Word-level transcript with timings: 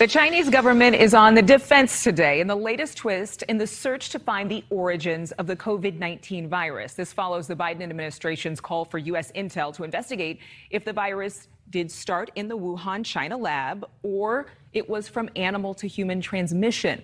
The 0.00 0.06
Chinese 0.06 0.48
government 0.48 0.96
is 0.96 1.12
on 1.12 1.34
the 1.34 1.42
defense 1.42 2.02
today 2.02 2.40
in 2.40 2.46
the 2.46 2.56
latest 2.56 2.96
twist 2.96 3.42
in 3.50 3.58
the 3.58 3.66
search 3.66 4.08
to 4.08 4.18
find 4.18 4.50
the 4.50 4.64
origins 4.70 5.30
of 5.32 5.46
the 5.46 5.54
COVID 5.54 5.98
19 5.98 6.48
virus. 6.48 6.94
This 6.94 7.12
follows 7.12 7.46
the 7.46 7.54
Biden 7.54 7.82
administration's 7.82 8.62
call 8.62 8.86
for 8.86 8.96
U.S. 8.96 9.30
intel 9.32 9.74
to 9.74 9.84
investigate 9.84 10.38
if 10.70 10.86
the 10.86 10.92
virus 10.94 11.48
did 11.68 11.90
start 11.90 12.30
in 12.34 12.48
the 12.48 12.56
Wuhan, 12.56 13.04
China 13.04 13.36
lab 13.36 13.84
or 14.02 14.46
it 14.72 14.88
was 14.88 15.06
from 15.06 15.28
animal 15.36 15.74
to 15.74 15.86
human 15.86 16.22
transmission. 16.22 17.02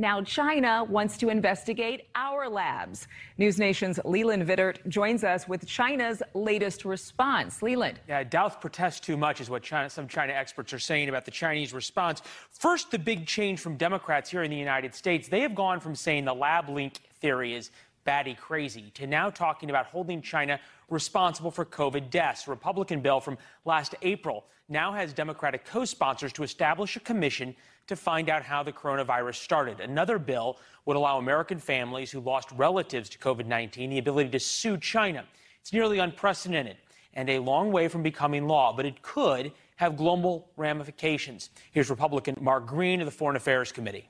Now, 0.00 0.22
China 0.22 0.84
wants 0.84 1.18
to 1.18 1.28
investigate 1.28 2.06
our 2.14 2.48
labs. 2.48 3.08
News 3.36 3.58
Nation's 3.58 3.98
Leland 4.04 4.46
Vittert 4.46 4.86
joins 4.86 5.24
us 5.24 5.48
with 5.48 5.66
China's 5.66 6.22
latest 6.34 6.84
response. 6.84 7.62
Leland. 7.62 7.98
Yeah, 8.08 8.22
doubts 8.22 8.54
protest 8.60 9.02
too 9.02 9.16
much 9.16 9.40
is 9.40 9.50
what 9.50 9.64
China, 9.64 9.90
some 9.90 10.06
China 10.06 10.32
experts 10.32 10.72
are 10.72 10.78
saying 10.78 11.08
about 11.08 11.24
the 11.24 11.32
Chinese 11.32 11.72
response. 11.72 12.22
First, 12.52 12.92
the 12.92 12.98
big 12.98 13.26
change 13.26 13.58
from 13.58 13.76
Democrats 13.76 14.30
here 14.30 14.44
in 14.44 14.52
the 14.52 14.56
United 14.56 14.94
States. 14.94 15.26
They 15.26 15.40
have 15.40 15.56
gone 15.56 15.80
from 15.80 15.96
saying 15.96 16.26
the 16.26 16.34
lab 16.34 16.68
link 16.68 17.00
theory 17.20 17.56
is 17.56 17.72
batty 18.04 18.34
crazy 18.34 18.92
to 18.94 19.04
now 19.04 19.30
talking 19.30 19.68
about 19.68 19.86
holding 19.86 20.22
China 20.22 20.60
responsible 20.90 21.50
for 21.50 21.64
COVID 21.64 22.08
deaths. 22.08 22.46
A 22.46 22.50
Republican 22.50 23.00
bill 23.00 23.18
from 23.18 23.36
last 23.64 23.96
April 24.02 24.44
now 24.68 24.92
has 24.92 25.12
Democratic 25.12 25.64
co 25.64 25.84
sponsors 25.84 26.32
to 26.34 26.44
establish 26.44 26.94
a 26.94 27.00
commission 27.00 27.56
to 27.88 27.96
find 27.96 28.30
out 28.30 28.42
how 28.42 28.62
the 28.62 28.72
coronavirus 28.72 29.36
started. 29.36 29.80
Another 29.80 30.18
bill 30.18 30.58
would 30.84 30.96
allow 30.96 31.18
American 31.18 31.58
families 31.58 32.10
who 32.10 32.20
lost 32.20 32.50
relatives 32.52 33.08
to 33.08 33.18
COVID 33.18 33.46
19 33.46 33.90
the 33.90 33.98
ability 33.98 34.30
to 34.30 34.38
sue 34.38 34.76
China. 34.76 35.24
It's 35.60 35.72
nearly 35.72 35.98
unprecedented 35.98 36.76
and 37.14 37.28
a 37.30 37.38
long 37.38 37.72
way 37.72 37.88
from 37.88 38.02
becoming 38.02 38.46
law, 38.46 38.72
but 38.72 38.86
it 38.86 39.02
could 39.02 39.52
have 39.76 39.96
global 39.96 40.50
ramifications. 40.56 41.50
Here's 41.72 41.90
Republican 41.90 42.36
Mark 42.40 42.66
Green 42.66 43.00
of 43.00 43.06
the 43.06 43.10
Foreign 43.12 43.36
Affairs 43.36 43.72
Committee. 43.72 44.08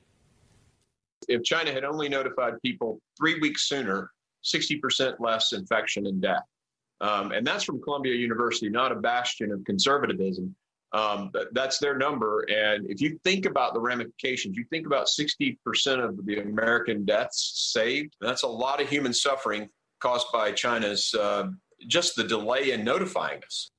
If 1.29 1.43
China 1.43 1.73
had 1.73 1.85
only 1.85 2.09
notified 2.09 2.55
people 2.63 3.01
three 3.19 3.39
weeks 3.41 3.69
sooner, 3.69 4.11
60% 4.45 5.21
less 5.21 5.53
infection 5.53 6.07
and 6.07 6.21
death. 6.21 6.43
Um, 7.01 7.33
and 7.33 7.47
that's 7.47 7.65
from 7.65 7.81
Columbia 7.81 8.15
University, 8.15 8.69
not 8.69 8.93
a 8.93 8.97
bastion 8.97 9.53
of 9.53 9.65
conservatism. 9.65 10.55
Um, 10.93 11.31
that's 11.53 11.79
their 11.79 11.97
number. 11.99 12.47
And 12.49 12.89
if 12.91 13.01
you 13.01 13.19
think 13.23 13.45
about 13.45 13.75
the 13.75 13.81
ramifications, 13.81 14.57
you 14.57 14.65
think 14.71 14.87
about 14.87 15.07
60% 15.07 15.59
of 16.03 16.25
the 16.25 16.41
American 16.41 17.05
deaths 17.05 17.71
saved. 17.73 18.17
That's 18.21 18.43
a 18.43 18.49
lot 18.49 18.81
of 18.81 18.89
human 18.89 19.13
suffering 19.13 19.69
caused 20.01 20.29
by 20.33 20.53
China's 20.53 21.15
uh, 21.15 21.49
just 21.87 22.17
the 22.17 22.25
delay 22.25 22.71
in 22.71 22.85
notifying 22.85 23.43
us. 23.45 23.71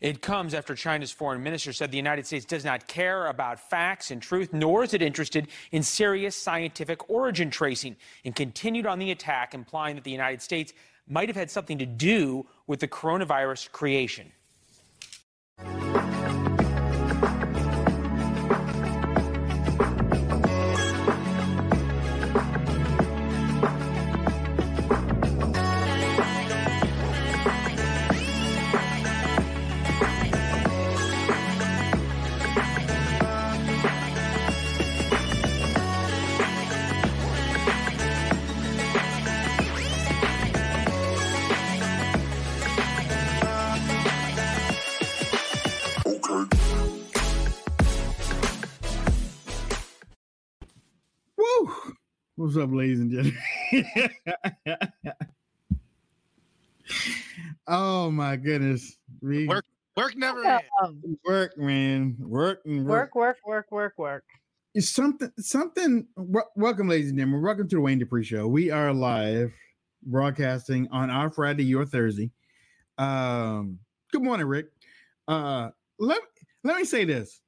It 0.00 0.20
comes 0.20 0.54
after 0.54 0.74
China's 0.74 1.10
foreign 1.10 1.42
minister 1.42 1.72
said 1.72 1.90
the 1.90 1.96
United 1.96 2.26
States 2.26 2.44
does 2.44 2.64
not 2.64 2.86
care 2.86 3.26
about 3.26 3.58
facts 3.58 4.10
and 4.10 4.20
truth, 4.20 4.52
nor 4.52 4.84
is 4.84 4.94
it 4.94 5.02
interested 5.02 5.48
in 5.72 5.82
serious 5.82 6.36
scientific 6.36 7.08
origin 7.10 7.50
tracing, 7.50 7.96
and 8.24 8.34
continued 8.34 8.86
on 8.86 8.98
the 8.98 9.10
attack, 9.10 9.54
implying 9.54 9.94
that 9.96 10.04
the 10.04 10.10
United 10.10 10.42
States 10.42 10.72
might 11.08 11.28
have 11.28 11.36
had 11.36 11.50
something 11.50 11.78
to 11.78 11.86
do 11.86 12.46
with 12.66 12.80
the 12.80 12.88
coronavirus 12.88 13.70
creation. 13.72 14.32
What's 52.46 52.58
up, 52.58 52.70
ladies 52.70 53.00
and 53.00 53.10
gentlemen? 53.10 53.36
oh 57.66 58.08
my 58.12 58.36
goodness. 58.36 58.98
Work 59.20 59.64
work 59.96 60.16
never 60.16 60.46
ends. 60.46 60.64
Work, 61.26 61.58
man. 61.58 62.14
Work 62.20 62.60
and 62.64 62.86
work. 62.86 63.16
Work, 63.16 63.16
work, 63.16 63.38
work, 63.44 63.72
work, 63.72 63.94
work. 63.98 64.24
It's 64.76 64.88
something 64.88 65.32
something 65.40 66.06
welcome, 66.54 66.86
ladies 66.86 67.08
and 67.08 67.18
gentlemen. 67.18 67.42
Welcome 67.42 67.68
to 67.68 67.74
the 67.74 67.82
Wayne 67.82 67.98
Dupree 67.98 68.22
Show. 68.22 68.46
We 68.46 68.70
are 68.70 68.92
live 68.92 69.52
broadcasting 70.04 70.86
on 70.92 71.10
our 71.10 71.30
Friday, 71.30 71.64
your 71.64 71.84
Thursday. 71.84 72.30
Um, 72.96 73.80
good 74.12 74.22
morning, 74.22 74.46
Rick. 74.46 74.66
Uh 75.26 75.70
let, 75.98 76.20
let 76.62 76.76
me 76.76 76.84
say 76.84 77.04
this 77.04 77.40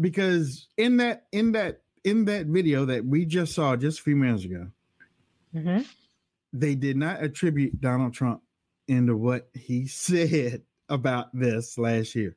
because 0.00 0.66
in 0.76 0.96
that 0.96 1.26
in 1.30 1.52
that 1.52 1.82
in 2.06 2.24
that 2.24 2.46
video 2.46 2.84
that 2.84 3.04
we 3.04 3.26
just 3.26 3.52
saw 3.52 3.74
just 3.76 3.98
a 3.98 4.02
few 4.02 4.14
minutes 4.14 4.44
ago, 4.44 4.68
mm-hmm. 5.52 5.82
they 6.52 6.76
did 6.76 6.96
not 6.96 7.22
attribute 7.22 7.80
Donald 7.80 8.14
Trump 8.14 8.42
into 8.86 9.16
what 9.16 9.48
he 9.52 9.86
said 9.88 10.62
about 10.88 11.28
this 11.34 11.76
last 11.76 12.14
year. 12.14 12.36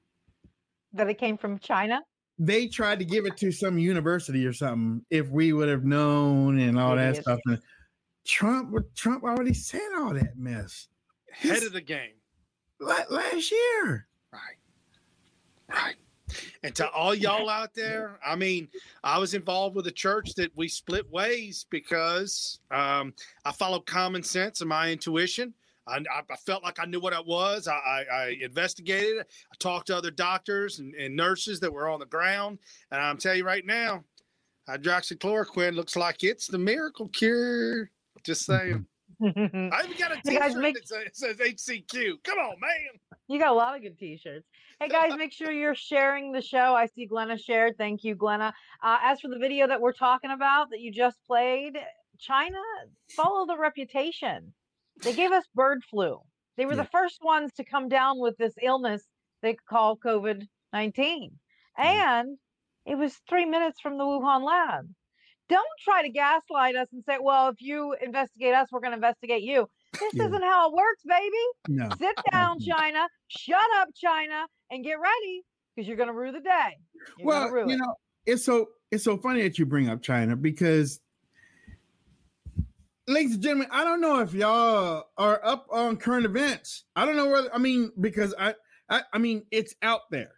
That 0.92 1.08
it 1.08 1.20
came 1.20 1.38
from 1.38 1.60
China? 1.60 2.02
They 2.40 2.68
tried 2.68 3.00
to 3.00 3.06
give 3.06 3.26
it 3.26 3.38
to 3.38 3.52
some 3.52 3.78
university 3.78 4.46
or 4.46 4.54
something 4.54 5.06
if 5.12 5.30
we 5.30 5.54
would 5.54 5.70
have 5.70 5.84
known 5.84 6.58
and 6.60 6.80
all 6.80 6.96
that 6.96 7.18
stuff. 7.18 7.40
And 7.46 7.60
Trump 8.26 8.74
Trump 8.96 9.24
already 9.24 9.54
said 9.54 9.82
all 9.98 10.14
that 10.14 10.38
mess. 10.38 10.88
Head 11.32 11.64
of 11.64 11.74
the 11.74 11.82
game. 11.82 12.14
Last 12.80 13.52
year. 13.52 14.08
Right. 14.32 14.58
Right. 15.70 15.96
And 16.64 16.76
to 16.76 16.90
all 16.90 17.16
y'all 17.16 17.50
out 17.50 17.74
there, 17.74 18.20
I 18.26 18.36
mean, 18.36 18.68
I 19.04 19.18
was 19.18 19.34
involved 19.34 19.76
with 19.76 19.88
a 19.88 19.92
church 19.92 20.34
that 20.36 20.56
we 20.56 20.68
split 20.68 21.10
ways 21.12 21.66
because 21.70 22.60
um, 22.72 23.14
I 23.46 23.52
followed 23.52 23.86
common 23.86 24.24
sense 24.24 24.62
and 24.62 24.70
my 24.70 24.92
intuition. 24.92 25.54
I, 25.88 26.04
I, 26.30 26.36
felt 26.46 26.64
like 26.64 26.80
I 26.80 26.86
knew 26.86 27.00
what 27.00 27.14
it 27.14 27.26
was. 27.26 27.68
I, 27.68 27.74
I, 27.74 28.04
I 28.14 28.38
investigated. 28.42 29.22
I 29.22 29.56
talked 29.58 29.88
to 29.88 29.98
other 29.98 30.12
doctors 30.12 30.80
and, 30.80 30.94
and, 30.94 31.16
nurses 31.16 31.60
that 31.62 31.74
were 31.74 31.90
on 31.90 32.00
the 32.00 32.06
ground. 32.06 32.60
And 32.92 33.02
I'm 33.02 33.18
telling 33.18 33.40
you 33.40 33.46
right 33.46 33.66
now, 33.66 34.04
hydroxychloroquine 34.70 35.74
looks 35.74 35.96
like 35.96 36.24
it's 36.24 36.46
the 36.46 36.60
miracle 36.60 37.08
cure. 37.08 37.90
Just 38.24 38.46
saying. 38.46 38.86
I 39.24 39.82
even 39.84 39.98
got 39.98 40.18
a 40.18 40.22
T-shirt 40.26 40.56
make... 40.58 40.76
that 40.76 41.10
says 41.14 41.38
HCQ. 41.38 42.24
Come 42.24 42.40
on, 42.40 42.60
man. 42.60 43.20
You 43.28 43.40
got 43.40 43.52
a 43.52 43.56
lot 43.56 43.76
of 43.76 43.82
good 43.82 43.98
T-shirts. 43.98 44.48
Hey 44.80 44.88
guys, 44.88 45.12
make 45.18 45.34
sure 45.34 45.52
you're 45.52 45.76
sharing 45.76 46.32
the 46.32 46.42
show. 46.42 46.74
I 46.74 46.86
see 46.86 47.06
Glenna 47.06 47.38
shared. 47.38 47.78
Thank 47.78 48.06
you, 48.06 48.16
Glenna. 48.16 48.54
Uh, 48.82 48.98
as 49.04 49.20
for 49.20 49.28
the 49.28 49.38
video 49.38 49.68
that 49.68 49.82
we're 49.82 49.92
talking 49.92 50.32
about 50.32 50.70
that 50.70 50.80
you 50.80 50.90
just 50.90 51.18
played, 51.28 51.78
China 52.18 52.60
follow 53.16 53.46
the 53.46 53.58
reputation. 53.58 54.54
They 55.04 55.14
gave 55.14 55.32
us 55.32 55.44
bird 55.54 55.84
flu. 55.84 56.20
They 56.56 56.66
were 56.66 56.74
yeah. 56.74 56.84
the 56.84 56.90
first 56.90 57.20
ones 57.22 57.52
to 57.58 57.66
come 57.66 57.90
down 57.90 58.20
with 58.20 58.38
this 58.38 58.54
illness 58.62 59.04
they 59.42 59.56
call 59.70 59.98
COVID 59.98 60.48
19. 60.74 61.32
Mm-hmm. 61.32 61.86
And 61.86 62.38
it 62.86 62.96
was 62.96 63.14
three 63.28 63.46
minutes 63.46 63.80
from 63.82 63.98
the 63.98 64.04
Wuhan 64.04 64.46
lab. 64.46 64.90
Don't 65.50 65.68
try 65.84 66.04
to 66.04 66.10
gaslight 66.10 66.76
us 66.76 66.88
and 66.94 67.04
say, 67.04 67.18
well, 67.20 67.50
if 67.50 67.56
you 67.60 67.96
investigate 68.02 68.54
us, 68.54 68.68
we're 68.72 68.82
going 68.82 68.92
to 68.92 68.98
investigate 68.98 69.42
you. 69.42 69.68
This 69.94 70.14
yeah. 70.14 70.26
isn't 70.26 70.44
how 70.44 70.70
it 70.70 70.76
works, 70.76 71.04
baby. 71.08 71.80
No. 71.80 71.90
Sit 71.98 72.16
down, 72.32 72.60
China. 72.60 73.08
Shut 73.28 73.58
up, 73.78 73.90
China, 73.96 74.46
and 74.70 74.84
get 74.84 75.00
ready 75.00 75.44
because 75.76 75.88
you're 75.88 75.98
going 75.98 76.08
to 76.08 76.14
rue 76.14 76.32
the 76.32 76.42
day. 76.42 76.78
You're 77.18 77.28
well, 77.28 77.70
you 77.70 77.78
know, 77.78 77.96
it's 78.26 78.46
so 78.46 78.70
it's 78.92 79.04
so 79.04 79.18
funny 79.18 79.42
that 79.42 79.58
you 79.58 79.66
bring 79.66 79.90
up 79.90 80.02
China 80.02 80.36
because, 80.36 81.00
ladies 83.08 83.34
and 83.34 83.44
gentlemen, 83.44 83.70
I 83.72 83.84
don't 83.84 84.02
know 84.02 84.20
if 84.20 84.34
y'all 84.34 85.06
are 85.18 85.44
up 85.44 85.68
on 85.72 85.98
current 85.98 86.26
events. 86.26 86.84
I 86.96 87.06
don't 87.06 87.16
know 87.16 87.30
whether 87.30 87.54
I 87.54 87.58
mean 87.58 87.92
because 88.00 88.36
I 88.38 88.54
I, 88.90 89.02
I 89.14 89.18
mean 89.18 89.46
it's 89.52 89.74
out 89.82 90.02
there. 90.12 90.34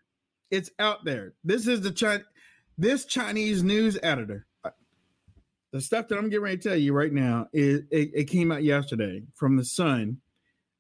It's 0.52 0.70
out 0.80 1.04
there. 1.04 1.34
This 1.44 1.68
is 1.68 1.82
the 1.82 1.92
China. 1.92 2.24
This 2.78 3.06
Chinese 3.06 3.64
news 3.64 3.98
editor 4.02 4.48
the 5.72 5.82
stuff 5.82 6.08
that 6.10 6.18
I'm 6.18 6.30
getting 6.30 6.44
ready 6.44 6.58
to 6.58 6.70
tell 6.70 6.78
you 6.78 6.94
right 6.94 7.12
now 7.12 7.48
is 7.54 7.82
it, 7.92 8.12
it 8.14 8.24
came 8.26 8.52
out 8.52 8.64
yesterday 8.64 9.24
from 9.36 9.56
the 9.56 9.64
Sun, 9.64 10.18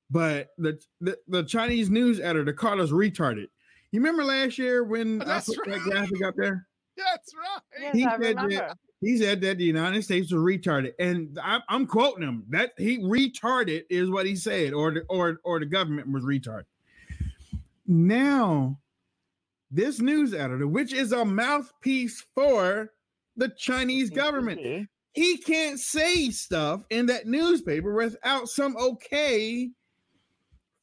but 0.09 0.49
the, 0.57 0.79
the, 0.99 1.17
the 1.27 1.43
Chinese 1.43 1.89
news 1.89 2.19
editor 2.19 2.53
called 2.53 2.81
us 2.81 2.91
retarded. 2.91 3.47
You 3.91 3.99
remember 3.99 4.23
last 4.23 4.57
year 4.57 4.83
when 4.83 5.21
oh, 5.21 5.25
That's 5.25 5.49
I 5.49 5.55
put 5.55 5.67
right. 5.67 5.75
that 5.75 5.89
graphic 5.89 6.23
up 6.23 6.35
there? 6.35 6.67
That's 6.97 7.33
right. 7.33 7.93
Yes, 7.93 7.95
he, 7.95 8.03
said 8.03 8.37
that, 8.37 8.77
he 8.99 9.17
said 9.17 9.41
that 9.41 9.57
the 9.57 9.63
United 9.63 10.03
States 10.03 10.31
was 10.31 10.41
retarded, 10.41 10.91
and 10.99 11.37
I, 11.41 11.59
am 11.69 11.87
quoting 11.87 12.23
him. 12.23 12.43
That 12.49 12.73
he 12.77 12.99
retarded 12.99 13.83
is 13.89 14.09
what 14.09 14.25
he 14.25 14.35
said, 14.35 14.73
or 14.73 14.91
the, 14.91 15.01
or 15.09 15.39
or 15.43 15.59
the 15.59 15.65
government 15.65 16.11
was 16.11 16.23
retarded. 16.23 16.65
Now, 17.87 18.77
this 19.71 19.99
news 19.99 20.33
editor, 20.33 20.67
which 20.67 20.93
is 20.93 21.11
a 21.13 21.25
mouthpiece 21.25 22.23
for 22.35 22.91
the 23.37 23.49
Chinese 23.57 24.09
mm-hmm. 24.09 24.19
government, 24.19 24.61
CCP. 24.61 24.87
he 25.13 25.37
can't 25.37 25.79
say 25.79 26.29
stuff 26.29 26.83
in 26.89 27.05
that 27.07 27.27
newspaper 27.27 27.93
without 27.93 28.47
some 28.49 28.75
okay 28.77 29.69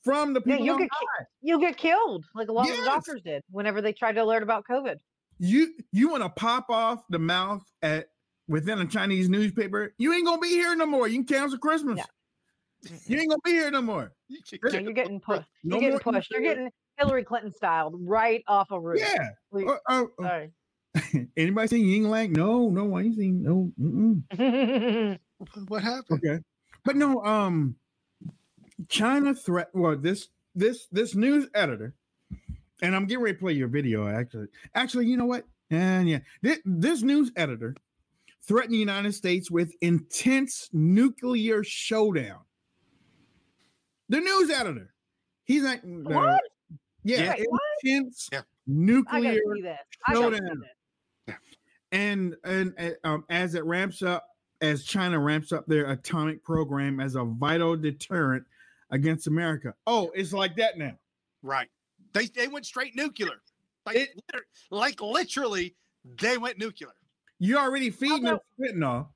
from 0.03 0.33
the 0.33 0.43
Yeah, 0.47 0.57
you 0.57 0.73
on 0.73 0.79
get 0.79 0.91
ki- 0.91 1.25
you 1.43 1.61
get 1.61 1.77
killed 1.77 2.25
like 2.35 2.49
a 2.49 2.53
lot 2.53 2.63
of 2.63 2.75
Yes. 2.75 2.79
the 2.81 2.85
doctors 2.85 3.23
did 3.23 3.43
whenever 3.51 3.81
they 3.83 3.93
tried 3.93 4.13
to 4.13 4.23
alert 4.23 4.43
about 4.43 4.65
COVID. 4.69 4.97
you 5.39 5.75
you 5.93 6.09
want 6.09 6.23
to 6.23 6.31
pop 6.31 6.71
off 6.71 7.03
the 7.11 7.19
mouth 7.19 7.63
at 7.83 8.09
within 8.49 8.81
a 8.81 8.87
Chinese 8.87 9.29
newspaper, 9.29 9.95
you 9.99 10.13
ain't 10.13 10.25
gonna 10.25 10.41
be 10.41 10.49
here 10.49 10.75
no 10.75 10.87
more. 10.87 11.07
You 11.07 11.19
can 11.19 11.27
cancel 11.27 11.59
Christmas. 11.59 12.01
You 13.07 13.19
ain't 13.19 13.29
gonna 13.29 13.41
be 13.45 13.51
here 13.53 13.71
no 13.71 13.83
more. 13.83 14.13
You 14.29 14.39
yeah, 14.73 14.81
you're 14.81 14.93
getting 14.93 15.21
pushed. 15.21 15.49
No 15.65 15.77
you're 15.81 15.91
getting 15.91 15.99
pushed. 16.13 16.31
You're 16.31 16.41
getting 16.41 16.71
Hillary 16.97 17.25
Clinton 17.25 17.53
styled 17.53 17.95
right 17.99 18.43
off 18.49 18.71
a 18.71 18.81
roof. 18.81 19.01
Yeah. 19.01 19.29
We- 19.51 19.65
Oh, 19.65 19.79
oh, 19.89 20.09
oh. 20.19 20.23
Sorry. 20.23 20.51
Anybody 21.37 21.69
seen 21.69 21.87
Ying 21.87 22.11
Lang? 22.11 22.33
No, 22.33 22.69
no, 22.71 22.97
I 22.97 23.03
ain't 23.03 23.17
seen 23.17 23.43
no. 23.43 25.19
What 25.69 25.83
happened? 25.85 26.21
Okay, 26.25 26.43
but 26.85 26.97
no. 26.97 27.23
Um, 27.25 27.77
China 28.89 29.35
threat. 29.35 29.69
Well, 29.73 29.97
this 29.97 30.29
this 30.55 30.87
this 30.91 31.15
news 31.15 31.49
editor, 31.55 31.95
and 32.83 32.95
I'm 32.97 33.07
getting 33.07 33.23
ready 33.23 33.35
to 33.37 33.41
play 33.41 33.53
your 33.53 33.69
video. 33.69 34.09
Actually, 34.09 34.49
actually, 34.75 35.07
you 35.07 35.17
know 35.17 35.27
what? 35.27 35.45
And 35.71 36.09
yeah, 36.09 36.21
this, 36.43 36.59
this 36.65 37.03
news 37.03 37.31
editor 37.37 37.77
threatened 38.43 38.75
the 38.75 38.79
United 38.79 39.15
States 39.15 39.51
with 39.51 39.73
intense 39.81 40.71
nuclear 40.73 41.63
showdown. 41.63 42.41
The 44.09 44.21
news 44.21 44.51
editor, 44.51 44.95
he's 45.45 45.63
like, 45.63 45.81
uh, 45.85 45.89
What? 46.03 46.41
yeah, 47.05 47.35
Wait, 47.37 47.47
what? 47.49 47.61
intense 47.85 48.29
Yeah. 48.33 48.41
I 48.41 48.45
nuclear 48.67 49.35
gotta 49.35 49.41
see 49.55 49.63
this. 49.63 49.79
I 50.07 50.15
gotta 50.15 50.37
see 50.37 50.43
showdown. 50.43 50.63
This. 51.91 52.01
and 52.01 52.37
and 52.45 52.75
uh, 53.05 53.09
um, 53.09 53.25
as 53.31 53.55
it 53.55 53.65
ramps 53.65 54.03
up 54.03 54.27
as 54.61 54.85
china 54.85 55.19
ramps 55.19 55.53
up 55.53 55.67
their 55.67 55.91
atomic 55.91 56.43
program 56.45 56.99
as 57.01 57.15
a 57.15 57.25
vital 57.25 57.77
deterrent 57.77 58.45
against 58.91 59.27
america 59.27 59.73
oh 59.87 60.11
it's 60.15 60.33
like 60.33 60.57
that 60.57 60.77
now 60.79 60.93
Right. 61.43 61.69
They 62.15 62.27
they 62.27 62.49
went 62.49 62.67
straight 62.67 62.97
nuclear. 62.97 63.41
Like 63.87 63.95
It- 63.97 64.09
liter- 64.33 64.47
like 64.73 65.01
literally, 65.01 65.77
they 66.21 66.37
went 66.37 66.59
nuclear. 66.59 66.91
you 67.39 67.57
already 67.57 67.91
feeding 67.91 68.25
them 68.25 68.41
about- 68.41 68.45
fentanyl 68.61 69.09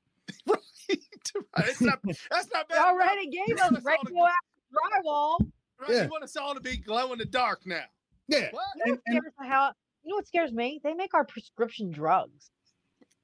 that's 1.56 1.80
not 1.80 1.98
that's 2.30 2.48
not 2.52 2.68
They 2.68 2.76
bad. 2.76 2.86
already 2.86 3.26
gave 3.28 3.56
us 3.58 3.70
That's 3.70 3.72
all 3.72 3.82
the- 3.82 3.82
radioactive 3.90 5.04
drywall. 5.04 5.40
Right? 5.80 5.90
Yeah. 5.90 6.02
You 6.04 6.08
want 6.10 6.22
us 6.24 6.36
all 6.36 6.54
to 6.54 6.60
be 6.60 6.76
glow 6.76 7.12
in 7.12 7.18
the 7.18 7.24
dark 7.24 7.62
now. 7.66 7.82
yeah 8.28 8.48
What? 8.52 8.62
You 8.86 8.92
know 8.92 8.98
what 8.98 9.00
scares 9.08 9.32
the 9.40 9.46
hell? 9.46 9.74
You 10.04 10.10
know 10.10 10.16
what 10.16 10.26
scares 10.28 10.52
me? 10.52 10.80
They 10.84 10.94
make 10.94 11.12
our 11.14 11.24
prescription 11.24 11.90
drugs. 11.90 12.50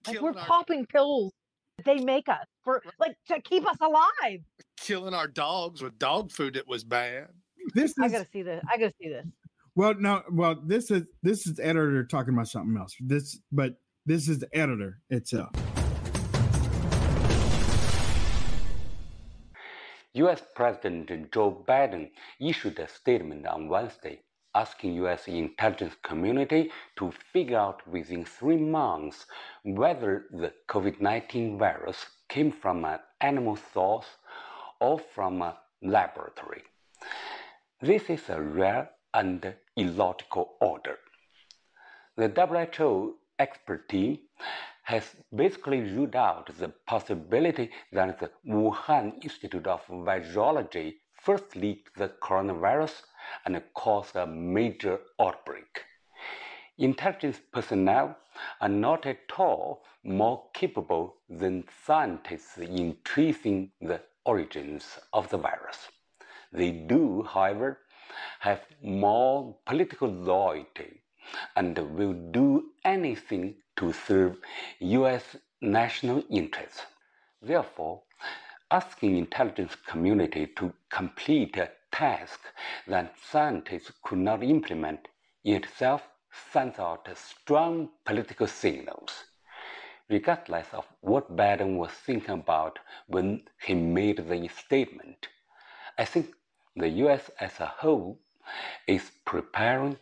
Like 0.09 0.17
Killing 0.19 0.35
we're 0.35 0.41
our- 0.41 0.47
popping 0.47 0.87
pills 0.87 1.33
that 1.77 1.85
they 1.85 2.03
make 2.03 2.29
us 2.31 2.47
for 2.65 2.83
like 2.99 3.15
to 3.29 3.41
keep 3.43 3.69
us 3.69 3.77
alive. 3.81 4.41
killing 4.81 5.13
our 5.13 5.29
dogs 5.29 5.83
with 5.83 5.99
dog 5.99 6.33
food 6.33 6.55
that 6.55 6.67
was 6.67 6.83
bad. 6.83 7.29
this 7.75 7.93
I 8.01 8.09
gotta 8.09 8.27
see 8.33 8.41
this. 8.43 8.65
I 8.73 8.79
gotta 8.79 8.95
see 9.01 9.09
this. 9.11 9.27
well 9.77 9.93
no 9.99 10.23
well 10.33 10.57
this 10.65 10.91
is 10.91 11.03
this 11.23 11.47
is 11.47 11.57
the 11.57 11.67
editor 11.67 12.05
talking 12.05 12.33
about 12.33 12.49
something 12.49 12.75
else 12.79 12.95
this 13.01 13.39
but 13.53 13.75
this 14.07 14.29
is 14.29 14.39
the 14.39 14.49
editor 14.57 15.01
itself 15.11 15.51
US 20.15 20.41
President 20.55 21.31
Joe 21.33 21.65
Biden 21.69 22.11
issued 22.41 22.79
a 22.79 22.89
statement 22.89 23.47
on 23.47 23.69
Wednesday 23.69 24.23
asking 24.61 24.95
US 25.05 25.23
intelligence 25.29 25.97
community 26.11 26.63
to 26.99 27.13
figure 27.33 27.59
out 27.67 27.87
within 27.87 28.25
3 28.25 28.57
months 28.57 29.27
whether 29.83 30.13
the 30.43 30.53
COVID-19 30.73 31.59
virus 31.59 31.99
came 32.29 32.51
from 32.63 32.85
an 32.85 32.99
animal 33.21 33.57
source 33.73 34.11
or 34.81 34.99
from 35.15 35.43
a 35.43 35.57
laboratory. 35.83 36.63
This 37.81 38.05
is 38.17 38.29
a 38.29 38.41
rare 38.41 38.91
and 39.15 39.55
illogical 39.77 40.47
order. 40.61 40.97
The 42.17 42.29
WHO 42.29 42.91
expert 43.39 43.89
team 43.89 44.19
has 44.83 45.05
basically 45.43 45.81
ruled 45.95 46.17
out 46.17 46.51
the 46.59 46.71
possibility 46.87 47.71
that 47.93 48.19
the 48.19 48.31
Wuhan 48.47 49.07
Institute 49.23 49.67
of 49.67 49.81
Virology 49.87 50.95
first 51.25 51.55
leaked 51.55 51.95
the 51.97 52.09
coronavirus 52.27 52.95
and 53.45 53.61
caused 53.75 54.17
a 54.17 54.27
major 54.27 55.01
outbreak. 55.21 55.85
Intelligence 56.79 57.41
personnel 57.53 58.17
are 58.61 58.69
not 58.69 59.05
at 59.07 59.19
all 59.37 59.85
more 60.05 60.45
capable 60.55 61.17
than 61.29 61.65
scientists 61.85 62.57
in 62.59 62.97
tracing 63.05 63.71
the 63.81 64.01
origins 64.25 64.99
of 65.13 65.29
the 65.31 65.39
virus. 65.39 65.89
They 66.53 66.71
do, 66.71 67.23
however, 67.23 67.79
have 68.41 68.63
more 68.83 69.57
political 69.67 70.09
loyalty 70.09 71.03
and 71.57 71.77
will 71.97 72.15
do 72.31 72.71
anything 72.85 73.57
to 73.77 73.93
serve 73.93 74.39
US 74.81 75.37
national 75.61 76.23
interests. 76.31 76.83
Therefore, 77.43 78.03
asking 78.71 79.17
intelligence 79.17 79.75
community 79.87 80.47
to 80.57 80.73
complete 80.91 81.57
a 81.57 81.71
task 81.93 82.41
that 82.87 83.15
scientists 83.31 83.93
could 84.03 84.19
not 84.19 84.43
implement 84.43 85.09
itself 85.45 86.03
sends 86.53 86.79
out 86.79 87.09
strong 87.15 87.89
political 88.05 88.47
signals. 88.47 89.25
Regardless 90.09 90.67
of 90.73 90.87
what 91.01 91.37
Biden 91.37 91.77
was 91.77 91.91
thinking 91.91 92.35
about 92.35 92.79
when 93.07 93.43
he 93.63 93.75
made 93.75 94.29
the 94.29 94.49
statement, 94.49 95.29
I 95.99 96.05
think 96.05 96.35
the 96.77 96.89
US 96.89 97.31
as 97.41 97.61
a 97.61 97.67
whole 97.67 98.21
is 98.87 99.11
preparing 99.25 99.99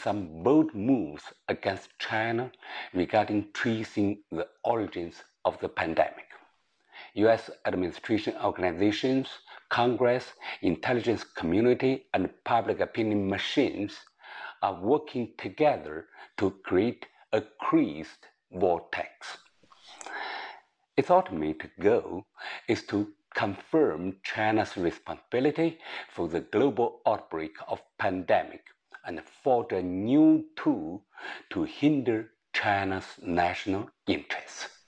some 0.00 0.42
bold 0.42 0.74
moves 0.74 1.24
against 1.48 1.98
China 1.98 2.50
regarding 2.94 3.52
tracing 3.52 4.22
the 4.30 4.48
origins 4.64 5.22
of 5.44 5.58
the 5.60 5.68
pandemic. 5.68 6.28
US 7.14 7.50
administration 7.66 8.34
organizations, 8.42 9.28
Congress, 9.72 10.34
intelligence 10.60 11.24
community, 11.24 12.04
and 12.12 12.28
public 12.44 12.78
opinion 12.80 13.26
machines 13.26 14.00
are 14.62 14.78
working 14.78 15.32
together 15.38 16.08
to 16.36 16.50
create 16.62 17.06
a 17.32 17.40
creased 17.40 18.26
vortex. 18.52 19.38
Its 20.94 21.08
ultimate 21.08 21.70
goal 21.80 22.26
is 22.68 22.82
to 22.82 23.14
confirm 23.34 24.14
China's 24.22 24.76
responsibility 24.76 25.78
for 26.10 26.28
the 26.28 26.40
global 26.40 27.00
outbreak 27.06 27.52
of 27.66 27.80
pandemic 27.96 28.66
and 29.06 29.22
forge 29.42 29.72
a 29.72 29.82
new 29.82 30.44
tool 30.54 31.02
to 31.48 31.62
hinder 31.62 32.28
China's 32.52 33.06
national 33.22 33.88
interests. 34.06 34.81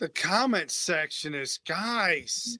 The 0.00 0.08
comment 0.08 0.70
section 0.70 1.34
is 1.34 1.58
guys, 1.68 2.58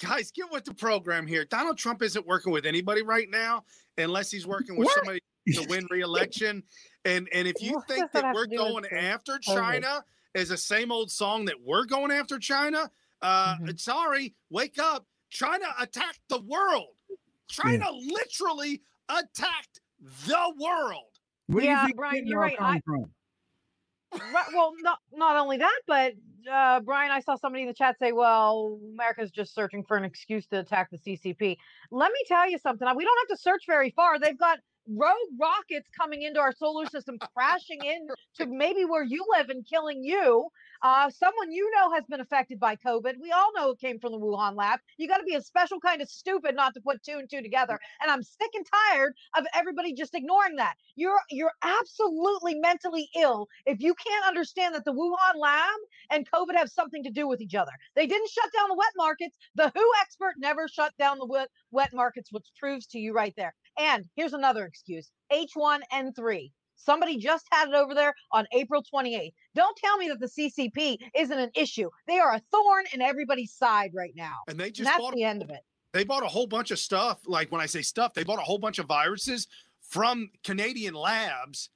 guys, 0.00 0.30
get 0.30 0.50
with 0.52 0.64
the 0.64 0.72
program 0.72 1.26
here. 1.26 1.44
Donald 1.44 1.76
Trump 1.76 2.00
isn't 2.00 2.24
working 2.26 2.52
with 2.52 2.64
anybody 2.64 3.02
right 3.02 3.28
now 3.28 3.64
unless 3.98 4.30
he's 4.30 4.46
working 4.46 4.76
with 4.76 4.86
What? 4.86 4.94
somebody 4.94 5.20
to 5.52 5.66
win 5.68 5.84
re-election. 5.90 6.62
And 7.04 7.28
and 7.32 7.48
if 7.48 7.60
you 7.60 7.72
What 7.74 7.88
think 7.88 8.12
that 8.12 8.22
that 8.22 8.34
we're 8.34 8.44
to 8.46 8.56
do 8.56 8.62
with 8.62 8.68
going 8.72 8.82
the 8.84 8.94
after 9.02 9.32
COVID? 9.38 9.42
China 9.56 10.04
as 10.36 10.50
the 10.50 10.56
same 10.56 10.92
old 10.92 11.10
song 11.10 11.44
that 11.46 11.56
we're 11.60 11.86
going 11.86 12.12
after 12.12 12.38
China, 12.38 12.88
uh 13.20 13.56
Mhm. 13.56 13.80
sorry, 13.80 14.34
wake 14.50 14.78
up. 14.78 15.06
China 15.30 15.66
attacked 15.80 16.20
the 16.28 16.40
world. 16.42 16.94
China 17.48 17.90
literally 17.90 18.80
attacked 19.08 19.80
the 20.26 20.54
world. 20.56 21.10
Where 21.48 21.62
do 21.62 21.66
Yeah, 21.66 21.80
you 21.82 21.86
think 21.88 21.96
Brian, 21.96 22.26
you're 22.28 22.38
right. 22.38 22.56
I- 22.60 22.80
from? 22.86 23.12
Right, 24.12 24.46
well, 24.54 24.72
not 24.80 24.98
not 25.12 25.36
only 25.36 25.58
that, 25.58 25.80
but 25.86 26.14
uh, 26.50 26.80
Brian, 26.80 27.10
I 27.10 27.20
saw 27.20 27.36
somebody 27.36 27.62
in 27.62 27.68
the 27.68 27.74
chat 27.74 27.98
say, 27.98 28.12
"Well, 28.12 28.78
America's 28.92 29.30
just 29.30 29.54
searching 29.54 29.84
for 29.84 29.96
an 29.96 30.04
excuse 30.04 30.46
to 30.48 30.60
attack 30.60 30.90
the 30.90 30.98
CCP." 30.98 31.56
Let 31.90 32.12
me 32.12 32.20
tell 32.26 32.48
you 32.50 32.58
something. 32.58 32.86
We 32.96 33.04
don't 33.04 33.18
have 33.28 33.36
to 33.36 33.42
search 33.42 33.64
very 33.66 33.90
far. 33.90 34.18
They've 34.18 34.38
got 34.38 34.58
rogue 34.88 35.16
rockets 35.40 35.88
coming 35.98 36.22
into 36.22 36.40
our 36.40 36.52
solar 36.52 36.86
system, 36.86 37.18
crashing 37.36 37.84
in 37.84 38.08
to 38.36 38.46
maybe 38.46 38.84
where 38.84 39.04
you 39.04 39.24
live 39.36 39.50
and 39.50 39.66
killing 39.66 40.04
you. 40.04 40.48
Uh, 40.86 41.10
someone 41.10 41.50
you 41.50 41.68
know 41.74 41.90
has 41.90 42.04
been 42.08 42.20
affected 42.20 42.60
by 42.60 42.76
COVID. 42.76 43.14
We 43.20 43.32
all 43.32 43.52
know 43.56 43.70
it 43.70 43.80
came 43.80 43.98
from 43.98 44.12
the 44.12 44.20
Wuhan 44.20 44.54
lab. 44.54 44.78
You 44.98 45.08
got 45.08 45.16
to 45.16 45.24
be 45.24 45.34
a 45.34 45.42
special 45.42 45.80
kind 45.80 46.00
of 46.00 46.08
stupid 46.08 46.54
not 46.54 46.74
to 46.74 46.80
put 46.80 47.02
two 47.02 47.18
and 47.18 47.28
two 47.28 47.42
together. 47.42 47.76
And 48.00 48.08
I'm 48.08 48.22
sick 48.22 48.50
and 48.54 48.64
tired 48.92 49.12
of 49.36 49.44
everybody 49.52 49.94
just 49.94 50.14
ignoring 50.14 50.54
that. 50.58 50.74
You're 50.94 51.18
you're 51.28 51.50
absolutely 51.64 52.54
mentally 52.54 53.08
ill 53.16 53.48
if 53.66 53.80
you 53.80 53.96
can't 53.96 54.28
understand 54.28 54.76
that 54.76 54.84
the 54.84 54.92
Wuhan 54.92 55.40
lab 55.40 55.74
and 56.12 56.30
COVID 56.30 56.54
have 56.54 56.70
something 56.70 57.02
to 57.02 57.10
do 57.10 57.26
with 57.26 57.40
each 57.40 57.56
other. 57.56 57.72
They 57.96 58.06
didn't 58.06 58.30
shut 58.30 58.52
down 58.56 58.68
the 58.68 58.76
wet 58.76 58.92
markets. 58.96 59.36
The 59.56 59.72
WHO 59.74 59.90
expert 60.02 60.34
never 60.38 60.68
shut 60.68 60.92
down 61.00 61.18
the 61.18 61.26
wet, 61.26 61.48
wet 61.72 61.94
markets, 61.94 62.30
which 62.30 62.46
proves 62.60 62.86
to 62.88 63.00
you 63.00 63.12
right 63.12 63.34
there. 63.36 63.56
And 63.76 64.04
here's 64.14 64.34
another 64.34 64.64
excuse 64.64 65.10
H1N3. 65.32 66.52
Somebody 66.76 67.16
just 67.18 67.46
had 67.50 67.68
it 67.68 67.74
over 67.74 67.94
there 67.94 68.14
on 68.32 68.46
April 68.52 68.82
28th. 68.94 69.32
Don't 69.54 69.76
tell 69.76 69.96
me 69.96 70.08
that 70.08 70.20
the 70.20 70.26
CCP 70.28 70.98
isn't 71.16 71.38
an 71.38 71.50
issue. 71.54 71.88
They 72.06 72.18
are 72.18 72.34
a 72.34 72.42
thorn 72.52 72.84
in 72.92 73.02
everybody's 73.02 73.52
side 73.52 73.90
right 73.94 74.12
now. 74.14 74.34
And 74.48 74.58
they 74.58 74.66
And 74.66 74.74
just 74.74 74.88
that's 74.88 75.00
bought 75.00 75.14
the 75.14 75.24
end 75.24 75.42
of 75.42 75.50
it. 75.50 75.60
they 75.92 76.04
bought 76.04 76.22
a 76.22 76.28
whole 76.28 76.46
bunch 76.46 76.70
of 76.70 76.78
stuff. 76.78 77.20
Like 77.26 77.50
when 77.50 77.60
I 77.60 77.66
say 77.66 77.82
stuff, 77.82 78.14
they 78.14 78.24
bought 78.24 78.38
a 78.38 78.42
whole 78.42 78.58
bunch 78.58 78.78
of 78.78 78.86
viruses 78.86 79.48
from 79.80 80.30
Canadian 80.44 80.94
labs 80.94 81.70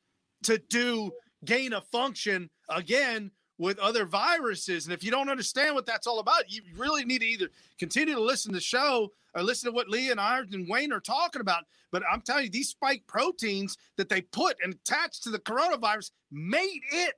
to 0.45 0.59
do 0.59 1.11
gain 1.45 1.73
of 1.73 1.85
function 1.87 2.51
again 2.69 3.31
with 3.61 3.79
other 3.79 4.07
viruses. 4.07 4.87
And 4.87 4.95
if 4.95 5.05
you 5.05 5.11
don't 5.11 5.29
understand 5.29 5.75
what 5.75 5.85
that's 5.85 6.07
all 6.07 6.19
about, 6.19 6.51
you 6.51 6.63
really 6.77 7.05
need 7.05 7.19
to 7.21 7.27
either 7.27 7.49
continue 7.79 8.15
to 8.15 8.21
listen 8.21 8.53
to 8.53 8.57
the 8.57 8.61
show 8.63 9.13
or 9.35 9.43
listen 9.43 9.71
to 9.71 9.75
what 9.77 9.87
Lee 9.91 10.11
and 10.11 10.19
I 10.19 10.39
and 10.39 10.67
Wayne 10.67 10.93
are 10.95 10.99
talking 11.01 11.43
about. 11.43 11.65
But 11.93 12.03
I'm 12.11 12.23
telling 12.23 12.45
you, 12.45 12.51
these 12.51 12.71
spike 12.71 13.03
proteins 13.07 13.77
that 13.99 14.09
they 14.09 14.23
put 14.23 14.57
and 14.65 14.73
attached 14.73 15.25
to 15.25 15.31
the 15.31 15.39
coronavirus 15.39 16.11
made 16.33 16.81
it 16.91 17.15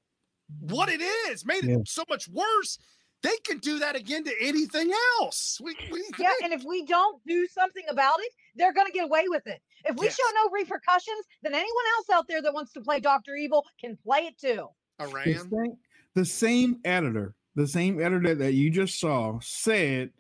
what 0.59 0.89
it 0.89 1.01
is, 1.01 1.47
made 1.47 1.63
Yeah. 1.63 1.77
it 1.79 1.89
so 1.89 2.03
much 2.11 2.27
worse. 2.29 2.77
They 3.23 3.37
can 3.45 3.59
do 3.59 3.79
that 3.79 3.95
again 3.95 4.25
to 4.25 4.35
anything 4.41 4.93
else. 5.21 5.61
We, 5.63 5.77
we, 5.93 6.03
Yeah, 6.19 6.33
and 6.43 6.53
if 6.53 6.65
we 6.65 6.85
don't 6.85 7.25
do 7.25 7.47
something 7.47 7.85
about 7.89 8.19
it, 8.19 8.33
they're 8.57 8.73
going 8.73 8.89
to 8.89 8.93
get 8.93 9.05
away 9.05 9.27
with 9.29 9.47
it. 9.47 9.63
If 9.85 9.95
we 9.97 10.07
Yes. 10.07 10.17
show 10.17 10.29
no 10.43 10.51
repercussions, 10.51 11.25
then 11.43 11.55
anyone 11.55 11.85
else 11.99 12.11
out 12.11 12.27
there 12.27 12.43
that 12.43 12.53
wants 12.53 12.73
to 12.73 12.81
play 12.81 12.99
Dr. 12.99 13.37
Evil 13.37 13.65
can 13.81 13.97
play 13.97 14.27
it 14.27 14.37
too. 14.39 14.67
The 14.99 15.05
Iran. 15.05 15.51
same, 15.51 15.79
the 16.15 16.25
same 16.25 16.79
editor, 16.85 17.35
the 17.55 17.67
same 17.67 18.01
editor 18.01 18.35
that 18.35 18.55
you 18.55 18.71
just 18.71 18.99
saw 19.01 19.39
said 19.41 20.11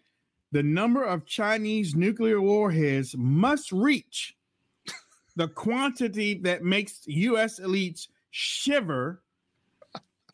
the 0.52 0.62
number 0.62 1.02
of 1.02 1.26
Chinese 1.26 1.94
nuclear 1.94 2.40
warheads 2.40 3.14
must 3.16 3.72
reach 3.72 4.36
the 5.36 5.48
quantity 5.48 6.34
that 6.34 6.62
makes 6.62 7.02
US 7.06 7.58
elites 7.58 8.08
shiver 8.30 9.22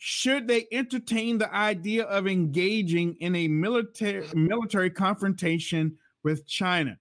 should 0.00 0.47
they 0.47 0.67
entertain 0.71 1.38
the 1.38 1.53
idea 1.55 2.05
of 2.05 2.29
engaging 2.29 3.17
in 3.21 3.35
a 3.35 3.49
military 3.49 4.27
military 4.35 4.91
confrontation 4.91 5.97
with 6.23 6.47
China. 6.47 6.97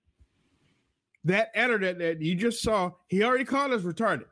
That 1.24 1.50
editor 1.54 1.94
that 1.94 2.22
you 2.22 2.36
just 2.36 2.62
saw, 2.62 2.92
he 3.08 3.24
already 3.24 3.46
called 3.46 3.72
us 3.74 3.84
retarded. 3.84 4.26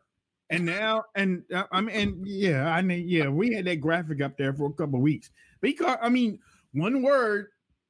And 0.49 0.65
now, 0.65 1.05
and 1.15 1.43
uh, 1.53 1.63
I 1.71 1.81
mean, 1.81 1.95
and 1.95 2.27
yeah, 2.27 2.67
I 2.67 2.81
mean, 2.81 3.07
yeah, 3.07 3.27
we 3.27 3.53
had 3.53 3.65
that 3.65 3.81
graphic 3.81 4.21
up 4.21 4.37
there 4.37 4.53
for 4.53 4.67
a 4.69 4.73
couple 4.73 4.95
of 4.95 5.01
weeks. 5.01 5.31
Because 5.61 5.97
I 6.01 6.09
mean, 6.09 6.39
one 6.73 7.01
word 7.01 7.47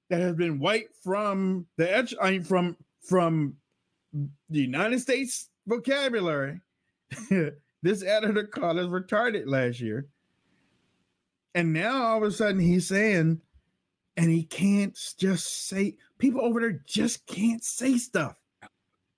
that 0.10 0.22
has 0.22 0.36
been 0.36 0.60
wiped 0.60 0.96
from 1.04 1.66
the 1.78 1.94
edge, 1.94 2.16
I 2.22 2.32
mean, 2.32 2.44
from 2.44 2.78
from 3.02 3.56
the 4.14 4.62
United 4.62 5.00
States 5.00 5.50
vocabulary. 5.68 6.62
this 7.82 8.04
editor 8.04 8.46
called 8.46 8.80
us 8.80 8.88
retarded 8.88 9.44
last 9.48 9.82
year, 9.82 10.08
and 11.56 11.74
now 11.74 12.04
all 12.04 12.18
of 12.18 12.24
a 12.24 12.32
sudden 12.32 12.60
he's 12.60 12.88
saying, 12.88 13.42
and 14.16 14.30
he 14.30 14.44
can't 14.44 14.98
just 15.18 15.68
say. 15.68 15.98
People 16.18 16.42
over 16.42 16.62
there 16.62 16.82
just 16.86 17.28
can't 17.28 17.64
say 17.64 17.98
stuff. 17.98 18.40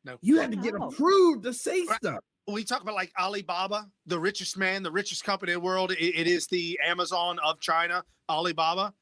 No. 0.03 0.17
You 0.21 0.39
have 0.39 0.49
to 0.51 0.57
get 0.57 0.73
approved 0.73 1.43
to 1.43 1.53
say 1.53 1.83
Right. 1.87 1.97
stuff. 1.97 2.19
We 2.47 2.63
talk 2.63 2.81
about 2.81 2.95
like 2.95 3.11
Alibaba, 3.19 3.87
the 4.05 4.19
richest 4.19 4.57
man, 4.57 4.81
the 4.83 4.91
richest 4.91 5.23
company 5.23 5.51
in 5.51 5.57
the 5.59 5.63
world. 5.65 5.91
It, 5.91 5.99
it 5.99 6.27
is 6.27 6.47
the 6.47 6.79
Amazon 6.85 7.39
of 7.43 7.59
China, 7.59 8.03
Alibaba. 8.29 8.93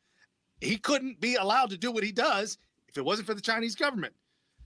He 0.61 0.77
couldn't 0.77 1.19
be 1.19 1.35
allowed 1.35 1.69
to 1.69 1.77
do 1.77 1.91
what 1.91 2.03
he 2.03 2.11
does 2.11 2.57
if 2.87 2.97
it 2.97 3.05
wasn't 3.05 3.27
for 3.27 3.33
the 3.33 3.41
Chinese 3.41 3.75
government. 3.75 4.13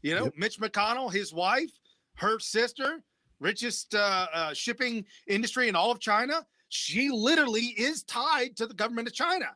You 0.02 0.16
know, 0.16 0.24
Yep. 0.26 0.34
Mitch 0.38 0.60
McConnell, 0.60 1.12
his 1.12 1.34
wife, 1.34 1.72
her 2.16 2.40
sister, 2.40 3.04
richest 3.42 3.96
uh, 3.96 4.28
uh, 4.34 4.54
shipping 4.54 5.06
industry 5.28 5.68
in 5.68 5.76
all 5.76 5.92
of 5.92 6.00
China. 6.00 6.46
She 6.70 7.10
literally 7.10 7.74
is 7.78 8.04
tied 8.04 8.56
to 8.58 8.66
the 8.68 8.74
government 8.74 9.08
of 9.08 9.14
China. 9.14 9.48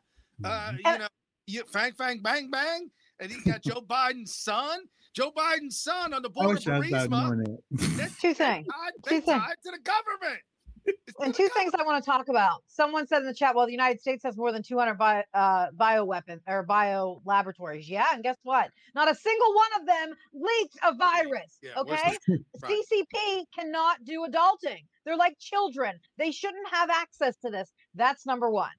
Uh, 0.44 0.72
Mhm. 0.72 0.76
you 0.78 0.98
know, 0.98 1.08
you 1.46 1.62
bang, 1.72 1.92
bang, 1.96 2.20
bang, 2.20 2.50
bang. 2.50 2.90
And 3.20 3.30
he 3.30 3.40
got 3.42 3.62
Joe 3.62 3.80
Biden's 3.88 4.34
son. 4.34 4.80
Joe 5.14 5.30
Biden's 5.36 5.80
son 5.80 6.12
on 6.12 6.22
the 6.22 6.28
I 6.28 6.32
board 6.32 6.54
wish 6.56 6.66
of 6.66 6.72
I 6.74 6.78
was 6.78 6.88
Burisma. 6.88 7.56
That's 7.70 8.16
Two 8.20 8.34
things. 8.34 8.66
tied, 8.66 8.92
Two 9.08 9.20
things. 9.20 9.42
to 9.64 9.70
the 9.70 9.78
government. 9.84 10.40
It's 10.86 10.98
And 11.18 11.32
the 11.32 11.36
two 11.36 11.48
things 11.56 11.72
I 11.78 11.82
want 11.84 12.04
to 12.04 12.10
talk 12.10 12.28
about. 12.28 12.62
Someone 12.66 13.06
said 13.06 13.20
in 13.22 13.26
the 13.26 13.32
chat, 13.34 13.54
well, 13.54 13.64
the 13.66 13.72
United 13.72 14.00
States 14.00 14.22
has 14.24 14.36
more 14.36 14.52
than 14.52 14.62
200 14.62 14.98
bio, 14.98 15.22
uh, 15.32 15.68
bioweapon 15.76 16.40
or 16.46 16.62
bio 16.64 17.22
laboratories. 17.24 17.88
Yeah. 17.88 18.04
And 18.12 18.22
guess 18.22 18.36
what? 18.42 18.68
Not 18.94 19.10
a 19.10 19.14
single 19.14 19.54
one 19.54 19.80
of 19.80 19.86
them 19.86 20.14
leaked 20.34 20.76
a 20.82 20.94
virus. 20.94 21.58
Yeah, 21.62 21.70
okay. 21.78 22.18
Right. 22.62 22.70
CCP 22.70 23.44
cannot 23.58 24.04
do 24.04 24.26
adulting. 24.28 24.84
They're 25.04 25.16
like 25.16 25.38
children. 25.38 25.94
They 26.18 26.30
shouldn't 26.30 26.68
have 26.70 26.90
access 26.90 27.36
to 27.44 27.50
this. 27.50 27.70
That's 27.94 28.26
number 28.26 28.50
one. 28.50 28.70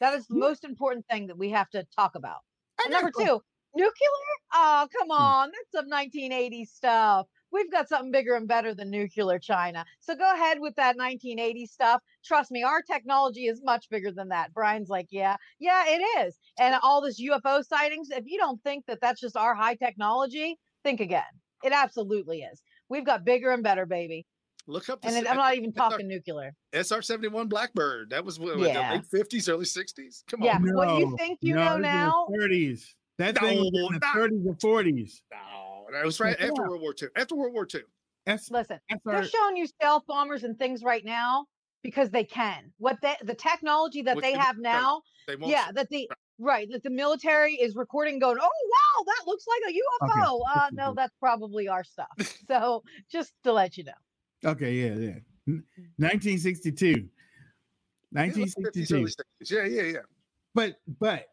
That 0.00 0.14
is 0.14 0.26
the 0.26 0.36
most 0.36 0.64
important 0.64 1.06
thing 1.10 1.26
that 1.28 1.38
we 1.38 1.50
have 1.50 1.68
to 1.70 1.86
talk 1.96 2.14
about. 2.16 2.38
And 2.84 2.92
number 2.92 3.10
two, 3.18 3.40
nuclear? 3.76 4.08
Oh, 4.54 4.88
come 4.96 5.08
hmm. 5.08 5.22
on. 5.22 5.50
That's 5.52 5.72
some 5.72 5.90
1980s 5.90 6.68
stuff. 6.68 7.26
We've 7.52 7.70
got 7.70 7.88
something 7.88 8.10
bigger 8.10 8.34
and 8.34 8.48
better 8.48 8.74
than 8.74 8.90
nuclear 8.90 9.38
China. 9.38 9.84
So 10.00 10.14
go 10.14 10.34
ahead 10.34 10.58
with 10.60 10.74
that 10.76 10.96
1980 10.96 11.66
stuff. 11.66 12.02
Trust 12.24 12.50
me, 12.50 12.64
our 12.64 12.82
technology 12.82 13.46
is 13.46 13.62
much 13.62 13.88
bigger 13.88 14.10
than 14.10 14.28
that. 14.28 14.52
Brian's 14.52 14.88
like, 14.88 15.06
yeah, 15.10 15.36
yeah, 15.60 15.84
it 15.86 16.26
is. 16.26 16.36
And 16.58 16.74
all 16.82 17.00
this 17.00 17.22
UFO 17.22 17.64
sightings, 17.64 18.08
if 18.10 18.24
you 18.26 18.36
don't 18.36 18.62
think 18.62 18.84
that 18.86 18.98
that's 19.00 19.20
just 19.20 19.36
our 19.36 19.54
high 19.54 19.74
technology, 19.76 20.58
think 20.82 21.00
again. 21.00 21.22
It 21.64 21.72
absolutely 21.72 22.42
is. 22.42 22.60
We've 22.88 23.06
got 23.06 23.24
bigger 23.24 23.52
and 23.52 23.62
better, 23.62 23.86
baby. 23.86 24.26
Look 24.66 24.88
up 24.88 25.00
the 25.00 25.08
And 25.08 25.16
it, 25.16 25.24
s- 25.24 25.30
I'm 25.30 25.36
not 25.36 25.54
even 25.54 25.70
that's 25.70 25.80
our- 25.80 25.90
talking 25.90 26.08
nuclear. 26.08 26.52
SR 26.72 27.00
seventy 27.00 27.28
one 27.28 27.48
Blackbird. 27.48 28.10
That 28.10 28.24
was 28.24 28.38
what, 28.38 28.58
what, 28.58 28.68
Yeah. 28.68 28.90
the 28.90 28.96
late 28.96 29.06
fifties, 29.06 29.48
early 29.48 29.64
sixties. 29.64 30.24
Come 30.28 30.42
on, 30.42 30.46
Yeah. 30.46 30.56
on. 30.56 30.74
What 30.74 30.98
you 30.98 31.16
think 31.16 31.38
you 31.40 31.54
no, 31.54 31.64
know 31.64 31.70
this 31.70 31.76
is 31.76 31.82
the 31.82 31.88
now? 31.88 32.26
30s. 32.32 32.94
That 33.18 33.38
thing 33.38 33.58
was 33.58 33.66
in 33.68 33.72
the 33.72 33.98
not- 34.00 34.14
30s 34.14 34.46
and 34.46 34.58
40s. 34.58 35.20
No, 35.32 35.86
that 35.92 36.04
was 36.04 36.20
right 36.20 36.36
Yeah. 36.38 36.46
after 36.48 36.62
World 36.68 36.82
War 36.82 36.94
II. 37.00 37.08
After 37.16 37.34
World 37.34 37.54
War 37.54 37.66
II. 37.72 37.80
That's, 38.26 38.50
Listen, 38.50 38.78
that's 38.90 39.00
they're 39.04 39.16
our, 39.16 39.24
showing 39.24 39.56
you 39.56 39.66
stealth 39.66 40.02
bombers 40.06 40.42
and 40.44 40.58
things 40.58 40.82
right 40.82 41.04
now 41.04 41.46
because 41.82 42.10
they 42.10 42.24
can. 42.24 42.72
What 42.78 42.98
they, 43.00 43.14
the 43.22 43.34
technology 43.34 44.02
that 44.02 44.16
they 44.16 44.32
they 44.32 44.38
have 44.38 44.56
don't. 44.56 44.62
now, 44.62 45.02
They 45.28 45.36
won't. 45.36 45.50
yeah, 45.52 45.70
that 45.72 45.88
the 45.90 46.10
right 46.38 46.68
that 46.72 46.82
the 46.82 46.90
military 46.90 47.54
is 47.54 47.76
recording, 47.76 48.18
going, 48.18 48.36
oh 48.40 48.42
wow, 48.42 49.04
that 49.06 49.26
looks 49.28 49.46
like 49.46 49.72
a 49.72 50.06
UFO. 50.18 50.40
Uh, 50.54 50.68
no, 50.72 50.92
that's 50.94 51.14
probably 51.20 51.68
our 51.68 51.84
stuff. 51.84 52.08
So 52.48 52.82
just 53.10 53.32
to 53.44 53.52
let 53.52 53.78
you 53.78 53.84
know. 53.84 54.50
okay, 54.50 54.72
yeah, 54.74 54.94
yeah. 54.94 55.18
1962. 55.98 56.86
Yeah, 58.12 58.22
late 58.22 58.32
50s, 58.32 58.56
1962. 58.56 59.54
Yeah, 59.54 59.64
yeah, 59.64 59.82
yeah. 59.82 59.98
But 60.54 60.76
but 60.98 61.26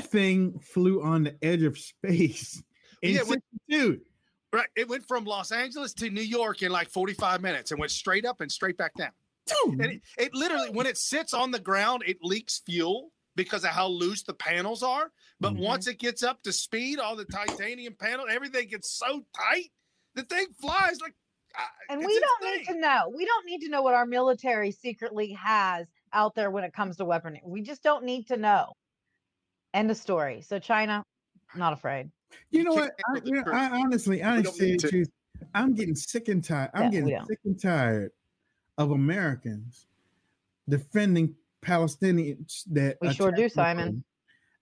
that 0.00 0.10
thing 0.10 0.58
flew 0.60 1.02
on 1.02 1.24
the 1.24 1.36
edge 1.42 1.62
of 1.62 1.78
space 1.78 2.62
in 3.02 3.14
Yeah, 3.14 3.22
when- 3.22 4.00
Right. 4.54 4.68
It 4.76 4.86
went 4.86 5.08
from 5.08 5.24
Los 5.24 5.50
Angeles 5.50 5.94
to 5.94 6.10
New 6.10 6.20
York 6.20 6.62
in 6.62 6.70
like 6.70 6.90
45 6.90 7.40
minutes 7.40 7.70
and 7.70 7.80
went 7.80 7.90
straight 7.90 8.26
up 8.26 8.42
and 8.42 8.52
straight 8.52 8.76
back 8.76 8.92
down. 8.94 9.12
Dude, 9.46 9.80
And 9.80 9.92
it, 9.92 10.02
it 10.18 10.34
literally, 10.34 10.68
when 10.68 10.86
it 10.86 10.98
sits 10.98 11.32
on 11.32 11.50
the 11.50 11.58
ground, 11.58 12.02
it 12.06 12.18
leaks 12.22 12.60
fuel 12.66 13.12
because 13.34 13.64
of 13.64 13.70
how 13.70 13.86
loose 13.86 14.22
the 14.24 14.34
panels 14.34 14.82
are. 14.82 15.10
But 15.40 15.54
Mhm. 15.54 15.60
once 15.60 15.86
it 15.86 15.98
gets 15.98 16.22
up 16.22 16.42
to 16.42 16.52
speed, 16.52 16.98
all 16.98 17.16
the 17.16 17.24
titanium 17.24 17.94
panel, 17.94 18.26
everything 18.28 18.68
gets 18.68 18.90
so 18.90 19.24
tight, 19.34 19.72
the 20.14 20.22
thing 20.24 20.48
flies 20.60 21.00
like. 21.00 21.14
uh, 21.58 21.62
And 21.88 22.04
we 22.04 22.20
don't 22.20 22.42
need 22.44 22.66
to 22.66 22.74
know. 22.78 23.10
We 23.14 23.24
don't 23.24 23.46
need 23.46 23.60
to 23.62 23.68
know 23.70 23.80
what 23.82 23.94
our 23.94 24.06
military 24.06 24.70
secretly 24.70 25.32
has 25.32 25.86
out 26.12 26.34
there 26.34 26.50
when 26.50 26.64
it 26.64 26.74
comes 26.74 26.96
to 26.98 27.04
weaponry. 27.06 27.40
We 27.44 27.62
just 27.62 27.82
don't 27.82 28.04
need 28.04 28.26
to 28.28 28.36
know. 28.36 28.74
End 29.74 29.90
of 29.90 29.96
story. 29.96 30.42
So 30.42 30.58
China, 30.58 31.04
not 31.56 31.72
afraid. 31.72 32.10
you 32.50 32.60
You 32.60 32.64
know 32.64 32.74
what? 32.74 32.92
I, 33.08 33.20
you 33.24 33.32
know. 33.32 33.44
I 33.52 33.68
honestly, 33.70 34.22
I 34.22 34.42
don't 34.42 34.54
say 34.54 34.66
need 34.66 34.80
the 34.80 34.82
to. 34.82 34.88
truth. 34.90 35.10
I'm 35.54 35.74
getting 35.74 35.94
sick 35.94 36.28
and 36.28 36.42
tired. 36.44 36.70
I'm 36.74 36.92
Yeah, 36.92 37.00
getting 37.00 37.26
sick 37.26 37.38
and 37.44 37.60
tired 37.60 38.12
of 38.78 38.90
Americans 38.90 39.86
defending 40.68 41.34
Palestinians 41.64 42.62
that 42.70 42.98
We 43.00 43.12
sure 43.12 43.32
do, 43.32 43.44
Israel. 43.44 43.66
Simon. 43.66 44.04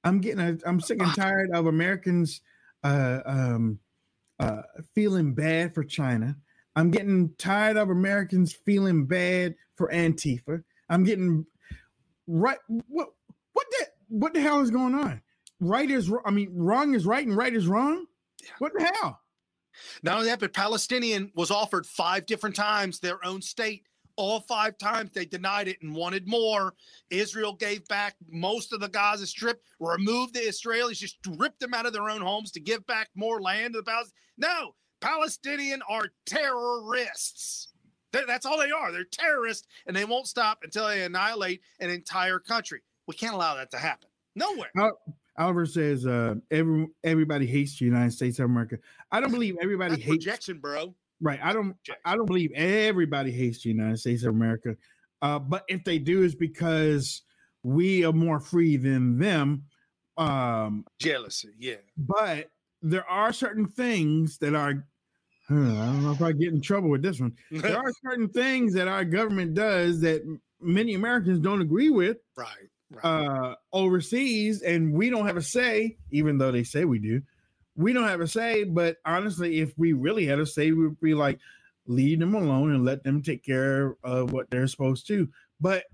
I'm 0.05 0.21
getting 0.21 0.61
I'm 0.67 0.81
sick 0.81 1.00
and 1.00 1.14
tired 1.17 1.50
of 1.55 1.67
Americans 1.67 2.40
uh 2.85 3.21
um 3.26 3.79
uh 4.38 4.62
feeling 4.95 5.35
bad 5.35 5.75
for 5.75 5.85
China. 5.85 6.37
I'm 6.76 6.90
getting 6.90 7.35
tired 7.37 7.76
of 7.76 7.90
Americans 7.90 8.52
feeling 8.52 9.07
bad 9.07 9.55
for 9.76 9.90
Antifa. 9.93 10.62
I'm 10.88 11.05
getting 11.05 11.45
right. 12.26 12.59
What 12.69 13.09
what 13.52 13.67
the 13.71 13.87
what 14.11 14.35
the 14.35 14.40
hell 14.40 14.61
is 14.61 14.71
going 14.71 14.95
on? 14.95 15.23
Right 15.61 15.90
is 15.90 16.11
I 16.25 16.31
mean 16.31 16.50
wrong 16.55 16.95
is 16.95 17.07
right 17.07 17.26
and 17.26 17.37
right 17.37 17.55
is 17.55 17.67
wrong. 17.67 18.07
What 18.59 18.73
the 18.75 18.85
hell? 18.85 19.21
Not 20.02 20.17
only 20.17 20.29
that, 20.29 20.40
but 20.40 20.52
Palestinian 20.52 21.31
was 21.35 21.50
offered 21.50 21.87
five 21.87 22.26
different 22.26 22.57
times 22.57 22.99
their 22.99 23.25
own 23.25 23.40
state. 23.40 23.85
All 24.17 24.40
five 24.40 24.76
times 24.76 25.11
they 25.12 25.25
denied 25.25 25.69
it 25.69 25.79
and 25.81 25.95
wanted 25.95 26.29
more. 26.29 26.75
Israel 27.11 27.55
gave 27.55 27.87
back 27.88 28.17
most 28.29 28.73
of 28.73 28.81
the 28.81 28.88
Gaza 28.88 29.26
Strip, 29.26 29.62
removed 29.79 30.35
the 30.35 30.40
Israelis, 30.40 30.99
just 30.99 31.19
ripped 31.38 31.61
them 31.61 31.73
out 31.73 31.87
of 31.87 31.93
their 31.93 32.11
own 32.11 32.21
homes 32.21 32.50
to 32.52 32.61
give 32.61 32.85
back 32.87 33.09
more 33.14 33.40
land 33.40 33.75
to 33.75 33.81
the 33.81 33.90
Palestinians. 33.90 34.12
No, 34.37 34.75
Palestinian 35.00 35.81
are 35.88 36.09
terrorists. 36.26 37.73
That's 38.12 38.45
all 38.45 38.59
they 38.59 38.71
are. 38.71 38.90
They're 38.93 39.05
terrorists, 39.05 39.67
and 39.87 39.97
they 39.97 40.05
won't 40.05 40.26
stop 40.26 40.59
until 40.62 40.88
they 40.88 41.02
annihilate 41.02 41.61
an 41.79 41.90
entire 41.90 42.40
country. 42.40 42.83
We 43.11 43.17
can't 43.17 43.35
allow 43.35 43.57
that 43.57 43.73
to 43.73 43.76
happen. 43.76 44.09
Nowhere. 44.37 44.71
Oliver 45.37 45.67
says 45.67 46.07
uh, 46.07 46.37
every 46.52 46.87
everybody 47.02 47.45
hates 47.45 47.76
the 47.76 47.85
United 47.85 48.12
States 48.12 48.38
of 48.38 48.45
America. 48.45 48.79
I 49.11 49.21
don't 49.21 49.33
believe 49.33 49.57
everybody 49.61 49.97
That's 49.97 50.02
hates 50.02 50.25
projection, 50.25 50.59
bro. 50.61 50.95
Right. 51.21 51.40
I 51.43 51.52
don't 51.52 51.75
I 52.05 52.14
don't 52.14 52.26
believe 52.26 52.52
everybody 52.55 53.33
hates 53.33 53.64
the 53.64 53.71
United 53.71 53.99
States 53.99 54.23
of 54.23 54.33
America. 54.33 54.76
Uh, 55.23 55.40
but 55.40 55.64
if 55.69 55.83
they 55.83 55.99
do, 55.99 56.23
it's 56.23 56.37
because 56.37 57.23
we 57.64 58.05
are 58.05 58.12
more 58.12 58.38
free 58.38 58.76
than 58.76 59.19
them. 59.19 59.64
Um 60.17 60.85
jealousy, 61.00 61.50
yeah. 61.59 61.83
But 61.97 62.49
there 62.81 63.09
are 63.11 63.33
certain 63.33 63.67
things 63.67 64.38
that 64.38 64.55
are 64.55 64.87
I 65.49 65.52
don't 65.52 66.05
know 66.05 66.12
if 66.12 66.23
I 66.23 66.31
get 66.31 66.52
in 66.52 66.61
trouble 66.61 66.90
with 66.90 67.02
this 67.02 67.19
one. 67.19 67.35
there 67.50 67.76
are 67.85 67.93
certain 68.05 68.29
things 68.29 68.73
that 68.75 68.87
our 68.87 69.05
government 69.05 69.55
does 69.55 70.00
that 70.02 70.23
many 70.61 70.95
Americans 70.95 71.40
don't 71.40 71.61
agree 71.61 71.90
with. 71.90 72.19
Right. 72.37 72.70
Right. 72.90 73.04
Uh, 73.04 73.54
overseas, 73.73 74.62
and 74.62 74.92
we 74.92 75.11
don't 75.11 75.26
have 75.26 75.37
a 75.37 75.42
say, 75.42 75.97
even 76.11 76.38
though 76.38 76.50
they 76.50 76.64
say 76.64 76.85
we 76.85 76.99
do 76.99 77.23
we 77.80 77.92
don't 77.92 78.09
have 78.09 78.20
a 78.20 78.28
say, 78.28 78.64
but 78.64 78.99
honestly, 79.04 79.61
if 79.61 79.76
we 79.78 79.92
really 79.92 80.26
had 80.26 80.38
a 80.38 80.47
say, 80.47 80.73
we'd 80.73 81.00
be 81.00 81.14
like, 81.14 81.38
leave 81.87 82.20
them 82.20 82.35
alone 82.35 82.75
and 82.75 82.85
let 82.85 83.02
them 83.02 83.23
take 83.23 83.44
care 83.44 83.97
of 84.04 84.32
what 84.32 84.50
they're 84.50 84.66
supposed 84.66 85.06
to. 85.09 85.28
But 85.61 85.85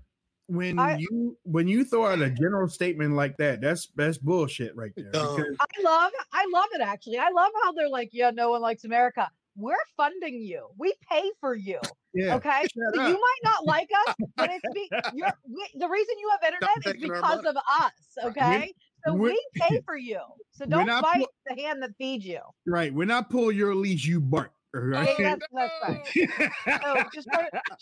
when 0.47 0.79
I, 0.79 0.97
you 0.97 1.37
when 1.43 1.67
you 1.67 1.83
throw 1.83 2.05
out 2.05 2.21
a 2.21 2.29
general 2.29 2.67
statement 2.67 3.15
like 3.15 3.37
that, 3.37 3.61
that's 3.61 3.87
that's 3.95 4.17
bullshit 4.17 4.75
right 4.75 4.91
there. 4.95 5.11
I 5.13 5.81
love 5.83 6.11
I 6.31 6.45
love 6.53 6.67
it 6.73 6.81
actually. 6.81 7.17
I 7.17 7.29
love 7.29 7.51
how 7.63 7.71
they're 7.73 7.89
like, 7.89 8.09
yeah, 8.13 8.31
no 8.31 8.51
one 8.51 8.61
likes 8.61 8.83
America. 8.85 9.29
We're 9.57 9.75
funding 9.97 10.39
you. 10.41 10.67
We 10.77 10.93
pay 11.09 11.31
for 11.39 11.55
you. 11.55 11.79
Yeah. 12.13 12.35
Okay. 12.35 12.67
So 12.73 13.01
you 13.07 13.13
might 13.13 13.39
not 13.43 13.65
like 13.65 13.89
us, 14.07 14.15
but 14.35 14.51
it's 14.51 14.73
be, 14.73 14.89
you're, 15.15 15.33
we, 15.49 15.67
the 15.75 15.89
reason 15.89 16.15
you 16.19 16.29
have 16.29 16.53
internet 16.53 16.95
is 16.95 17.01
because 17.01 17.39
of 17.45 17.55
us. 17.57 17.91
Okay. 18.23 18.71
So 19.05 19.13
we're, 19.13 19.29
we 19.29 19.47
pay 19.55 19.81
for 19.83 19.97
you. 19.97 20.19
So 20.51 20.65
don't 20.65 20.87
bite 20.87 21.15
pull, 21.15 21.27
the 21.47 21.61
hand 21.61 21.81
that 21.81 21.91
feeds 21.97 22.23
you. 22.23 22.39
Right. 22.67 22.93
When 22.93 23.09
I 23.09 23.21
pull 23.21 23.51
your 23.51 23.73
leash, 23.73 24.05
you 24.05 24.21
bark. 24.21 24.51
Right? 24.73 25.15
that's, 25.17 25.45
that's 25.51 25.73
right. 25.87 26.05
so 26.83 27.03
just, 27.11 27.27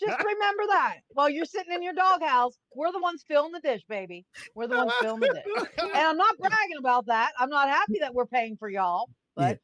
just 0.00 0.24
remember 0.24 0.62
that 0.68 0.98
while 1.10 1.28
you're 1.28 1.44
sitting 1.44 1.74
in 1.74 1.82
your 1.82 1.92
doghouse, 1.92 2.56
we're 2.74 2.90
the 2.92 3.00
ones 3.00 3.22
filling 3.28 3.52
the 3.52 3.60
dish, 3.60 3.82
baby. 3.86 4.24
We're 4.54 4.66
the 4.66 4.76
ones 4.76 4.92
filling 5.02 5.20
the 5.20 5.42
dish. 5.44 5.68
And 5.78 5.94
I'm 5.94 6.16
not 6.16 6.38
bragging 6.38 6.78
about 6.78 7.04
that. 7.06 7.32
I'm 7.38 7.50
not 7.50 7.68
happy 7.68 7.98
that 8.00 8.14
we're 8.14 8.26
paying 8.26 8.56
for 8.56 8.70
y'all, 8.70 9.10
but 9.34 9.42
yeah. 9.42 9.56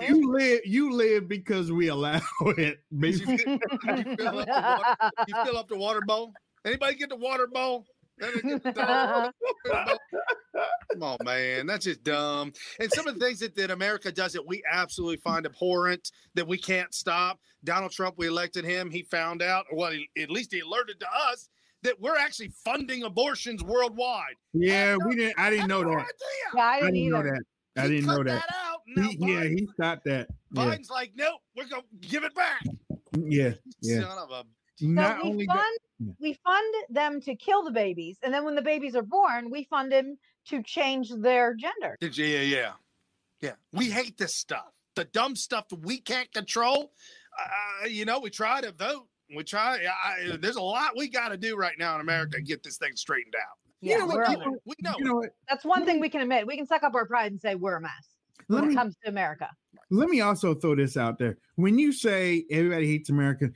You 0.00 0.32
live 0.32 0.60
you 0.64 0.92
live 0.92 1.28
because 1.28 1.70
we 1.72 1.88
allow 1.88 2.20
it. 2.40 2.78
You, 2.90 3.12
fill 3.18 3.38
up 3.58 4.16
the 4.16 4.44
water, 4.46 4.96
you 5.28 5.34
fill 5.44 5.56
up 5.56 5.68
the 5.68 5.76
water 5.76 6.00
bowl. 6.06 6.32
Anybody 6.64 6.94
get 6.96 7.10
the 7.10 7.16
water 7.16 7.46
bowl? 7.46 7.84
Come 8.20 9.32
on, 11.02 11.18
man. 11.24 11.66
That's 11.66 11.84
just 11.84 12.04
dumb. 12.04 12.52
And 12.78 12.90
some 12.92 13.06
of 13.06 13.18
the 13.18 13.20
things 13.24 13.40
that, 13.40 13.56
that 13.56 13.70
America 13.70 14.12
does 14.12 14.32
that 14.32 14.46
we 14.46 14.62
absolutely 14.70 15.16
find 15.18 15.44
abhorrent, 15.46 16.10
that 16.34 16.46
we 16.46 16.56
can't 16.56 16.94
stop. 16.94 17.40
Donald 17.64 17.92
Trump, 17.92 18.14
we 18.16 18.28
elected 18.28 18.64
him. 18.64 18.90
He 18.90 19.02
found 19.02 19.42
out, 19.42 19.66
well, 19.72 19.90
he, 19.90 20.08
at 20.22 20.30
least 20.30 20.52
he 20.52 20.60
alerted 20.60 21.00
to 21.00 21.06
us 21.30 21.48
that 21.82 22.00
we're 22.00 22.16
actually 22.16 22.50
funding 22.64 23.02
abortions 23.02 23.62
worldwide. 23.62 24.36
Yeah, 24.52 24.96
we 25.06 25.16
didn't. 25.16 25.38
I 25.38 25.50
didn't 25.50 25.68
know 25.68 25.82
that. 25.84 26.06
Yeah, 26.54 26.62
I 26.62 26.80
didn't, 26.80 26.86
I 26.86 26.90
didn't 26.90 27.10
know 27.10 27.22
that. 27.22 27.42
I 27.76 27.88
didn't 27.88 28.06
know 28.06 28.22
that. 28.24 28.44
That 28.96 29.04
he, 29.04 29.16
yeah, 29.20 29.44
he 29.44 29.68
stopped 29.74 30.04
that. 30.04 30.28
Biden's 30.54 30.88
yeah. 30.90 30.94
like, 30.94 31.12
nope, 31.16 31.40
we're 31.56 31.66
gonna 31.66 31.82
give 32.00 32.24
it 32.24 32.34
back. 32.34 32.62
Yeah, 33.18 33.52
yeah. 33.82 34.00
Son 34.00 34.18
of 34.18 34.30
a 34.30 34.44
not 34.80 35.22
so 35.22 35.30
we 35.30 35.46
fund 35.46 35.78
that, 36.00 36.16
we 36.20 36.38
fund 36.44 36.74
them 36.90 37.20
to 37.22 37.36
kill 37.36 37.62
the 37.62 37.70
babies, 37.70 38.18
and 38.22 38.34
then 38.34 38.44
when 38.44 38.54
the 38.54 38.62
babies 38.62 38.96
are 38.96 39.02
born, 39.02 39.50
we 39.50 39.64
fund 39.64 39.92
them 39.92 40.18
to 40.46 40.62
change 40.62 41.10
their 41.10 41.54
gender. 41.54 41.96
Yeah, 42.00 42.40
yeah, 42.40 42.72
yeah. 43.40 43.52
We 43.72 43.90
hate 43.90 44.18
this 44.18 44.34
stuff. 44.34 44.66
The 44.96 45.04
dumb 45.04 45.36
stuff 45.36 45.68
that 45.68 45.80
we 45.84 45.98
can't 45.98 46.32
control. 46.32 46.92
Uh, 47.38 47.86
you 47.86 48.04
know, 48.04 48.18
we 48.18 48.30
try 48.30 48.60
to 48.60 48.72
vote. 48.72 49.06
We 49.34 49.44
try. 49.44 49.78
I, 50.04 50.36
there's 50.36 50.56
a 50.56 50.62
lot 50.62 50.92
we 50.96 51.08
got 51.08 51.28
to 51.28 51.36
do 51.36 51.56
right 51.56 51.76
now 51.78 51.94
in 51.94 52.00
America 52.00 52.36
to 52.36 52.42
get 52.42 52.62
this 52.62 52.76
thing 52.76 52.94
straightened 52.94 53.34
out. 53.36 53.58
Yeah, 53.80 53.94
you 53.94 53.98
know 54.00 54.06
what, 54.06 54.28
people, 54.28 54.56
we 54.64 54.74
know. 54.80 54.94
You 54.98 55.04
know 55.04 55.14
what? 55.16 55.30
That's 55.48 55.64
one 55.64 55.84
thing 55.84 56.00
we 56.00 56.08
can 56.08 56.20
admit. 56.20 56.46
We 56.46 56.56
can 56.56 56.66
suck 56.66 56.82
up 56.82 56.94
our 56.94 57.06
pride 57.06 57.32
and 57.32 57.40
say 57.40 57.54
we're 57.54 57.76
a 57.76 57.80
mess 57.80 58.13
let 58.48 58.60
when 58.60 58.68
me, 58.68 58.74
it 58.74 58.76
comes 58.76 58.96
to 59.04 59.08
America. 59.08 59.50
Let 59.90 60.08
me 60.08 60.20
also 60.20 60.54
throw 60.54 60.74
this 60.74 60.96
out 60.96 61.18
there. 61.18 61.38
When 61.56 61.78
you 61.78 61.92
say 61.92 62.44
everybody 62.50 62.86
hates 62.86 63.10
America, 63.10 63.50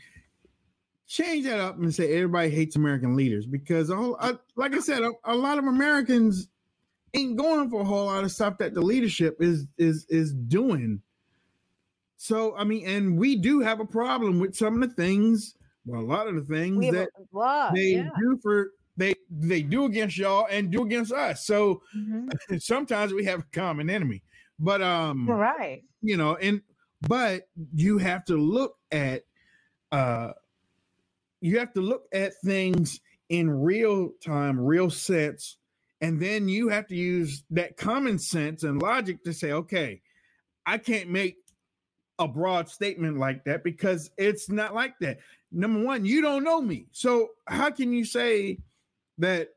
change 1.07 1.45
that 1.47 1.59
up 1.59 1.79
and 1.79 1.93
say 1.95 2.15
everybody 2.15 2.51
hates 2.51 2.77
American 2.77 3.17
leaders 3.17 3.47
because 3.47 3.91
all, 3.91 4.17
I, 4.21 4.35
like 4.57 4.75
I 4.75 4.81
said, 4.81 5.03
a, 5.03 5.13
a, 5.25 5.35
lot 5.35 5.59
of 5.59 5.65
Americans 5.65 6.49
ain't 7.15 7.37
going 7.37 7.71
for 7.71 7.81
a 7.81 7.85
whole 7.85 8.07
lot 8.07 8.25
of 8.25 8.31
stuff 8.31 8.59
that 8.59 8.75
the 8.75 8.83
leadership 8.83 9.39
is 9.41 9.67
is 9.79 10.07
is 10.09 10.35
doing. 10.35 11.01
So 12.17 12.55
I 12.57 12.65
mean, 12.65 12.87
and 12.87 13.19
we 13.19 13.37
do 13.37 13.61
have 13.61 13.81
a 13.81 13.87
problem 13.87 14.39
with 14.39 14.55
some 14.55 14.83
of 14.83 14.89
the 14.89 14.95
things, 14.95 15.55
well, 15.87 16.01
a 16.01 16.03
lot 16.03 16.27
of 16.27 16.35
the 16.35 16.43
things 16.43 16.93
that 16.93 17.09
lot, 17.33 17.75
they 17.75 17.95
yeah. 17.95 18.11
do 18.19 18.39
for 18.43 18.73
they 18.99 19.15
they 19.31 19.63
do 19.63 19.87
against 19.87 20.19
y'all 20.19 20.47
and 20.51 20.71
do 20.71 20.83
against 20.83 21.13
us. 21.13 21.47
So 21.47 21.83
mm-hmm. 21.97 22.57
sometimes 22.59 23.15
we 23.15 23.25
have 23.25 23.41
a 23.41 23.47
common 23.53 23.89
enemy. 23.89 24.23
But 24.59 24.83
um 24.83 25.29
right, 25.31 25.83
you 26.03 26.17
know, 26.17 26.37
and 26.37 26.63
but 27.03 27.49
you 27.75 27.99
have 27.99 28.25
to 28.27 28.37
look 28.37 28.77
at 28.91 29.23
uh 29.93 30.33
you 31.41 31.59
have 31.59 31.73
to 31.75 31.81
look 31.81 32.05
at 32.13 32.33
things 32.45 33.01
in 33.29 33.51
real 33.51 34.11
time, 34.25 34.59
real 34.59 34.91
sense, 34.91 35.59
and 36.01 36.21
then 36.21 36.49
you 36.49 36.69
have 36.69 36.87
to 36.89 36.97
use 36.97 37.45
that 37.51 37.77
common 37.77 38.19
sense 38.19 38.63
and 38.63 38.81
logic 38.81 39.23
to 39.25 39.33
say, 39.33 39.53
okay, 39.53 40.01
I 40.67 40.79
can't 40.79 41.09
make 41.09 41.37
a 42.19 42.27
broad 42.27 42.69
statement 42.69 43.19
like 43.19 43.45
that 43.45 43.63
because 43.63 44.11
it's 44.17 44.51
not 44.51 44.75
like 44.75 44.99
that. 45.01 45.19
Number 45.53 45.83
one, 45.85 46.05
you 46.05 46.21
don't 46.21 46.45
know 46.45 46.61
me. 46.61 46.87
So 46.93 47.31
how 47.47 47.71
can 47.71 47.93
you 47.93 48.05
say 48.05 48.59
that 49.19 49.51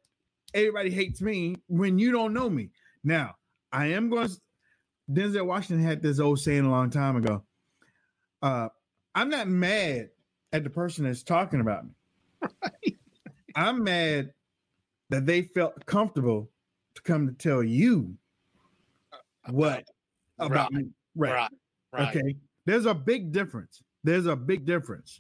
everybody 0.53 0.91
hates 0.91 1.21
me 1.21 1.57
when 1.67 1.97
you 1.97 2.11
don't 2.11 2.33
know 2.33 2.49
me? 2.49 2.69
Now, 3.03 3.35
I 3.71 3.87
am 3.87 4.09
going 4.09 4.27
to 4.27 4.37
Denzel 5.13 5.45
Washington 5.45 5.85
had 5.85 6.01
this 6.01 6.19
old 6.19 6.39
saying 6.39 6.65
a 6.65 6.69
long 6.69 6.89
time 6.89 7.15
ago. 7.17 7.43
Uh, 8.41 8.69
I'm 9.13 9.29
not 9.29 9.47
mad 9.47 10.09
at 10.53 10.63
the 10.63 10.69
person 10.69 11.05
that's 11.05 11.23
talking 11.23 11.61
about 11.61 11.85
me. 11.85 11.91
Right. 12.41 12.97
I'm 13.55 13.83
mad 13.83 14.31
that 15.09 15.25
they 15.25 15.41
felt 15.41 15.85
comfortable 15.85 16.49
to 16.95 17.01
come 17.01 17.27
to 17.27 17.33
tell 17.33 17.61
you 17.61 18.15
what 19.49 19.83
about 20.39 20.71
right. 20.73 20.83
me. 20.83 20.89
Right. 21.15 21.49
right. 21.91 22.15
Okay. 22.15 22.35
There's 22.65 22.85
a 22.85 22.93
big 22.93 23.31
difference. 23.31 23.81
There's 24.03 24.25
a 24.25 24.35
big 24.35 24.65
difference. 24.65 25.19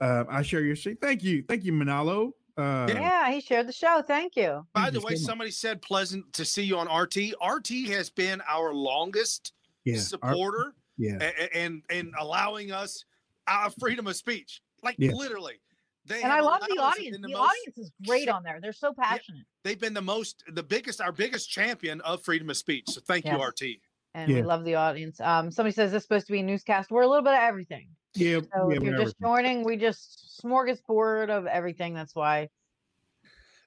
Uh, 0.00 0.24
I 0.28 0.42
share 0.42 0.60
your 0.60 0.76
seat. 0.76 0.98
Thank 1.00 1.22
you. 1.22 1.44
Thank 1.48 1.64
you, 1.64 1.72
Manalo. 1.72 2.32
Uh, 2.58 2.86
yeah, 2.88 3.30
he 3.30 3.40
shared 3.40 3.68
the 3.68 3.72
show. 3.72 4.02
Thank 4.04 4.34
you. 4.34 4.66
By 4.74 4.90
the 4.90 5.00
way, 5.00 5.14
somebody 5.14 5.52
said 5.52 5.80
pleasant 5.80 6.32
to 6.32 6.44
see 6.44 6.64
you 6.64 6.76
on 6.76 6.88
RT. 6.88 7.34
RT 7.40 7.68
has 7.88 8.10
been 8.10 8.42
our 8.48 8.74
longest 8.74 9.52
yeah, 9.84 9.98
supporter. 9.98 10.64
Our, 10.64 10.72
yeah. 10.98 11.18
And, 11.20 11.50
and 11.54 11.82
and 11.88 12.14
allowing 12.18 12.72
us 12.72 13.04
our 13.46 13.70
freedom 13.70 14.08
of 14.08 14.16
speech. 14.16 14.60
Like 14.82 14.96
yeah. 14.98 15.12
literally. 15.12 15.60
They 16.04 16.22
and 16.22 16.32
I 16.32 16.40
love 16.40 16.62
the 16.68 16.80
audience. 16.80 17.16
The, 17.16 17.22
the 17.22 17.34
most, 17.34 17.50
audience 17.50 17.78
is 17.78 17.92
great 18.06 18.28
on 18.28 18.42
there. 18.42 18.58
They're 18.60 18.72
so 18.72 18.92
passionate. 18.92 19.38
Yeah, 19.38 19.42
they've 19.62 19.78
been 19.78 19.94
the 19.94 20.02
most, 20.02 20.42
the 20.52 20.62
biggest, 20.62 21.00
our 21.00 21.12
biggest 21.12 21.50
champion 21.50 22.00
of 22.00 22.24
freedom 22.24 22.48
of 22.48 22.56
speech. 22.56 22.86
So 22.88 23.00
thank 23.06 23.26
yes. 23.26 23.36
you, 23.36 23.44
RT. 23.44 23.76
And 24.14 24.30
yeah. 24.30 24.36
we 24.36 24.42
love 24.42 24.64
the 24.64 24.74
audience. 24.74 25.20
Um, 25.20 25.50
somebody 25.50 25.74
says 25.74 25.92
this 25.92 26.04
supposed 26.04 26.26
to 26.26 26.32
be 26.32 26.40
a 26.40 26.42
newscast. 26.42 26.90
We're 26.90 27.02
a 27.02 27.08
little 27.08 27.22
bit 27.22 27.34
of 27.34 27.40
everything. 27.40 27.88
Yeah. 28.18 28.40
So 28.54 28.70
yeah, 28.70 28.76
if 28.76 28.82
you're 28.82 28.98
just 28.98 29.16
joining, 29.20 29.64
we 29.64 29.76
just 29.76 30.40
smorgasbord 30.42 31.30
of 31.30 31.46
everything. 31.46 31.94
That's 31.94 32.14
why. 32.14 32.48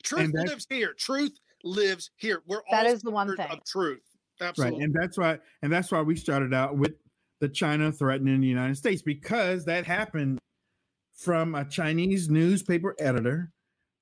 Truth 0.03 0.31
lives 0.33 0.67
here. 0.69 0.93
Truth 0.93 1.39
lives 1.63 2.11
here. 2.17 2.41
We're 2.47 2.61
that 2.71 2.85
all 2.85 2.91
is 2.91 3.01
the 3.01 3.11
one 3.11 3.35
thing 3.35 3.47
of 3.49 3.63
truth. 3.65 4.01
Absolutely. 4.39 4.79
Right. 4.79 4.85
And 4.85 4.93
that's 4.93 5.17
why, 5.17 5.39
and 5.61 5.71
that's 5.71 5.91
why 5.91 6.01
we 6.01 6.15
started 6.15 6.53
out 6.53 6.75
with 6.75 6.93
the 7.39 7.49
China 7.49 7.91
threatening 7.91 8.41
the 8.41 8.47
United 8.47 8.77
States 8.77 9.01
because 9.01 9.65
that 9.65 9.85
happened 9.85 10.39
from 11.13 11.53
a 11.55 11.65
Chinese 11.65 12.29
newspaper 12.29 12.95
editor 12.99 13.51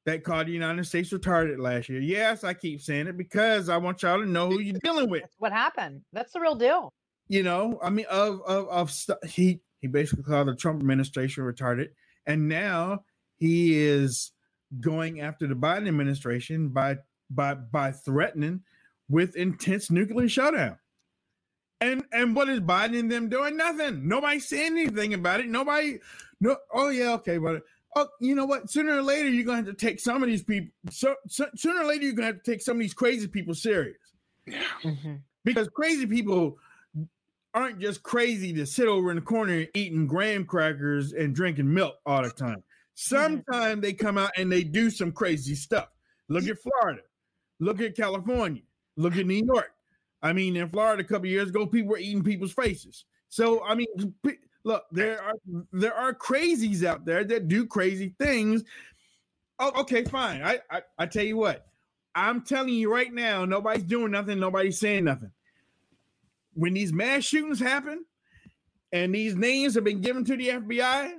that 0.06 0.24
called 0.24 0.48
the 0.48 0.52
United 0.52 0.86
States 0.86 1.12
retarded 1.12 1.60
last 1.60 1.90
year. 1.90 2.00
Yes, 2.00 2.44
I 2.44 2.54
keep 2.54 2.82
saying 2.82 3.08
it 3.08 3.18
because 3.18 3.70
I 3.70 3.78
want 3.78 4.02
y'all 4.02 4.20
to 4.20 4.26
know 4.26 4.50
who 4.50 4.60
you're 4.60 4.80
dealing 4.84 5.10
with. 5.10 5.22
That's 5.22 5.36
what 5.38 5.52
happened. 5.52 6.02
That's 6.14 6.34
the 6.34 6.40
real 6.40 6.56
deal. 6.56 6.94
You 7.28 7.44
know, 7.44 7.80
I 7.84 7.90
mean, 7.90 8.06
of 8.10 8.42
of 8.42 8.68
of 8.70 8.92
stu- 8.92 9.18
he 9.28 9.60
he 9.80 9.88
basically 9.88 10.24
called 10.24 10.48
the 10.48 10.56
Trump 10.56 10.82
administration 10.82 11.44
retarded, 11.44 11.89
and 12.26 12.48
now 12.48 13.04
he 13.38 13.80
is 13.80 14.32
going 14.80 15.22
after 15.22 15.48
the 15.48 15.56
Biden 15.56 15.88
administration 15.88 16.70
by 16.70 16.98
by 17.30 17.54
by 17.56 17.92
threatening 17.92 18.62
with 19.10 19.36
intense 19.36 19.89
nuclear 19.89 20.30
shutdown. 20.30 20.78
And 21.82 22.04
and 22.12 22.36
what 22.36 22.50
is 22.50 22.60
Biden 22.60 23.00
and 23.00 23.12
them 23.12 23.30
doing? 23.30 23.56
Nothing. 23.56 24.08
Nobody 24.08 24.39
saying 24.39 24.78
anything 24.78 25.13
about 25.13 25.39
it. 25.39 25.48
Nobody. 25.48 26.00
No. 26.42 26.58
Oh 26.74 26.89
yeah. 26.89 27.13
Okay. 27.13 27.38
But 27.38 27.63
oh, 27.96 28.08
you 28.20 28.36
know 28.36 28.46
what? 28.46 28.70
Sooner 28.70 28.98
or 28.98 29.02
later, 29.02 29.30
you're 29.30 29.46
gonna 29.46 29.58
have 29.58 29.65
to 29.65 29.74
take 29.74 30.00
some 30.00 30.22
of 30.22 30.28
these 30.28 30.44
people. 30.44 30.72
So, 30.89 31.15
so 31.28 31.48
sooner 31.56 31.82
or 31.82 31.86
later, 31.86 32.04
you're 32.04 32.13
gonna 32.13 32.28
have 32.28 32.44
to 32.44 32.52
take 32.52 32.62
some 32.62 32.76
of 32.78 32.82
these 32.82 32.94
crazy 32.94 33.28
people 33.28 33.54
serious 33.54 33.98
Mhm. 34.84 35.22
because 35.46 35.70
crazy 35.70 36.06
people 36.06 36.58
aren't 37.54 37.80
just 37.80 38.04
crazy 38.04 38.54
to 38.54 38.66
sit 38.66 38.88
over 38.88 39.10
in 39.10 39.16
the 39.16 39.22
corner 39.22 39.66
eating 39.74 40.08
graham 40.08 40.46
crackers 40.46 41.14
and 41.14 41.36
drinking 41.36 41.74
milk 41.74 41.96
all 42.06 42.24
the 42.24 42.30
time. 42.30 42.58
Mm-hmm. 42.58 42.62
Sometimes 42.96 43.82
they 43.82 43.94
come 43.94 44.18
out 44.18 44.32
and 44.38 44.52
they 44.52 44.64
do 44.64 44.90
some 44.90 45.12
crazy 45.12 45.56
stuff. 45.56 45.88
Look 46.28 46.48
at 46.48 46.58
Florida. 46.60 47.02
Look 47.60 47.82
at 47.82 47.96
California. 47.96 48.62
Look 48.98 49.18
at 49.18 49.26
New 49.26 49.44
York. 49.46 49.72
I 50.22 50.34
mean, 50.34 50.56
in 50.56 50.70
Florida 50.70 51.02
a 51.02 51.06
couple 51.06 51.28
years 51.28 51.50
ago, 51.50 51.66
people 51.66 51.92
were 51.92 51.98
eating 51.98 52.24
people's 52.24 52.54
faces. 52.54 53.06
So 53.30 53.64
I 53.64 53.76
mean, 53.76 53.88
look, 54.64 54.84
there 54.92 55.24
are 55.24 55.34
there 55.72 55.94
are 55.94 56.14
crazies 56.14 56.84
out 56.84 57.06
there 57.06 57.24
that 57.24 57.48
do 57.48 57.66
crazy 57.66 58.16
things. 58.20 58.64
Oh, 59.60 59.82
okay, 59.82 60.04
fine. 60.04 60.42
I, 60.44 60.60
I 60.70 60.82
I 60.98 61.06
tell 61.06 61.24
you 61.24 61.38
what, 61.38 61.68
I'm 62.16 62.42
telling 62.42 62.74
you 62.74 62.92
right 62.92 63.14
now, 63.14 63.46
nobody's 63.46 63.84
doing 63.84 64.12
nothing, 64.12 64.40
nobody's 64.40 64.80
saying 64.80 65.06
nothing. 65.06 65.32
When 66.60 66.74
these 66.74 66.91
mass 66.91 67.24
shootings 67.24 67.62
happen 67.62 68.04
and 68.91 69.15
these 69.15 69.34
names 69.34 69.76
have 69.76 69.86
been 69.86 70.02
given 70.02 70.26
to 70.26 70.36
the 70.36 70.50
FBI 70.50 71.13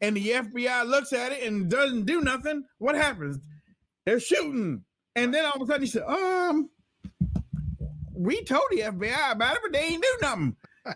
and 0.00 0.16
the 0.16 0.30
FBI 0.30 0.84
looks 0.84 1.12
at 1.12 1.30
it 1.30 1.44
and 1.44 1.70
doesn't 1.70 2.06
do 2.06 2.20
nothing, 2.20 2.64
what 2.78 2.96
happens? 2.96 3.38
They're 4.04 4.18
shooting. 4.18 4.82
And 5.14 5.32
then 5.32 5.44
all 5.44 5.52
of 5.54 5.62
a 5.62 5.66
sudden 5.66 5.82
you 5.82 5.86
say, 5.86 6.00
um, 6.00 6.70
we 8.12 8.42
told 8.42 8.64
the 8.72 8.80
FBI 8.80 9.30
about 9.30 9.54
it, 9.54 9.60
but 9.62 9.72
they 9.72 9.78
ain't 9.78 10.02
do 10.02 10.18
nothing. 10.22 10.56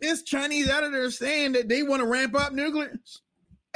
this 0.00 0.22
Chinese 0.22 0.70
editor 0.70 1.02
is 1.02 1.18
saying 1.18 1.52
that 1.52 1.68
they 1.68 1.82
want 1.82 2.02
to 2.02 2.06
ramp 2.06 2.36
up 2.36 2.52
nuclear. 2.52 2.96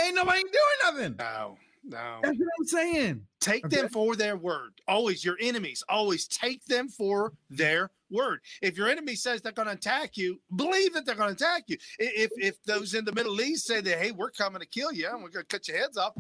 Ain't 0.01 0.15
nobody 0.15 0.43
doing 0.43 0.53
nothing. 0.85 1.17
No, 1.19 1.57
no. 1.83 2.21
That's 2.23 2.39
what 2.39 2.49
I'm 2.61 2.67
saying. 2.67 3.27
Take 3.41 3.65
Okay. 3.67 3.77
them 3.77 3.89
for 3.89 4.17
their 4.17 4.37
word. 4.37 4.81
Always 4.89 5.25
your 5.25 5.37
enemies. 5.41 5.83
Always 5.89 6.27
take 6.27 6.65
them 6.65 6.89
for 6.89 7.33
their 7.51 7.91
word. 8.11 8.41
If 8.63 8.77
your 8.77 8.89
enemy 8.89 9.15
says 9.15 9.41
they're 9.43 9.53
going 9.53 9.69
to 9.69 9.75
attack 9.75 10.17
you, 10.17 10.41
believe 10.57 10.93
that 10.95 11.07
they're 11.07 11.15
going 11.15 11.35
to 11.35 11.45
attack 11.45 11.65
you. 11.69 11.77
If 11.99 12.31
if 12.37 12.63
those 12.65 12.95
in 12.95 13.05
the 13.05 13.13
Middle 13.13 13.41
East 13.41 13.67
say 13.67 13.81
that, 13.81 13.99
hey, 13.99 14.11
we're 14.11 14.31
coming 14.31 14.61
to 14.61 14.67
kill 14.67 14.93
you 14.93 15.09
and 15.09 15.23
we're 15.23 15.29
going 15.31 15.45
to 15.47 15.49
cut 15.57 15.69
your 15.69 15.79
heads 15.79 15.97
off, 15.97 16.15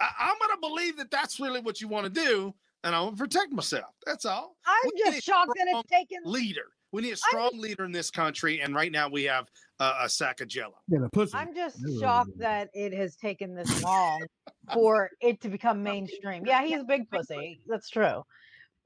I, 0.00 0.08
I'm 0.18 0.36
going 0.38 0.50
to 0.50 0.60
believe 0.60 0.96
that 0.96 1.10
that's 1.10 1.38
really 1.38 1.60
what 1.60 1.80
you 1.80 1.86
want 1.88 2.04
to 2.04 2.10
do, 2.10 2.52
and 2.82 2.94
I'm 2.94 3.04
going 3.04 3.16
to 3.16 3.22
protect 3.22 3.52
myself. 3.52 3.94
That's 4.04 4.24
all. 4.24 4.56
I'm 4.66 4.90
We 4.94 5.02
a 5.02 5.12
just 5.12 5.24
shocked 5.24 5.52
that 5.54 5.66
strong 5.68 5.82
it's 5.86 5.90
taken. 5.90 6.18
Leader. 6.24 6.66
We 6.90 7.02
need 7.02 7.12
a 7.12 7.16
strong 7.16 7.50
leader 7.54 7.84
in 7.84 7.92
this 7.92 8.10
country, 8.10 8.60
and 8.60 8.74
right 8.74 8.90
now 8.92 9.08
we 9.08 9.24
have 9.24 9.48
uh, 9.80 9.94
a 10.02 10.08
sack 10.08 10.40
of 10.40 10.48
Jello. 10.48 10.74
Yeah, 10.88 11.00
the 11.00 11.08
pussy. 11.08 11.36
I'm 11.36 11.54
just 11.54 11.80
That's 11.80 11.94
what 11.94 12.00
shocked 12.00 12.28
it 12.30 12.34
is. 12.34 12.38
that 12.40 12.68
it 12.74 12.94
has 12.94 13.16
taken 13.16 13.54
this 13.54 13.82
long 13.84 14.24
for 14.72 15.10
it 15.20 15.40
to 15.42 15.48
become 15.48 15.82
mainstream. 15.82 16.44
Yeah, 16.46 16.64
he's 16.64 16.80
a 16.80 16.84
big 16.84 17.10
pussy. 17.10 17.60
That's 17.66 17.90
true. 17.90 18.22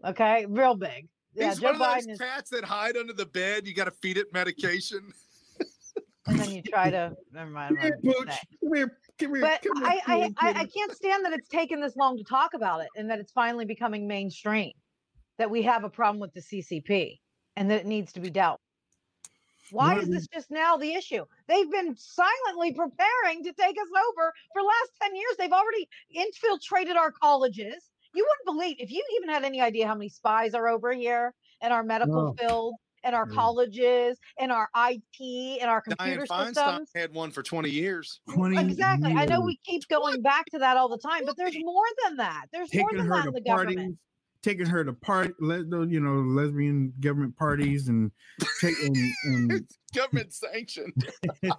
Okay, 0.04 0.46
real 0.46 0.74
big. 0.76 1.08
Yeah, 1.34 1.50
He's 1.50 1.58
Joe 1.60 1.72
one 1.72 1.74
of 1.74 1.80
those 1.80 2.06
Biden 2.06 2.12
is, 2.12 2.18
cats 2.18 2.50
that 2.50 2.64
hide 2.64 2.96
under 2.96 3.12
the 3.12 3.26
bed. 3.26 3.66
You 3.66 3.74
got 3.74 3.84
to 3.84 3.90
feed 3.90 4.16
it 4.16 4.32
medication. 4.32 5.12
and 6.26 6.38
then 6.38 6.50
you 6.50 6.62
try 6.62 6.90
to. 6.90 7.12
Never 7.32 7.50
mind. 7.50 7.76
Come 7.78 7.92
I'm 7.92 8.00
here, 8.02 8.14
Pooch. 8.14 8.34
Come 8.60 8.74
here. 8.74 8.98
Come 9.18 9.34
here. 9.34 9.40
But 9.42 9.62
come 9.62 9.84
I, 9.84 9.90
here, 9.90 10.00
I, 10.06 10.20
come 10.20 10.34
I. 10.56 10.60
I 10.60 10.66
can't 10.66 10.92
stand 10.92 11.24
that 11.24 11.32
it's 11.32 11.48
taken 11.48 11.80
this 11.80 11.96
long 11.96 12.16
to 12.16 12.24
talk 12.24 12.54
about 12.54 12.80
it, 12.80 12.88
and 12.96 13.10
that 13.10 13.18
it's 13.18 13.32
finally 13.32 13.64
becoming 13.64 14.06
mainstream. 14.08 14.72
That 15.38 15.50
we 15.50 15.62
have 15.62 15.84
a 15.84 15.90
problem 15.90 16.20
with 16.20 16.32
the 16.34 16.40
CCP, 16.40 17.18
and 17.56 17.70
that 17.70 17.80
it 17.80 17.86
needs 17.86 18.12
to 18.14 18.20
be 18.20 18.30
dealt. 18.30 18.60
Why 19.70 19.96
is 19.98 20.04
is- 20.04 20.10
this 20.10 20.26
just 20.28 20.50
now 20.50 20.76
the 20.76 20.94
issue? 20.94 21.24
They've 21.46 21.70
been 21.70 21.96
silently 21.96 22.72
preparing 22.74 23.42
to 23.44 23.52
take 23.52 23.76
us 23.76 23.88
over 24.08 24.32
for 24.52 24.62
the 24.62 24.66
last 24.66 24.92
10 25.02 25.14
years. 25.14 25.36
They've 25.38 25.52
already 25.52 25.88
infiltrated 26.10 26.96
our 26.96 27.12
colleges. 27.12 27.90
You 28.14 28.26
wouldn't 28.28 28.58
believe 28.58 28.76
if 28.80 28.90
you 28.90 29.04
even 29.16 29.28
had 29.28 29.44
any 29.44 29.60
idea 29.60 29.86
how 29.86 29.94
many 29.94 30.08
spies 30.08 30.54
are 30.54 30.68
over 30.68 30.92
here 30.92 31.34
in 31.62 31.72
our 31.72 31.82
medical 31.82 32.22
No. 32.22 32.34
field, 32.38 32.74
in 33.04 33.14
our 33.14 33.26
Yeah. 33.28 33.34
colleges, 33.34 34.18
in 34.38 34.50
our 34.50 34.68
IT, 34.74 35.58
in 35.60 35.68
our 35.68 35.80
computer 35.82 36.26
Diane 36.26 36.26
computer 36.26 36.60
Feinstein 36.60 36.86
had 36.96 37.12
one 37.14 37.30
for 37.30 37.42
20 37.42 37.70
years. 37.70 38.20
20 38.32 38.56
Exactly. 38.58 39.12
I 39.12 39.26
know 39.26 39.40
we 39.40 39.56
keep 39.58 39.86
going 39.88 40.22
back 40.22 40.46
to 40.46 40.58
that 40.58 40.76
all 40.76 40.88
the 40.88 40.98
time, 40.98 41.24
but 41.26 41.36
there's 41.36 41.56
more 41.60 41.86
than 42.04 42.16
that. 42.16 42.46
There's 42.52 42.72
more 42.74 42.90
than 42.92 43.08
that 43.08 43.26
in 43.26 43.34
the 43.34 43.42
parties, 43.42 43.76
government. 43.76 43.98
Taking 44.42 44.66
her 44.66 44.84
to 44.84 44.92
part, 44.92 45.34
le- 45.40 45.86
you 45.86 46.00
know, 46.00 46.20
lesbian 46.20 46.92
government 47.00 47.36
parties, 47.36 47.88
and 47.88 48.10
taking 48.60 48.94
and, 49.24 49.52
It's 49.52 49.78
government 49.94 50.32
sanctioned. 50.32 50.92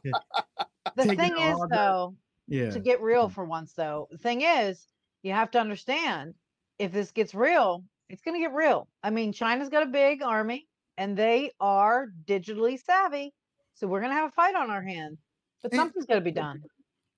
The 0.96 1.04
thing 1.04 1.38
is, 1.38 1.54
all 1.54 1.68
that- 1.68 1.76
though, 1.76 2.16
yeah, 2.48 2.72
to 2.72 2.80
get 2.80 3.02
real 3.02 3.30
mm. 3.30 3.32
for 3.32 3.46
once, 3.46 3.74
though, 3.74 4.08
the 4.12 4.18
thing 4.18 4.42
is, 4.42 4.88
you 5.22 5.32
have 5.34 5.52
to 5.52 5.60
understand 5.60 6.34
if 6.80 6.92
this 6.92 7.12
gets 7.12 7.36
real, 7.36 7.84
it's 8.10 8.22
going 8.22 8.36
to 8.36 8.40
get 8.42 8.54
real. 8.56 8.88
I 9.04 9.12
mean, 9.12 9.32
China's 9.32 9.70
got 9.70 9.84
a 9.84 9.88
big 9.88 10.24
army 10.24 10.68
and 10.98 11.16
they 11.16 11.52
are 11.60 12.08
digitally 12.26 12.84
savvy. 12.84 13.34
So 13.76 13.88
we're 13.88 14.00
going 14.00 14.12
to 14.12 14.16
have 14.16 14.30
a 14.30 14.34
fight 14.34 14.56
on 14.56 14.72
our 14.72 14.82
hands, 14.82 15.20
but 15.62 15.72
And- 15.72 15.80
something's 15.80 16.06
got 16.06 16.16
to 16.16 16.22
be 16.22 16.32
done. 16.32 16.64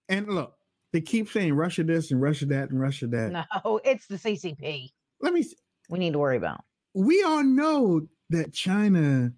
and 0.10 0.28
look, 0.28 0.54
they 0.92 1.00
keep 1.02 1.30
saying 1.30 1.54
Russia 1.54 1.84
this 1.86 2.12
and 2.12 2.22
Russia 2.22 2.46
that 2.48 2.72
and 2.72 2.80
Russia 2.80 3.08
that. 3.08 3.32
No, 3.64 3.80
it's 3.86 4.08
the 4.08 4.18
CCP 4.18 4.90
Let 5.22 5.34
me. 5.34 5.46
we 5.90 6.00
need 6.00 6.14
to 6.14 6.20
worry 6.20 6.38
about. 6.38 6.64
We 6.94 7.24
all 7.24 7.44
know 7.44 8.02
that 8.30 8.54
China 8.54 9.32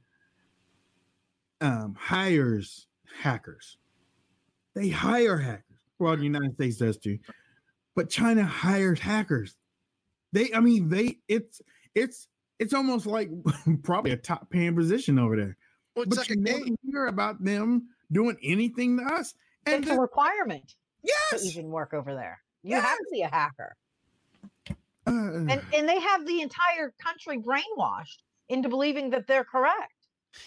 um, 1.61 1.95
hires 1.99 2.87
hackers. 3.21 3.77
They 4.75 4.89
hire 4.89 5.37
hackers. 5.37 5.63
Well, 5.99 6.17
the 6.17 6.23
United 6.23 6.53
States 6.55 6.77
does 6.77 6.97
too, 6.97 7.19
but 7.95 8.09
China 8.09 8.43
hires 8.43 8.99
hackers. 8.99 9.55
They, 10.31 10.51
I 10.53 10.59
mean, 10.59 10.89
they. 10.89 11.19
It's 11.27 11.61
it's 11.95 12.27
it's 12.59 12.73
almost 12.73 13.05
like 13.05 13.29
probably 13.83 14.11
a 14.11 14.17
top 14.17 14.49
paying 14.49 14.75
position 14.75 15.19
over 15.19 15.35
there. 15.37 15.57
Well, 15.95 16.05
but 16.07 16.17
like 16.17 16.29
you 16.29 16.35
a 16.37 16.39
never 16.39 16.65
hear 16.83 17.05
about 17.07 17.43
them 17.43 17.89
doing 18.11 18.35
anything 18.43 18.97
to 18.97 19.03
us. 19.13 19.33
And 19.65 19.83
It's 19.83 19.91
a 19.91 19.95
the- 19.95 20.01
requirement 20.01 20.73
to 21.29 21.39
even 21.43 21.67
work 21.67 21.93
over 21.93 22.13
there. 22.15 22.39
You 22.63 22.75
have 22.79 22.97
to 22.97 23.05
be 23.11 23.21
a 23.21 23.27
hacker. 23.27 23.75
And, 25.05 25.49
and 25.73 25.87
they 25.89 25.99
have 25.99 26.25
the 26.25 26.41
entire 26.41 26.93
country 27.03 27.37
brainwashed 27.37 28.19
into 28.49 28.69
believing 28.69 29.09
that 29.11 29.27
they're 29.27 29.43
correct. 29.43 29.93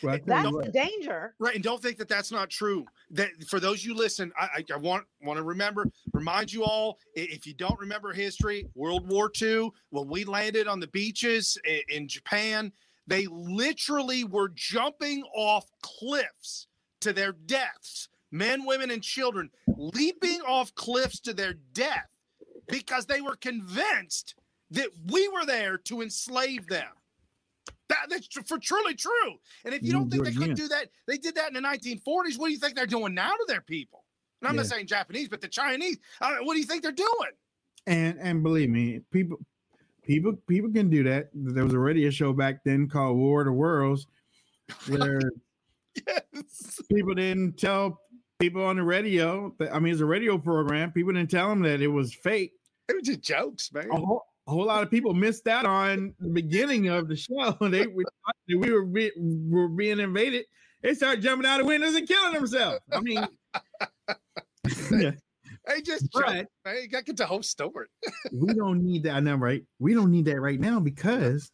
well, 0.02 0.14
I 0.14 0.18
tell 0.18 0.42
you 0.42 0.60
That's 0.62 0.66
the 0.66 0.72
danger. 0.72 1.34
Right, 1.38 1.54
and 1.54 1.62
don't 1.62 1.80
think 1.82 1.98
that 1.98 2.08
that's 2.08 2.32
not 2.32 2.50
true. 2.50 2.84
That 3.10 3.30
for 3.48 3.60
those 3.60 3.84
you 3.84 3.94
listen, 3.94 4.32
I, 4.38 4.48
I, 4.56 4.64
I 4.74 4.76
want 4.76 5.04
want 5.22 5.38
to 5.38 5.42
remember, 5.44 5.90
remind 6.12 6.52
you 6.52 6.64
all, 6.64 6.98
if 7.14 7.46
you 7.46 7.54
don't 7.54 7.78
remember 7.78 8.12
history, 8.12 8.66
World 8.74 9.08
War 9.08 9.30
II, 9.40 9.70
when 9.90 10.08
we 10.08 10.24
landed 10.24 10.66
on 10.66 10.80
the 10.80 10.88
beaches 10.88 11.58
i- 11.66 11.82
in 11.88 12.08
Japan, 12.08 12.72
they 13.06 13.26
literally 13.26 14.24
were 14.24 14.50
jumping 14.54 15.22
off 15.34 15.66
cliffs 15.82 16.66
to 17.00 17.12
their 17.12 17.32
deaths. 17.32 18.08
Men, 18.32 18.66
women, 18.66 18.90
and 18.90 19.02
children 19.02 19.50
leaping 19.76 20.40
off 20.42 20.74
cliffs 20.74 21.20
to 21.20 21.32
their 21.32 21.54
death 21.72 22.08
because 22.68 23.06
they 23.06 23.20
were 23.20 23.36
convinced 23.36 24.34
that 24.70 24.88
we 25.10 25.28
were 25.28 25.44
there 25.46 25.78
to 25.78 26.02
enslave 26.02 26.66
them. 26.66 26.88
That, 27.88 28.06
that's 28.10 28.26
tr- 28.26 28.42
for 28.42 28.58
truly 28.58 28.94
true. 28.94 29.34
And 29.64 29.72
if 29.74 29.82
you 29.82 29.88
You 29.88 29.92
don't 29.92 30.10
think 30.10 30.24
do 30.24 30.30
they 30.30 30.36
it 30.36 30.38
couldn't 30.38 30.56
do 30.56 30.68
that, 30.68 30.88
they 31.06 31.18
did 31.18 31.36
that 31.36 31.48
in 31.48 31.54
the 31.54 31.60
1940s. 31.60 32.36
What 32.38 32.46
do 32.46 32.52
you 32.52 32.58
think 32.58 32.74
they're 32.74 32.86
doing 32.86 33.14
now 33.14 33.30
to 33.30 33.44
their 33.46 33.60
people? 33.60 34.04
And 34.42 34.48
I'm 34.48 34.56
not 34.56 34.66
saying 34.66 34.86
Japanese, 34.86 35.28
but 35.28 35.40
the 35.40 35.48
Chinese. 35.48 35.98
Mean, 36.20 36.44
what 36.44 36.54
do 36.54 36.58
you 36.60 36.66
think 36.66 36.82
they're 36.82 36.92
doing? 36.92 37.30
and 37.88 38.18
and 38.20 38.42
believe 38.42 38.68
me, 38.68 39.00
people 39.12 39.38
people 40.02 40.32
people 40.48 40.72
can 40.72 40.90
do 40.90 41.04
that. 41.04 41.28
There 41.32 41.62
was 41.64 41.72
a 41.72 41.78
radio 41.78 42.10
show 42.10 42.32
back 42.32 42.64
then 42.64 42.88
called 42.88 43.16
War 43.16 43.42
of 43.42 43.46
the 43.46 43.52
Worlds, 43.52 44.06
where 44.88 45.20
Yes. 46.06 46.80
people 46.92 47.14
didn't 47.14 47.56
tell 47.58 48.00
people 48.38 48.64
on 48.64 48.76
the 48.76 48.82
radio. 48.82 49.54
That, 49.58 49.74
I 49.74 49.78
mean, 49.78 49.92
it's 49.92 50.02
a 50.02 50.06
radio 50.06 50.36
program. 50.36 50.92
People 50.92 51.12
didn't 51.12 51.30
tell 51.30 51.48
them 51.48 51.62
that 51.62 51.80
it 51.80 51.86
was 51.88 52.12
fake. 52.12 52.52
It 52.88 52.94
was 52.96 53.04
just 53.04 53.22
jokes, 53.22 53.72
man. 53.72 53.88
A 53.90 53.96
whole, 53.96 54.26
a 54.46 54.50
whole 54.50 54.66
lot 54.66 54.82
of 54.82 54.90
people 54.90 55.12
missed 55.12 55.48
out 55.48 55.66
on 55.66 56.14
the 56.20 56.28
beginning 56.28 56.88
of 56.88 57.08
the 57.08 57.16
show. 57.16 57.56
They 57.60 57.86
we, 57.86 58.04
thought 58.04 58.36
we 58.48 58.72
were 58.72 58.84
be, 58.84 59.10
were 59.16 59.68
being 59.68 59.98
invaded, 60.00 60.44
they 60.82 60.94
start 60.94 61.20
jumping 61.20 61.46
out 61.46 61.60
of 61.60 61.66
windows 61.66 61.94
and 61.94 62.06
killing 62.06 62.34
themselves. 62.34 62.78
I 62.92 63.00
mean, 63.00 63.26
yeah, 64.92 65.12
Hey, 65.66 65.82
just 65.82 66.08
But- 66.12 66.26
jump. 66.26 66.48
Hey, 66.64 66.86
got 66.86 66.98
to 66.98 67.04
get 67.04 67.16
the 67.16 67.26
whole 67.26 67.42
story. 67.42 67.88
we 68.32 68.54
don't 68.54 68.84
need 68.84 69.02
that. 69.04 69.14
I 69.16 69.20
know, 69.20 69.34
right? 69.34 69.64
We 69.78 69.94
don't 69.94 70.10
need 70.10 70.26
that 70.26 70.40
right 70.40 70.60
now 70.60 70.78
because 70.78 71.50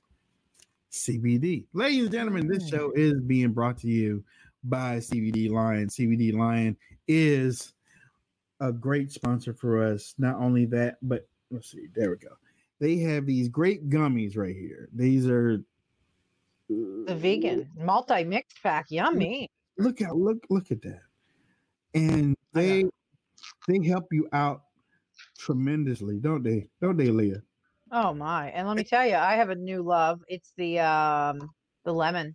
CBD. 0.92 1.64
Ladies 1.72 2.04
and 2.04 2.12
gentlemen, 2.12 2.46
this 2.46 2.68
show 2.68 2.92
is 2.94 3.20
being 3.20 3.52
brought 3.52 3.78
to 3.78 3.88
you 3.88 4.22
by 4.64 4.98
CBD 4.98 5.50
Lion. 5.50 5.88
CBD 5.88 6.34
Lion 6.34 6.76
is 7.08 7.72
a 8.60 8.70
great 8.70 9.10
sponsor 9.10 9.54
for 9.54 9.82
us. 9.82 10.14
Not 10.18 10.36
only 10.36 10.66
that, 10.66 10.96
but 11.00 11.26
let's 11.50 11.70
see, 11.70 11.86
there 11.94 12.10
we 12.10 12.16
go. 12.16 12.28
They 12.82 12.98
have 12.98 13.26
these 13.26 13.48
great 13.48 13.88
gummies 13.88 14.36
right 14.36 14.56
here. 14.56 14.88
These 14.92 15.28
are 15.28 15.62
The 16.68 17.14
vegan 17.16 17.70
multi 17.76 18.24
mixed 18.24 18.60
pack, 18.60 18.86
yummy. 18.90 19.48
look 19.78 20.02
at 20.02 20.16
look 20.16 20.38
look 20.50 20.72
at 20.72 20.82
that 20.82 21.02
and 21.94 22.36
they 22.52 22.84
they 23.68 23.86
help 23.86 24.06
you 24.10 24.28
out 24.32 24.64
tremendously 25.38 26.18
don't 26.18 26.42
they 26.42 26.66
don't 26.80 26.96
they 26.96 27.08
leah 27.08 27.42
Oh 27.94 28.14
my! 28.14 28.48
And 28.50 28.66
let 28.66 28.76
me 28.78 28.84
tell 28.84 29.06
you, 29.06 29.16
I 29.16 29.34
have 29.34 29.50
a 29.50 29.54
new 29.54 29.82
love. 29.82 30.22
It's 30.26 30.54
the 30.56 30.80
um 30.80 31.50
the 31.84 31.92
lemon. 31.92 32.34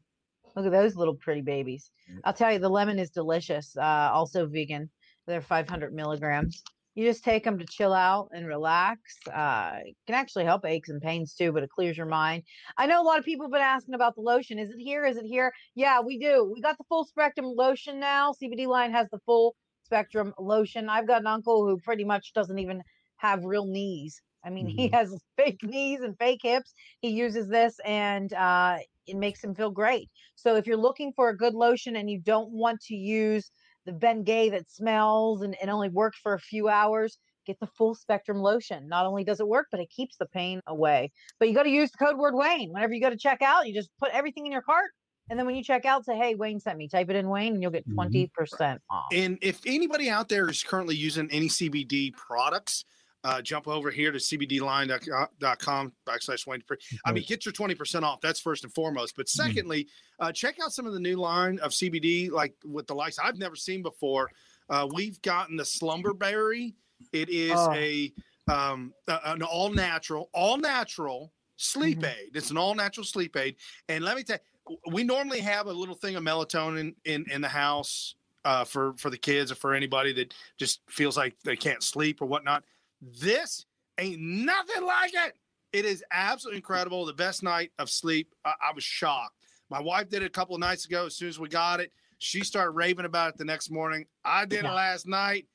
Look 0.56 0.68
at 0.68 0.72
those 0.72 0.96
little 0.96 1.16
pretty 1.16 1.42
babies. 1.42 1.92
I'll 2.24 2.34
tell 2.34 2.54
you, 2.54 2.60
the 2.60 2.70
lemon 2.70 3.00
is 3.00 3.10
delicious. 3.10 3.76
Uh, 3.76 4.12
also 4.14 4.46
vegan. 4.46 4.90
They're 5.26 5.42
500 5.42 5.94
milligrams. 5.94 6.64
You 6.98 7.06
just 7.06 7.24
take 7.24 7.46
them 7.46 7.60
to 7.60 7.68
chill 7.68 7.94
out 7.94 8.32
and 8.34 8.48
relax. 8.48 9.00
Uh, 9.28 9.82
it 9.86 9.98
can 10.08 10.16
actually 10.16 10.46
help 10.46 10.66
aches 10.66 10.90
and 10.90 11.02
pains 11.02 11.36
too, 11.36 11.54
but 11.54 11.64
it 11.64 11.70
clears 11.70 11.98
your 11.98 12.08
mind. 12.08 12.44
I 12.78 12.88
know 12.88 13.02
a 13.02 13.06
lot 13.06 13.20
of 13.20 13.26
people 13.26 13.46
have 13.46 13.54
been 13.54 13.62
asking 13.62 13.96
about 13.96 14.16
the 14.16 14.22
lotion. 14.22 14.60
Is 14.60 14.72
it 14.72 14.80
here? 14.80 15.06
Is 15.06 15.18
it 15.18 15.26
here? 15.26 15.54
Yeah, 15.76 16.02
we 16.02 16.20
do. 16.20 16.52
We 16.54 16.62
got 16.62 16.78
the 16.80 16.86
full 16.90 17.06
spectrum 17.06 17.46
lotion 17.56 18.00
now. 18.00 18.34
CBD 18.34 18.68
line 18.68 18.92
has 18.94 19.10
the 19.12 19.20
full 19.28 19.56
spectrum 19.84 20.34
lotion. 20.40 20.90
I've 20.90 21.08
got 21.08 21.22
an 21.22 21.28
uncle 21.28 21.68
who 21.68 21.80
pretty 21.80 22.04
much 22.04 22.34
doesn't 22.34 22.60
even 22.60 22.82
have 23.18 23.46
real 23.46 23.68
knees. 23.68 24.22
I 24.44 24.50
mean, 24.50 24.68
he 24.68 24.90
Mhm. 24.90 24.94
has 24.94 25.16
fake 25.38 25.64
knees 25.64 26.02
and 26.02 26.18
fake 26.18 26.42
hips. 26.44 26.74
He 27.02 27.10
uses 27.10 27.48
this 27.48 27.80
and 27.86 28.34
uh, 28.34 28.80
it 29.08 29.18
makes 29.18 29.44
him 29.44 29.56
feel 29.56 29.72
great. 29.72 30.10
So 30.36 30.56
if 30.56 30.68
you're 30.68 30.78
looking 30.78 31.14
for 31.16 31.30
a 31.30 31.38
good 31.38 31.54
lotion 31.54 31.96
and 31.96 32.10
you 32.10 32.20
don't 32.20 32.52
want 32.52 32.82
to 32.82 32.96
use 32.96 33.52
the 33.88 33.94
Bengay 33.94 34.52
that 34.52 34.70
smells 34.70 35.42
and, 35.42 35.56
and 35.60 35.72
only 35.72 35.90
works 35.90 36.20
for 36.22 36.34
a 36.34 36.40
few 36.40 36.68
hours, 36.68 37.18
get 37.48 37.60
the 37.60 37.68
full 37.68 37.96
spectrum 37.96 38.38
lotion. 38.40 38.88
Not 38.88 39.06
only 39.06 39.24
does 39.24 39.40
it 39.40 39.48
work, 39.48 39.68
but 39.72 39.80
it 39.80 39.90
keeps 39.90 40.18
the 40.18 40.26
pain 40.28 40.60
away. 40.68 41.12
But 41.40 41.48
you 41.48 41.56
got 41.56 41.64
to 41.64 41.70
use 41.70 41.90
the 41.92 42.06
code 42.06 42.18
word 42.18 42.36
Wayne. 42.36 42.72
Whenever 42.72 42.94
you 42.94 43.02
go 43.02 43.10
to 43.10 43.18
check 43.18 43.42
out, 43.42 43.66
you 43.66 43.74
just 43.74 43.90
put 44.00 44.12
everything 44.12 44.46
in 44.46 44.52
your 44.52 44.62
cart. 44.62 44.92
And 45.30 45.40
then 45.40 45.46
when 45.46 45.56
you 45.56 45.64
check 45.64 45.86
out, 45.86 46.06
say, 46.06 46.18
hey, 46.18 46.36
Wayne 46.36 46.60
sent 46.60 46.78
me. 46.78 46.88
Type 46.90 47.10
it 47.10 47.16
in 47.16 47.28
Wayne 47.30 47.54
and 47.54 47.62
you'll 47.62 47.72
get 47.72 47.88
Mhm. 47.88 47.96
20% 47.96 48.80
off. 48.90 49.06
And 49.12 49.38
if 49.42 49.62
anybody 49.66 50.10
out 50.10 50.30
there 50.30 50.50
is 50.50 50.64
currently 50.64 50.96
using 50.96 51.30
any 51.32 51.48
CBD 51.48 52.12
products, 52.12 52.84
uh, 53.28 53.42
jump 53.42 53.68
over 53.68 53.92
here 53.92 54.12
to 54.12 54.18
cbdline.com 54.20 55.92
backslash 56.08 56.48
Wayne. 56.48 56.64
I 57.06 57.12
mean, 57.12 57.26
get 57.28 57.46
your 57.46 57.52
20% 57.54 58.04
off. 58.04 58.22
That's 58.22 58.40
first 58.40 58.64
and 58.64 58.74
foremost. 58.74 59.16
But 59.18 59.26
Mm-hmm. 59.28 59.48
secondly, 59.48 59.88
uh, 60.20 60.32
check 60.32 60.56
out 60.64 60.72
some 60.72 60.86
of 60.88 60.94
the 60.94 61.00
new 61.00 61.18
line 61.18 61.60
of 61.60 61.72
CBD, 61.72 62.32
like 62.32 62.54
with 62.64 62.88
the 62.88 62.96
likes 62.96 63.20
I've 63.20 63.38
never 63.38 63.56
seen 63.56 63.82
before. 63.84 64.30
Uh, 64.70 64.88
we've 64.94 65.22
gotten 65.22 65.58
the 65.58 65.64
Slumberberry. 65.64 66.74
It 67.12 67.30
is 67.30 67.52
Oh. 67.56 67.74
a 67.74 68.14
um, 68.50 68.94
an 69.10 69.42
all 69.44 69.70
natural, 69.72 70.30
all 70.34 70.56
natural 70.58 71.34
sleep 71.58 72.00
Mhm. 72.00 72.16
aid. 72.18 72.32
It's 72.36 72.50
an 72.50 72.58
all 72.58 72.76
natural 72.76 73.04
sleep 73.04 73.36
aid. 73.36 73.58
And 73.90 74.06
let 74.06 74.16
me 74.16 74.24
tell 74.24 74.40
you, 74.70 74.78
we 74.94 75.04
normally 75.04 75.42
have 75.42 75.68
a 75.68 75.74
little 75.74 75.96
thing 75.96 76.16
of 76.16 76.24
melatonin 76.24 76.96
in 77.04 77.30
in 77.30 77.42
the 77.42 77.50
house 77.50 78.16
uh, 78.46 78.64
for 78.64 78.94
for 78.96 79.10
the 79.10 79.18
kids 79.18 79.52
or 79.52 79.56
for 79.56 79.74
anybody 79.74 80.14
that 80.14 80.34
just 80.58 80.80
feels 80.90 81.18
like 81.18 81.36
they 81.44 81.58
can't 81.58 81.84
sleep 81.84 82.22
or 82.22 82.26
whatnot. 82.26 82.64
This 83.02 83.66
ain't 84.00 84.20
nothing 84.20 84.84
like 84.86 85.14
it. 85.14 85.34
It 85.74 85.86
is 85.86 86.04
absolutely 86.12 86.58
incredible. 86.58 87.06
The 87.06 87.14
best 87.14 87.44
night 87.44 87.72
of 87.78 87.90
sleep. 87.90 88.34
I, 88.46 88.54
I 88.70 88.74
was 88.74 88.84
shocked. 88.84 89.36
My 89.70 89.82
wife 89.82 90.10
did 90.10 90.22
it 90.24 90.28
a 90.28 90.30
couple 90.30 90.56
of 90.56 90.62
nights 90.62 90.86
ago. 90.86 91.06
As 91.08 91.16
soon 91.16 91.30
as 91.30 91.40
we 91.40 91.50
got 91.50 91.80
it, 91.80 91.92
she 92.20 92.44
started 92.44 92.72
raving 92.72 93.06
about 93.06 93.30
it 93.30 93.38
the 93.38 93.46
next 93.46 93.70
morning. 93.70 94.06
I 94.24 94.46
did 94.46 94.64
Yeah. 94.64 94.72
it 94.72 94.76
last 94.76 95.08
night. 95.08 95.46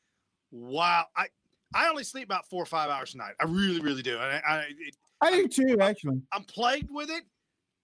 Wow. 0.51 1.07
I 1.17 1.27
I 1.75 1.89
only 1.89 2.05
sleep 2.05 2.27
about 2.27 2.47
four 2.51 2.63
or 2.63 2.67
five 2.67 2.91
hours 2.91 3.15
a 3.15 3.19
night. 3.19 3.33
I 3.41 3.45
really, 3.47 3.81
really 3.81 4.03
do. 4.03 4.19
I, 4.19 4.41
I 4.47 4.59
it, 4.79 4.97
i 5.23 5.31
do 5.31 5.49
too 5.49 5.79
actually 5.81 6.21
I'm 6.33 6.45
plagued 6.45 6.91
with 6.91 7.09
it. 7.11 7.25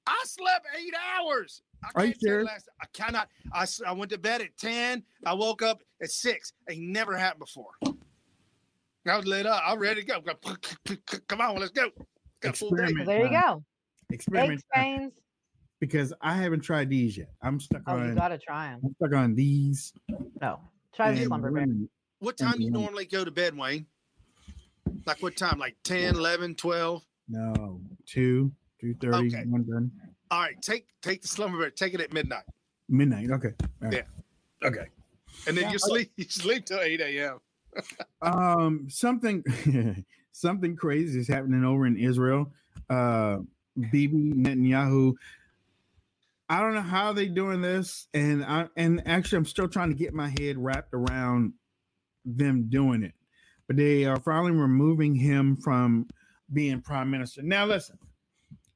I 0.07 0.23
slept 0.27 0.67
eight 0.79 0.93
hours. 1.17 1.63
I 1.85 1.89
Are 1.95 2.05
you 2.05 2.15
can't 2.23 2.45
last- 2.45 2.69
I 2.81 2.87
cannot. 2.93 3.29
I, 3.53 3.67
I 3.87 3.93
went 3.93 4.11
to 4.11 4.19
bed 4.19 4.43
at 4.43 4.57
10. 4.59 5.03
I 5.25 5.33
woke 5.35 5.63
up 5.63 5.83
at 6.03 6.11
6. 6.11 6.53
It 6.67 6.79
never 6.79 7.17
happened 7.17 7.41
before. 7.41 7.71
I 9.09 9.17
was 9.17 9.27
lit 9.27 9.47
up. 9.47 9.63
I'm 9.67 9.79
ready 9.79 10.03
to 10.03 10.07
go. 10.07 10.21
Come 11.29 11.41
on, 11.41 11.57
let's 11.57 11.73
go. 11.73 11.91
Got 12.41 12.55
a 12.55 12.57
full 12.59 12.71
day. 12.71 12.83
Experiment. 12.85 13.07
There 13.07 13.19
you 13.23 13.29
time. 13.31 13.41
go. 13.43 13.65
experiment 14.11 14.63
Aches, 14.77 15.15
because 15.81 16.13
i 16.23 16.35
haven't 16.35 16.61
tried 16.61 16.89
these 16.89 17.17
yet 17.19 17.29
i'm 17.43 17.61
stuck 17.61 17.83
on. 17.87 18.01
Oh, 18.01 18.07
you 18.09 18.15
got 18.15 18.29
to 18.29 18.39
try 18.39 18.69
them. 18.71 18.81
i'm 18.85 18.95
stuck 18.95 19.15
on 19.19 19.35
these 19.35 19.93
No. 20.41 20.61
Try 20.95 21.13
the 21.13 21.25
slumber 21.27 21.51
bear. 21.51 21.67
What 22.21 22.37
time 22.37 22.57
do 22.59 22.65
you 22.65 22.71
normally 22.71 23.05
go 23.05 23.25
to 23.25 23.31
bed, 23.31 23.57
Wayne? 23.57 23.87
Like 25.07 25.23
what 25.23 25.37
time? 25.37 25.59
Like 25.59 25.77
10, 25.85 26.15
11, 26.17 26.55
12? 26.55 27.03
no 27.29 27.81
two 28.07 28.51
two 28.81 28.95
thirty 29.01 29.29
Okay. 29.29 29.45
one 29.47 29.65
thirty 29.65 29.91
All 30.31 30.41
right, 30.41 30.61
take 30.63 30.87
take 31.03 31.21
the 31.23 31.29
slumber 31.29 31.59
bed. 31.63 31.77
Take 31.77 31.93
it 31.95 32.01
at 32.01 32.13
midnight. 32.13 32.45
midnight 32.89 33.31
okay 33.31 33.51
All 33.83 33.91
right. 33.91 34.05
Yeah. 34.63 34.69
okay 34.69 34.87
And 35.47 35.57
then 35.57 35.65
Yeah. 35.65 35.73
you 35.73 35.79
sleep 35.79 36.13
you 36.17 36.25
sleep 36.25 36.65
till 36.65 36.81
8 36.81 37.01
a.m. 37.01 37.39
um 38.23 38.87
something 38.89 39.45
something 40.33 40.77
crazy 40.77 41.21
is 41.21 41.29
happening 41.29 41.65
over 41.65 41.87
in 41.87 41.97
israel. 41.97 42.53
Uh 42.89 43.39
bibi 43.91 44.33
netanyahu 44.35 45.15
i 46.49 46.61
don't 46.61 46.75
know 46.75 46.81
how 46.81 47.13
they're 47.13 47.27
doing 47.27 47.61
this 47.61 48.09
and 48.13 48.45
i 48.45 48.67
and 48.77 49.01
actually 49.07 49.39
i'm 49.39 49.45
still 49.45 49.69
trying 49.69 49.89
to 49.89 49.95
get 49.95 50.13
my 50.13 50.29
head 50.41 50.59
wrapped 50.59 50.93
around 50.93 51.53
them 52.25 52.69
doing 52.69 53.05
it 53.05 53.15
but 53.69 53.77
they 53.77 54.05
are 54.05 54.19
finally 54.19 54.51
removing 54.51 55.15
him 55.15 55.55
from 55.55 56.09
being 56.53 56.81
prime 56.81 57.11
minister. 57.11 57.43
Now 57.43 57.67
listen 57.67 57.99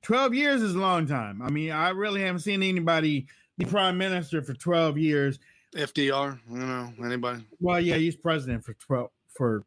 12 0.03 0.35
years 0.35 0.63
is 0.63 0.75
a 0.75 0.79
long 0.79 1.07
time. 1.07 1.43
I 1.43 1.51
mean 1.51 1.73
i 1.73 1.89
really 1.89 2.21
haven't 2.21 2.41
seen 2.41 2.63
anybody 2.63 3.27
be 3.59 3.65
prime 3.65 3.99
minister 3.99 4.43
for 4.43 4.55
12 4.55 4.99
years 4.99 5.39
FDR, 5.75 6.39
you 6.51 6.57
know, 6.59 6.93
anybody? 7.05 7.45
well 7.61 7.81
yeah 7.81 7.97
he's 7.97 8.17
president 8.17 8.65
for 8.65 8.75
12 8.75 9.11
for 9.35 9.65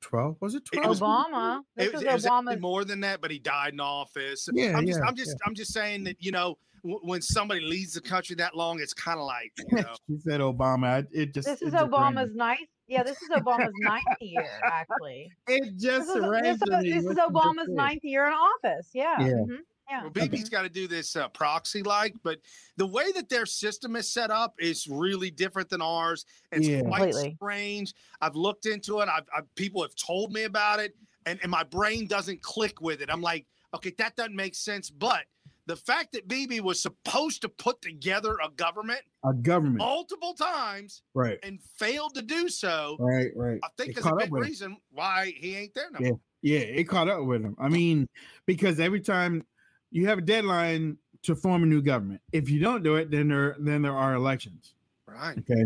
12 0.00 0.36
was 0.40 0.54
it 0.54 0.64
12 0.66 0.86
was- 0.88 1.00
Obama. 1.00 1.62
This 1.76 1.86
It 1.88 1.92
was, 1.92 2.02
is 2.02 2.06
it 2.08 2.12
was 2.12 2.26
actually 2.26 2.54
Obama's. 2.54 2.60
more 2.60 2.84
than 2.84 3.00
that, 3.00 3.20
but 3.20 3.30
he 3.30 3.38
died 3.38 3.72
in 3.72 3.80
office. 3.80 4.48
Yeah, 4.52 4.76
I'm 4.76 4.86
just, 4.86 5.00
yeah, 5.00 5.06
I'm 5.08 5.16
just, 5.16 5.36
I'm 5.46 5.54
just 5.54 5.72
saying 5.72 6.04
that 6.04 6.16
you 6.20 6.30
know, 6.30 6.56
w- 6.84 7.00
when 7.02 7.20
somebody 7.20 7.60
leads 7.60 7.94
the 7.94 8.00
country 8.00 8.36
that 8.36 8.54
long, 8.56 8.78
it's 8.80 8.94
kind 8.94 9.18
of 9.18 9.26
like, 9.26 9.52
you 9.72 9.78
know, 9.82 9.94
He 10.06 10.18
said 10.20 10.40
Obama. 10.40 11.04
It 11.12 11.34
just 11.34 11.48
This 11.48 11.62
it 11.62 11.66
is 11.66 11.72
just 11.72 11.84
Obama's 11.84 12.32
ninth. 12.34 12.68
Yeah, 12.86 13.02
this 13.02 13.20
is 13.20 13.28
Obama's 13.30 13.72
ninth 13.80 14.04
year, 14.20 14.46
actually. 14.64 15.30
It 15.48 15.74
This 15.78 15.82
just 15.82 16.08
is, 16.10 16.14
this 16.42 16.62
is, 16.62 16.68
this 17.04 17.04
is 17.12 17.18
Obama's 17.18 17.68
ninth 17.68 18.04
year 18.04 18.26
in 18.28 18.32
office. 18.34 18.88
Yeah. 18.94 19.20
Yeah. 19.20 19.26
mhm, 19.32 19.56
Yeah. 19.88 20.02
well, 20.02 20.10
Bibi's 20.10 20.48
got 20.48 20.62
to 20.62 20.68
do 20.68 20.86
this 20.86 21.16
uh, 21.16 21.28
proxy 21.28 21.82
like, 21.82 22.14
but 22.22 22.40
the 22.76 22.86
way 22.86 23.10
that 23.12 23.28
their 23.28 23.46
system 23.46 23.96
is 23.96 24.08
set 24.12 24.30
up 24.30 24.54
is 24.58 24.86
really 24.88 25.30
different 25.30 25.68
than 25.70 25.80
ours. 25.80 26.26
It's 26.52 26.68
Yeah. 26.68 26.82
quite 26.82 27.02
Completely. 27.12 27.34
strange. 27.36 27.94
I've 28.20 28.36
looked 28.36 28.66
into 28.66 29.00
it. 29.00 29.08
I've, 29.08 29.24
I've 29.34 29.54
people 29.54 29.82
have 29.82 29.94
told 29.94 30.32
me 30.32 30.44
about 30.44 30.80
it, 30.80 30.94
and, 31.26 31.38
and 31.42 31.50
my 31.50 31.64
brain 31.64 32.06
doesn't 32.06 32.42
click 32.42 32.80
with 32.80 33.00
it. 33.00 33.08
I'm 33.10 33.22
like, 33.22 33.46
okay, 33.74 33.92
that 33.98 34.14
doesn't 34.16 34.36
make 34.36 34.54
sense. 34.54 34.90
But 34.90 35.24
the 35.66 35.76
fact 35.76 36.12
that 36.12 36.28
BB 36.28 36.60
was 36.60 36.80
supposed 36.82 37.40
to 37.42 37.48
put 37.48 37.80
together 37.82 38.36
a 38.44 38.50
government 38.50 39.00
A 39.24 39.32
government. 39.34 39.78
multiple 39.78 40.34
times 40.34 41.02
Right. 41.14 41.38
and 41.42 41.60
failed 41.78 42.14
to 42.14 42.22
do 42.22 42.48
so, 42.50 42.96
Right. 42.98 43.30
Right. 43.36 43.58
I 43.62 43.68
think 43.76 43.90
It 43.90 43.94
there's 43.96 44.06
a 44.06 44.16
big 44.16 44.30
with 44.30 44.42
him. 44.42 44.48
reason 44.48 44.76
why 44.90 45.32
he 45.36 45.56
ain't 45.56 45.74
there 45.74 45.90
no 45.90 45.98
Yeah. 46.00 46.08
more. 46.10 46.20
Yeah, 46.40 46.58
it 46.60 46.84
caught 46.84 47.08
up 47.08 47.24
with 47.24 47.42
him. 47.42 47.56
I 47.58 47.68
mean, 47.68 48.06
because 48.46 48.78
every 48.80 49.00
time 49.00 49.44
you 49.90 50.06
have 50.06 50.18
a 50.18 50.22
deadline 50.22 50.96
to 51.22 51.34
form 51.34 51.62
a 51.62 51.66
new 51.66 51.82
government, 51.82 52.20
if 52.32 52.48
you 52.50 52.60
don't 52.60 52.82
do 52.82 52.96
it, 52.96 53.10
then 53.10 53.28
there 53.28 53.56
then 53.58 53.82
there 53.82 53.96
are 53.96 54.14
elections. 54.14 54.74
Right. 55.06 55.36
Okay. 55.38 55.64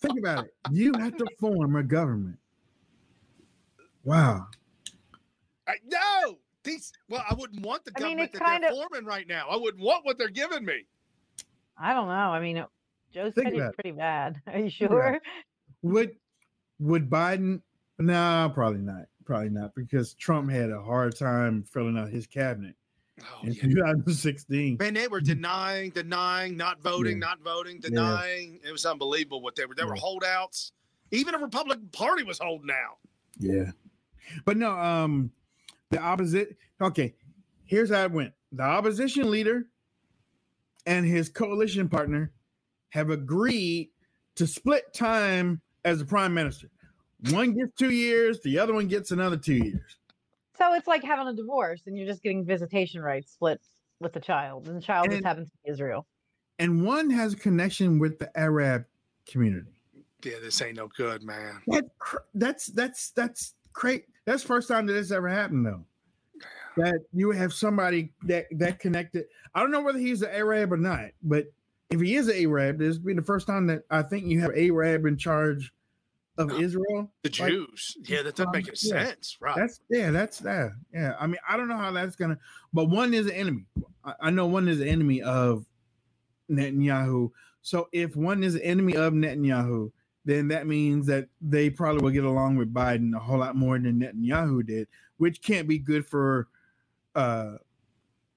Think 0.00 0.18
about 0.20 0.44
it. 0.44 0.54
You 0.70 0.92
have 0.98 1.16
to 1.16 1.26
form 1.40 1.74
a 1.76 1.82
government. 1.82 2.38
Wow. 4.04 4.46
I, 5.66 5.74
no, 5.86 6.38
these. 6.62 6.92
Well, 7.08 7.24
I 7.28 7.34
wouldn't 7.34 7.64
want 7.64 7.84
the 7.84 7.92
I 7.96 8.00
mean, 8.00 8.18
government 8.18 8.28
it 8.34 8.38
that 8.38 8.38
they're 8.60 8.70
kinda- 8.70 8.70
forming 8.88 9.06
right 9.06 9.26
now. 9.26 9.46
I 9.50 9.56
wouldn't 9.56 9.82
want 9.82 10.04
what 10.04 10.18
they're 10.18 10.28
giving 10.28 10.64
me. 10.64 10.86
I 11.78 11.92
don't 11.94 12.06
know. 12.08 12.12
I 12.12 12.40
mean, 12.40 12.58
it- 12.58 12.66
Joe's 13.12 13.32
Think 13.34 13.46
petty 13.46 13.56
is 13.56 13.62
about 13.62 13.70
it. 13.70 13.74
pretty 13.76 13.90
bad. 13.92 14.40
Are 14.46 14.58
you 14.58 14.70
Think 14.70 14.80
about 14.90 14.90
sure? 15.00 15.20
Would 15.82 16.16
would 16.84 17.08
Biden? 17.10 17.60
No, 17.98 18.50
probably 18.54 18.80
not. 18.80 19.06
probably 19.24 19.48
not, 19.48 19.74
because 19.74 20.12
Trump 20.12 20.50
had 20.50 20.68
a 20.70 20.82
hard 20.82 21.16
time 21.16 21.62
filling 21.62 21.96
out 21.96 22.10
his 22.10 22.26
cabinet 22.26 22.74
Oh, 23.22 23.40
in 23.46 23.54
yeah. 23.54 23.62
2016. 23.62 24.76
Man, 24.78 24.92
they 24.92 25.08
were 25.08 25.22
denying, 25.22 25.90
denying, 25.92 26.58
not 26.58 26.82
voting, 26.82 27.12
Yeah. 27.14 27.28
not 27.28 27.40
voting, 27.42 27.76
Yeah. 27.82 27.88
denying. 27.88 28.60
It 28.62 28.70
was 28.70 28.84
unbelievable 28.84 29.40
what 29.40 29.56
they 29.56 29.64
were. 29.64 29.74
They 29.74 29.84
were 29.84 29.94
holdouts. 29.94 30.72
Even 31.10 31.32
the 31.32 31.38
Republican 31.38 31.88
Party 31.88 32.22
was 32.22 32.38
holding 32.38 32.70
out. 32.70 32.98
Yeah. 33.38 33.70
But 34.44 34.58
no, 34.58 34.72
um, 34.78 35.30
the 35.90 36.00
opposite. 36.00 36.58
Okay, 36.82 37.14
here's 37.64 37.90
how 37.90 38.02
it 38.04 38.12
went. 38.12 38.34
The 38.52 38.62
opposition 38.64 39.30
leader 39.30 39.66
and 40.84 41.06
his 41.06 41.30
coalition 41.30 41.88
partner 41.88 42.30
have 42.90 43.08
agreed 43.08 43.90
to 44.34 44.46
split 44.46 44.92
time 44.92 45.62
as 45.86 45.98
the 46.00 46.04
prime 46.04 46.34
minister. 46.34 46.68
One 47.30 47.54
gets 47.54 47.72
two 47.76 47.90
years, 47.90 48.40
the 48.40 48.58
other 48.58 48.74
one 48.74 48.88
gets 48.88 49.10
another 49.10 49.36
two 49.36 49.54
years. 49.54 49.96
So 50.58 50.74
it's 50.74 50.86
like 50.86 51.02
having 51.02 51.26
a 51.26 51.34
divorce 51.34 51.82
and 51.86 51.96
you're 51.96 52.06
just 52.06 52.22
getting 52.22 52.44
visitation 52.44 53.00
rights 53.00 53.32
split 53.32 53.60
with 54.00 54.12
the 54.12 54.20
child, 54.20 54.68
and 54.68 54.76
the 54.76 54.80
child 54.80 55.06
just 55.06 55.16
And- 55.18 55.26
happens 55.26 55.50
to 55.50 55.56
be 55.64 55.70
Israel. 55.70 56.06
And 56.58 56.84
one 56.84 57.10
has 57.10 57.32
a 57.32 57.36
connection 57.36 57.98
with 57.98 58.18
the 58.18 58.30
Arab 58.38 58.84
community. 59.26 59.70
Yeah, 60.22 60.34
this 60.40 60.62
ain't 60.62 60.76
no 60.76 60.88
good, 60.96 61.24
man. 61.24 61.60
That, 61.66 61.84
that's 62.34 62.66
that's 62.66 63.10
that's 63.10 63.54
great. 63.72 64.06
That's 64.24 64.42
the 64.42 64.48
first 64.48 64.68
time 64.68 64.86
that 64.86 64.92
this 64.92 65.10
ever 65.10 65.28
happened, 65.28 65.66
though. 65.66 65.84
That 66.76 67.00
you 67.12 67.32
have 67.32 67.52
somebody 67.52 68.12
that 68.22 68.46
that 68.52 68.78
connected. 68.78 69.24
I 69.54 69.60
don't 69.60 69.72
know 69.72 69.82
whether 69.82 69.98
he's 69.98 70.22
an 70.22 70.30
Arab 70.30 70.72
or 70.72 70.76
not, 70.76 71.10
but 71.24 71.46
if 71.90 72.00
he 72.00 72.14
is 72.14 72.28
an 72.28 72.36
Arab, 72.36 72.78
this 72.78 72.98
will 72.98 73.06
be 73.06 73.14
the 73.14 73.22
first 73.22 73.46
time 73.48 73.66
that 73.66 73.82
I 73.90 74.02
think 74.02 74.26
you 74.26 74.40
have 74.40 74.52
Arab 74.56 75.06
in 75.06 75.16
charge 75.16 75.72
of 76.38 76.52
Israel. 76.60 77.10
The 77.22 77.30
Like, 77.40 77.50
Jews. 77.50 77.96
Yeah, 78.02 78.22
that 78.22 78.36
doesn't 78.36 78.52
make 78.52 78.68
any 78.68 78.76
yeah. 78.82 79.06
sense. 79.06 79.36
Right. 79.40 79.56
That's 79.56 79.80
yeah, 79.90 80.10
that's 80.10 80.38
that. 80.40 80.72
Yeah, 80.92 81.14
I 81.18 81.26
mean, 81.26 81.38
I 81.48 81.56
don't 81.56 81.68
know 81.68 81.76
how 81.76 81.92
that's 81.92 82.16
gonna, 82.16 82.38
but 82.72 82.86
one 82.86 83.14
is 83.14 83.26
an 83.26 83.32
enemy. 83.32 83.66
I, 84.04 84.14
I 84.20 84.30
know 84.30 84.46
one 84.46 84.68
is 84.68 84.80
an 84.80 84.88
enemy 84.88 85.22
of 85.22 85.64
Netanyahu. 86.50 87.30
So 87.62 87.88
if 87.92 88.16
one 88.16 88.42
is 88.44 88.54
an 88.56 88.62
enemy 88.62 88.96
of 88.96 89.12
Netanyahu, 89.12 89.90
then 90.24 90.48
that 90.48 90.66
means 90.66 91.06
that 91.06 91.28
they 91.40 91.70
probably 91.70 92.02
will 92.02 92.10
get 92.10 92.24
along 92.24 92.56
with 92.56 92.72
Biden 92.72 93.14
a 93.14 93.18
whole 93.18 93.38
lot 93.38 93.56
more 93.56 93.78
than 93.78 94.00
Netanyahu 94.00 94.66
did, 94.66 94.88
which 95.18 95.42
can't 95.42 95.68
be 95.68 95.78
good 95.78 96.06
for 96.06 96.48
uh, 97.14 97.56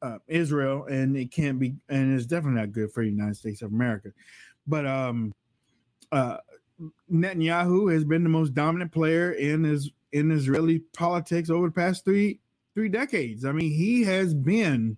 uh, 0.01 0.19
Israel, 0.27 0.85
and 0.85 1.17
it 1.17 1.31
can't 1.31 1.59
be, 1.59 1.75
and 1.89 2.15
it's 2.15 2.25
definitely 2.25 2.59
not 2.59 2.71
good 2.71 2.91
for 2.91 3.03
the 3.03 3.09
United 3.09 3.35
States 3.35 3.61
of 3.61 3.71
America. 3.71 4.09
But 4.67 4.85
um, 4.85 5.33
uh, 6.11 6.37
Netanyahu 7.11 7.93
has 7.93 8.05
been 8.05 8.23
the 8.23 8.29
most 8.29 8.53
dominant 8.55 8.91
player 8.93 9.31
in 9.31 9.63
his 9.65 9.91
in 10.13 10.31
Israeli 10.31 10.79
politics 10.95 11.49
over 11.49 11.67
the 11.67 11.73
past 11.73 12.05
three 12.05 12.39
three 12.75 12.89
decades. 12.89 13.45
I 13.45 13.51
mean, 13.53 13.71
he 13.71 14.03
has 14.05 14.33
been. 14.33 14.97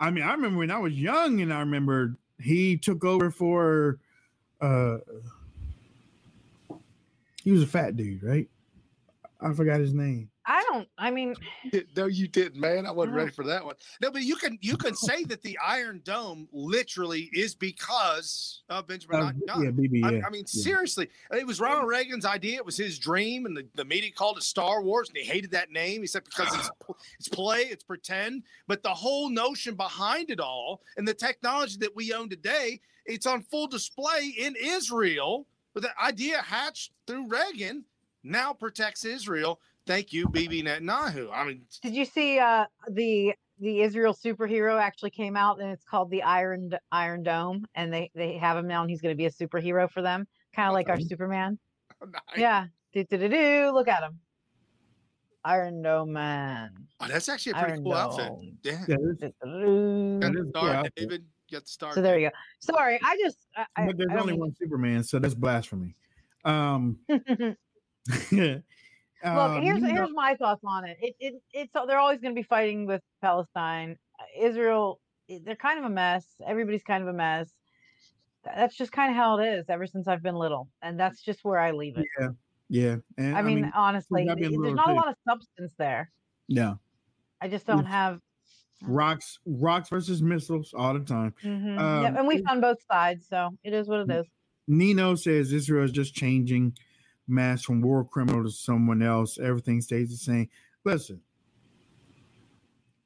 I 0.00 0.10
mean, 0.10 0.24
I 0.24 0.32
remember 0.32 0.58
when 0.60 0.70
I 0.72 0.78
was 0.78 0.94
young, 0.94 1.40
and 1.42 1.52
I 1.54 1.60
remember 1.60 2.16
he 2.40 2.78
took 2.78 3.04
over 3.04 3.30
for. 3.30 4.00
uh 4.60 4.98
He 7.44 7.52
was 7.52 7.62
a 7.64 7.68
fat 7.68 7.96
dude, 7.96 8.24
right? 8.24 8.48
I 9.40 9.54
forgot 9.54 9.80
his 9.80 9.94
name. 9.94 10.31
I 10.46 10.64
don't. 10.70 10.88
I 10.98 11.10
mean, 11.10 11.34
No, 11.96 12.06
you 12.06 12.26
didn't, 12.26 12.60
man. 12.60 12.84
I 12.86 12.90
wasn't 12.90 13.14
ready 13.14 13.30
for 13.30 13.44
that 13.44 13.64
one. 13.64 13.76
No, 14.00 14.10
but 14.10 14.22
you 14.22 14.34
can 14.36 14.58
you 14.60 14.76
can 14.76 14.94
say 14.96 15.24
that 15.24 15.42
the 15.42 15.56
Iron 15.64 16.00
Dome 16.04 16.48
literally 16.52 17.30
is 17.32 17.54
because 17.54 18.62
of 18.68 18.86
Benjamin 18.88 19.20
Uh, 19.20 19.32
Netanyahu. 19.32 19.64
yeah, 19.64 19.70
Bibi. 19.70 20.02
I, 20.02 20.10
Yeah, 20.10 20.20
I 20.26 20.30
mean, 20.30 20.44
yeah. 20.52 20.62
seriously, 20.62 21.08
it 21.30 21.46
was 21.46 21.60
Ronald 21.60 21.88
Reagan's 21.88 22.24
idea. 22.24 22.56
It 22.56 22.66
was 22.66 22.76
his 22.76 22.98
dream, 22.98 23.46
and 23.46 23.56
the, 23.56 23.66
the 23.74 23.84
media 23.84 24.10
called 24.10 24.36
it 24.36 24.42
Star 24.42 24.82
Wars, 24.82 25.08
and 25.08 25.16
he 25.16 25.24
hated 25.24 25.52
that 25.52 25.70
name. 25.70 26.00
He 26.00 26.06
said 26.08 26.24
because 26.24 26.52
it's 26.56 26.70
it's 27.18 27.28
play, 27.28 27.60
it's 27.62 27.84
pretend. 27.84 28.42
But 28.66 28.82
the 28.82 28.94
whole 28.94 29.30
notion 29.30 29.74
behind 29.76 30.30
it 30.30 30.40
all, 30.40 30.82
and 30.96 31.06
the 31.06 31.14
technology 31.14 31.76
that 31.78 31.94
we 31.94 32.12
own 32.12 32.28
today, 32.28 32.80
it's 33.06 33.26
on 33.26 33.42
full 33.42 33.68
display 33.68 34.34
in 34.36 34.56
Israel. 34.60 35.46
But 35.74 35.84
the 35.84 35.90
idea 36.02 36.42
hatched 36.42 36.90
through 37.06 37.28
Reagan 37.28 37.84
now 38.24 38.52
protects 38.52 39.04
Israel. 39.04 39.60
Thank 39.86 40.12
you, 40.12 40.28
Bibi 40.28 40.62
Netanyahu. 40.62 41.28
I 41.32 41.44
mean, 41.44 41.62
did 41.82 41.94
you 41.94 42.04
see 42.04 42.38
uh 42.38 42.66
the 42.90 43.34
the 43.58 43.80
Israel 43.80 44.14
superhero 44.14 44.80
actually 44.80 45.10
came 45.10 45.36
out 45.36 45.60
and 45.60 45.70
it's 45.70 45.84
called 45.84 46.10
the 46.10 46.22
Iron 46.22 46.70
Iron 46.92 47.22
Dome 47.22 47.64
and 47.74 47.92
they 47.92 48.10
they 48.14 48.36
have 48.38 48.56
him 48.56 48.66
now 48.68 48.82
and 48.82 48.90
he's 48.90 49.00
going 49.00 49.12
to 49.12 49.16
be 49.16 49.26
a 49.26 49.30
superhero 49.30 49.90
for 49.90 50.02
them, 50.02 50.26
kind 50.54 50.68
of 50.68 50.74
like 50.74 50.88
our 50.88 50.94
Okay. 50.94 51.04
Superman. 51.04 51.58
I- 52.02 52.40
Yeah. 52.40 52.66
Do, 52.92 53.04
do, 53.04 53.16
do, 53.16 53.28
do. 53.28 53.70
Look 53.72 53.88
at 53.88 54.02
him. 54.02 54.18
Iron 55.44 55.82
Dome 55.82 56.12
man. 56.12 56.70
oh, 57.00 57.08
that's 57.08 57.28
actually 57.28 57.52
a 57.52 57.54
pretty 57.56 57.72
Iron 57.72 57.82
cool 57.84 57.94
outfit. 57.94 58.26
Dome. 58.28 58.58
Yeah. 58.62 58.84
Yeah. 58.86 58.96
Got 58.96 59.18
the 59.18 59.26
is 59.26 59.32
a 59.40 60.42
cool 60.42 60.50
star. 60.50 60.84
David. 60.94 61.24
Got 61.50 61.62
the 61.64 61.68
star. 61.68 61.92
So 61.94 62.02
there 62.02 62.18
you 62.18 62.28
go. 62.28 62.34
Sorry, 62.60 63.00
I 63.02 63.16
just 63.20 63.38
I, 63.56 63.66
I, 63.76 63.86
but 63.86 63.96
there's 63.98 64.10
I 64.12 64.16
only 64.18 64.32
mean- 64.34 64.40
one 64.40 64.54
Superman, 64.54 65.02
so 65.02 65.18
that's 65.18 65.34
blasphemy. 65.34 65.96
Um, 66.44 66.98
Look, 69.24 69.32
um, 69.32 69.62
here's 69.62 69.84
here's 69.84 70.10
my 70.12 70.34
thoughts 70.34 70.62
on 70.64 70.84
it. 70.84 70.96
It, 71.00 71.14
it 71.20 71.34
it's 71.52 71.72
they're 71.86 71.98
always 71.98 72.20
going 72.20 72.34
to 72.34 72.38
be 72.38 72.42
fighting 72.42 72.86
with 72.86 73.02
Palestine, 73.20 73.96
Israel. 74.38 75.00
They're 75.28 75.54
kind 75.56 75.78
of 75.78 75.84
a 75.84 75.90
mess. 75.90 76.26
Everybody's 76.44 76.82
kind 76.82 77.02
of 77.02 77.08
a 77.08 77.12
mess. 77.12 77.48
That's 78.44 78.76
just 78.76 78.90
kind 78.90 79.10
of 79.10 79.16
how 79.16 79.38
it 79.38 79.46
is 79.46 79.66
ever 79.68 79.86
since 79.86 80.08
I've 80.08 80.22
been 80.22 80.34
little, 80.34 80.68
and 80.82 80.98
that's 80.98 81.22
just 81.22 81.44
where 81.44 81.60
I 81.60 81.70
leave 81.70 81.96
it. 81.96 82.06
yeah, 82.18 82.28
yeah. 82.68 82.96
and 83.16 83.36
I, 83.36 83.42
mean, 83.42 83.70
honestly, 83.74 84.28
I've 84.28 84.36
been 84.38 84.50
th- 84.50 84.60
there's 84.60 84.74
not 84.74 84.90
a 84.90 84.94
lot 84.94 85.08
of 85.08 85.14
substance 85.28 85.72
there. 85.78 86.10
yeah, 86.48 86.74
I 87.40 87.46
just 87.46 87.64
don't 87.64 87.86
have. 87.86 88.18
rocks, 88.84 89.38
rocks 89.46 89.88
versus 89.88 90.20
missiles 90.20 90.74
all 90.76 90.94
the 90.94 91.04
time. 91.04 91.32
Mhm. 91.44 91.78
Um, 91.78 92.02
yep, 92.02 92.16
and 92.18 92.26
we've 92.26 92.40
it- 92.40 92.44
done 92.44 92.60
both 92.60 92.78
sides, 92.90 93.28
so 93.28 93.50
it 93.62 93.72
is 93.72 93.86
what 93.86 94.00
it 94.00 94.10
is. 94.10 94.26
Nino 94.66 95.14
says 95.14 95.52
Israel 95.52 95.84
is 95.84 95.92
just 95.92 96.12
changing 96.14 96.76
mass 97.28 97.62
from 97.62 97.80
war 97.80 98.04
criminal 98.04 98.44
to 98.44 98.50
someone 98.50 99.02
else. 99.02 99.38
Everything 99.38 99.80
stays 99.80 100.10
the 100.10 100.16
same. 100.16 100.48
Listen, 100.84 101.20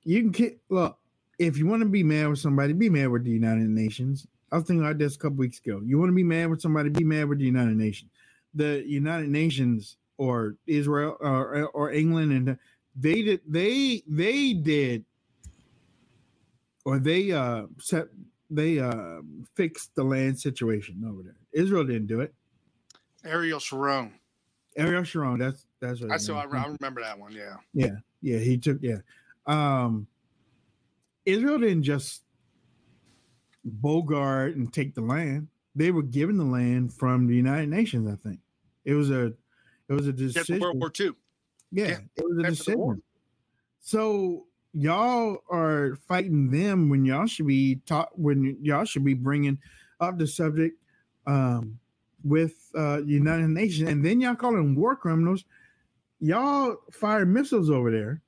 you 0.04 0.30
can 0.30 0.58
look 0.68 0.98
if 1.38 1.58
you 1.58 1.66
want 1.66 1.82
to 1.82 1.88
be 1.88 2.02
mad 2.02 2.28
with 2.28 2.38
somebody, 2.38 2.72
be 2.72 2.88
mad 2.88 3.08
with 3.08 3.24
the 3.24 3.30
United 3.30 3.68
Nations. 3.68 4.26
I 4.50 4.56
was 4.56 4.64
thinking 4.64 4.84
about 4.84 4.98
this 4.98 5.16
a 5.16 5.18
couple 5.18 5.36
weeks 5.36 5.58
ago. 5.58 5.82
You 5.84 5.98
want 5.98 6.10
to 6.10 6.14
be 6.14 6.22
mad 6.22 6.48
with 6.48 6.60
somebody, 6.60 6.88
be 6.88 7.04
mad 7.04 7.28
with 7.28 7.38
the 7.38 7.44
United 7.44 7.76
Nations. 7.76 8.10
The 8.54 8.82
United 8.86 9.28
Nations 9.28 9.96
or 10.18 10.56
Israel 10.66 11.16
or 11.20 11.66
or 11.74 11.92
England 11.92 12.32
and 12.32 12.58
they 12.94 13.22
did 13.22 13.40
they 13.46 14.02
they 14.08 14.54
did 14.54 15.04
or 16.86 16.98
they 16.98 17.32
uh 17.32 17.64
set 17.78 18.06
they 18.50 18.78
uh 18.78 19.20
fixed 19.54 19.94
the 19.94 20.04
land 20.04 20.38
situation 20.38 21.04
over 21.06 21.22
there. 21.22 21.36
Israel 21.52 21.84
didn't 21.84 22.06
do 22.06 22.20
it. 22.20 22.32
Ariel 23.26 23.60
Sharon. 23.60 24.12
Ariel 24.76 25.04
Sharon, 25.04 25.38
that's 25.38 25.66
that's 25.80 26.00
what 26.00 26.10
That's 26.10 26.28
I, 26.28 26.44
name 26.44 26.54
I 26.54 26.66
remember 26.80 27.02
that 27.02 27.18
one. 27.18 27.32
Yeah. 27.32 27.56
yeah, 27.72 27.96
Yeah. 28.20 28.38
he 28.38 28.58
took 28.58 28.78
yeah. 28.82 28.98
Um 29.46 30.06
Israel 31.24 31.58
didn't 31.58 31.82
just 31.82 32.22
bogart 33.64 34.56
and 34.56 34.72
take 34.72 34.94
the 34.94 35.00
land. 35.00 35.48
They 35.74 35.90
were 35.90 36.02
given 36.02 36.36
the 36.36 36.44
land 36.44 36.92
from 36.92 37.26
the 37.26 37.34
United 37.34 37.68
Nations, 37.68 38.08
I 38.08 38.16
think. 38.16 38.40
It 38.84 38.94
was 38.94 39.10
a 39.10 39.26
it 39.88 39.92
was 39.92 40.06
a 40.06 40.12
decision. 40.12 40.60
World 40.60 40.78
War 40.78 40.92
II. 40.98 41.12
Yeah, 41.72 41.86
Yeah, 41.86 41.98
it 42.16 42.24
was 42.24 42.38
a 42.38 42.40
after 42.42 42.50
decision. 42.50 43.02
So 43.80 44.46
y'all 44.72 45.38
are 45.50 45.96
fighting 46.08 46.50
them 46.50 46.88
when 46.88 47.04
y'all 47.04 47.26
should 47.26 47.46
be 47.46 47.76
taught 47.86 48.18
when 48.18 48.58
y'all 48.62 48.84
should 48.84 49.04
be 49.04 49.14
bringing 49.14 49.58
up 50.00 50.18
the 50.18 50.26
subject 50.26 50.78
um, 51.26 51.78
with 52.26 52.70
uh, 52.76 53.02
United 53.04 53.48
Nations, 53.48 53.88
and 53.88 54.04
then 54.04 54.20
y'all 54.20 54.34
call 54.34 54.52
them 54.52 54.74
war 54.74 54.96
criminals. 54.96 55.44
Y'all 56.20 56.76
fire 56.90 57.26
missiles 57.26 57.70
over 57.70 57.90
there 57.90 58.22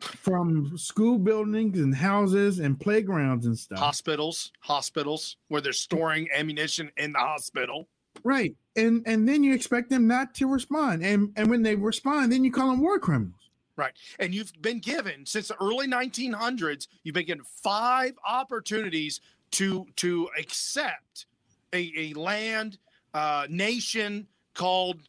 from 0.00 0.76
school 0.78 1.18
buildings 1.18 1.78
and 1.78 1.94
houses 1.94 2.58
and 2.58 2.78
playgrounds 2.78 3.46
and 3.46 3.58
stuff. 3.58 3.78
Hospitals, 3.78 4.52
hospitals 4.60 5.36
where 5.48 5.60
they're 5.60 5.72
storing 5.72 6.28
ammunition 6.34 6.90
in 6.96 7.12
the 7.12 7.18
hospital. 7.18 7.88
Right. 8.24 8.56
And 8.76 9.02
and 9.06 9.28
then 9.28 9.42
you 9.42 9.54
expect 9.54 9.90
them 9.90 10.06
not 10.06 10.34
to 10.36 10.46
respond. 10.46 11.04
And 11.04 11.32
and 11.36 11.50
when 11.50 11.62
they 11.62 11.74
respond, 11.74 12.32
then 12.32 12.44
you 12.44 12.52
call 12.52 12.70
them 12.70 12.80
war 12.80 12.98
criminals. 12.98 13.34
Right, 13.76 13.92
and 14.18 14.34
you've 14.34 14.52
been 14.60 14.80
given 14.80 15.24
since 15.24 15.46
the 15.46 15.56
early 15.62 15.86
1900s, 15.86 16.88
you've 17.04 17.14
been 17.14 17.26
given 17.26 17.44
five 17.44 18.14
opportunities 18.28 19.20
to 19.52 19.86
to 19.96 20.28
accept 20.36 21.26
a, 21.72 21.92
a 21.96 22.12
land 22.14 22.78
uh, 23.18 23.46
nation 23.50 24.28
called 24.54 25.00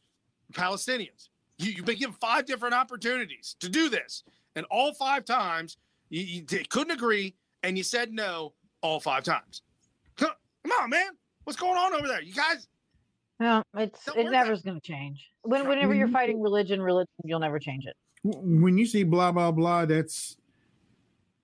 Palestinians. 0.53 1.29
You, 1.59 1.71
you've 1.73 1.85
been 1.85 1.99
given 1.99 2.15
five 2.19 2.45
different 2.45 2.73
opportunities 2.73 3.55
to 3.59 3.69
do 3.69 3.87
this, 3.87 4.23
and 4.55 4.65
all 4.71 4.93
five 4.93 5.25
times 5.25 5.77
you, 6.09 6.23
you 6.23 6.41
d- 6.41 6.65
couldn't 6.69 6.91
agree, 6.91 7.35
and 7.61 7.77
you 7.77 7.83
said 7.83 8.11
no 8.11 8.53
all 8.81 8.99
five 8.99 9.23
times. 9.23 9.61
Come 10.17 10.31
on, 10.81 10.89
man, 10.89 11.11
what's 11.43 11.59
going 11.59 11.77
on 11.77 11.93
over 11.93 12.07
there? 12.07 12.21
You 12.21 12.33
guys, 12.33 12.67
No, 13.39 13.61
it's 13.77 14.07
it 14.07 14.15
worry 14.15 14.31
never 14.31 14.53
is 14.53 14.63
going 14.63 14.79
to 14.79 14.85
change. 14.85 15.29
When, 15.43 15.67
whenever 15.67 15.93
you're 15.93 16.07
fighting 16.07 16.41
religion, 16.41 16.81
religion, 16.81 17.13
you'll 17.23 17.39
never 17.39 17.59
change 17.59 17.85
it. 17.85 17.95
When 18.23 18.77
you 18.77 18.87
see 18.87 19.03
blah 19.03 19.31
blah 19.31 19.51
blah, 19.51 19.85
that's 19.85 20.35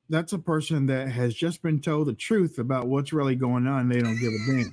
that's 0.09 0.34
a 0.34 0.39
person 0.39 0.88
that 0.88 1.09
has 1.09 1.36
just 1.36 1.61
been 1.61 1.80
told 1.80 2.07
the 2.07 2.13
truth 2.13 2.57
about 2.57 2.88
what's 2.88 3.13
really 3.13 3.36
going 3.36 3.68
on. 3.68 3.88
They 3.88 3.99
don't 3.99 4.20
give 4.20 4.34
a 4.34 4.51
damn. 4.51 4.72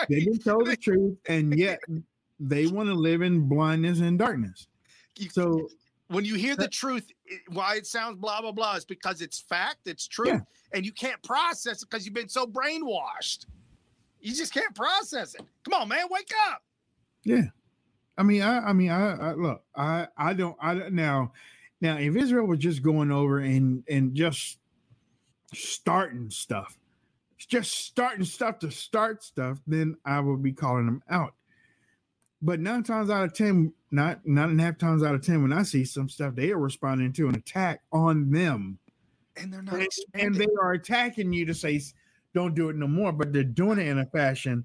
Right. 0.00 0.08
They've 0.08 0.24
been 0.24 0.38
told 0.38 0.66
the 0.66 0.76
truth, 0.76 1.16
and 1.28 1.56
yet 1.58 1.80
they 2.38 2.66
want 2.68 2.88
to 2.88 2.94
live 2.94 3.22
in 3.22 3.48
blindness 3.48 4.00
and 4.00 4.18
darkness. 4.18 4.66
So 5.30 5.68
when 6.08 6.24
you 6.24 6.34
hear 6.34 6.56
the 6.56 6.68
truth, 6.68 7.06
why 7.48 7.76
it 7.76 7.86
sounds 7.86 8.16
blah 8.16 8.40
blah 8.40 8.52
blah 8.52 8.74
is 8.76 8.84
because 8.84 9.20
it's 9.20 9.40
fact, 9.40 9.86
it's 9.86 10.06
truth, 10.08 10.28
Yeah. 10.28 10.40
and 10.72 10.84
you 10.84 10.92
can't 10.92 11.22
process 11.22 11.82
it 11.82 11.90
because 11.90 12.04
you've 12.04 12.14
been 12.14 12.28
so 12.28 12.46
brainwashed. 12.46 13.46
You 14.20 14.34
just 14.34 14.52
can't 14.52 14.74
process 14.74 15.34
it. 15.34 15.42
Come 15.64 15.80
on, 15.80 15.88
man, 15.88 16.06
wake 16.10 16.30
up. 16.50 16.62
Yeah, 17.24 17.44
I 18.18 18.22
mean, 18.22 18.42
I, 18.42 18.58
I 18.58 18.72
mean, 18.72 18.90
I, 18.90 19.30
I 19.30 19.32
look, 19.34 19.62
I, 19.74 20.08
I 20.16 20.32
don't, 20.34 20.56
I 20.60 20.74
don't 20.74 20.92
now, 20.92 21.32
now, 21.80 21.96
if 21.96 22.16
Israel 22.16 22.46
was 22.46 22.58
just 22.58 22.82
going 22.82 23.10
over 23.10 23.38
and 23.38 23.82
and 23.88 24.14
just 24.14 24.58
starting 25.54 26.30
stuff, 26.30 26.78
just 27.46 27.72
starting 27.86 28.24
stuff 28.24 28.58
to 28.60 28.70
start 28.70 29.22
stuff, 29.22 29.58
then 29.66 29.96
I 30.04 30.20
will 30.20 30.36
be 30.36 30.52
calling 30.52 30.86
them 30.86 31.02
out. 31.08 31.34
But 32.42 32.60
nine 32.60 32.82
times 32.82 33.10
out 33.10 33.24
of 33.24 33.34
ten, 33.34 33.72
not 33.90 34.24
nine 34.24 34.50
and 34.50 34.60
a 34.60 34.64
half 34.64 34.78
times 34.78 35.02
out 35.02 35.14
of 35.14 35.24
ten, 35.24 35.42
when 35.42 35.52
I 35.52 35.62
see 35.62 35.84
some 35.84 36.08
stuff, 36.08 36.34
they 36.34 36.50
are 36.52 36.58
responding 36.58 37.12
to 37.14 37.28
an 37.28 37.34
attack 37.34 37.82
on 37.92 38.30
them, 38.30 38.78
And 39.36 39.52
they're 39.52 39.62
not 39.62 39.74
and, 39.74 39.88
and 40.14 40.34
they 40.34 40.46
are 40.60 40.72
attacking 40.72 41.32
you 41.32 41.44
to 41.46 41.54
say, 41.54 41.80
"Don't 42.34 42.54
do 42.54 42.70
it 42.70 42.76
no 42.76 42.88
more." 42.88 43.12
But 43.12 43.32
they're 43.32 43.44
doing 43.44 43.78
it 43.78 43.86
in 43.88 43.98
a 43.98 44.06
fashion 44.06 44.64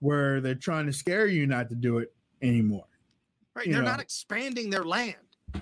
where 0.00 0.40
they're 0.40 0.56
trying 0.56 0.86
to 0.86 0.92
scare 0.92 1.28
you 1.28 1.46
not 1.46 1.68
to 1.68 1.76
do 1.76 1.98
it 1.98 2.12
anymore. 2.42 2.86
right, 3.54 3.66
you 3.66 3.72
they're 3.72 3.82
know. 3.82 3.90
not 3.90 4.00
expanding 4.00 4.68
their 4.68 4.84
land. 4.84 5.14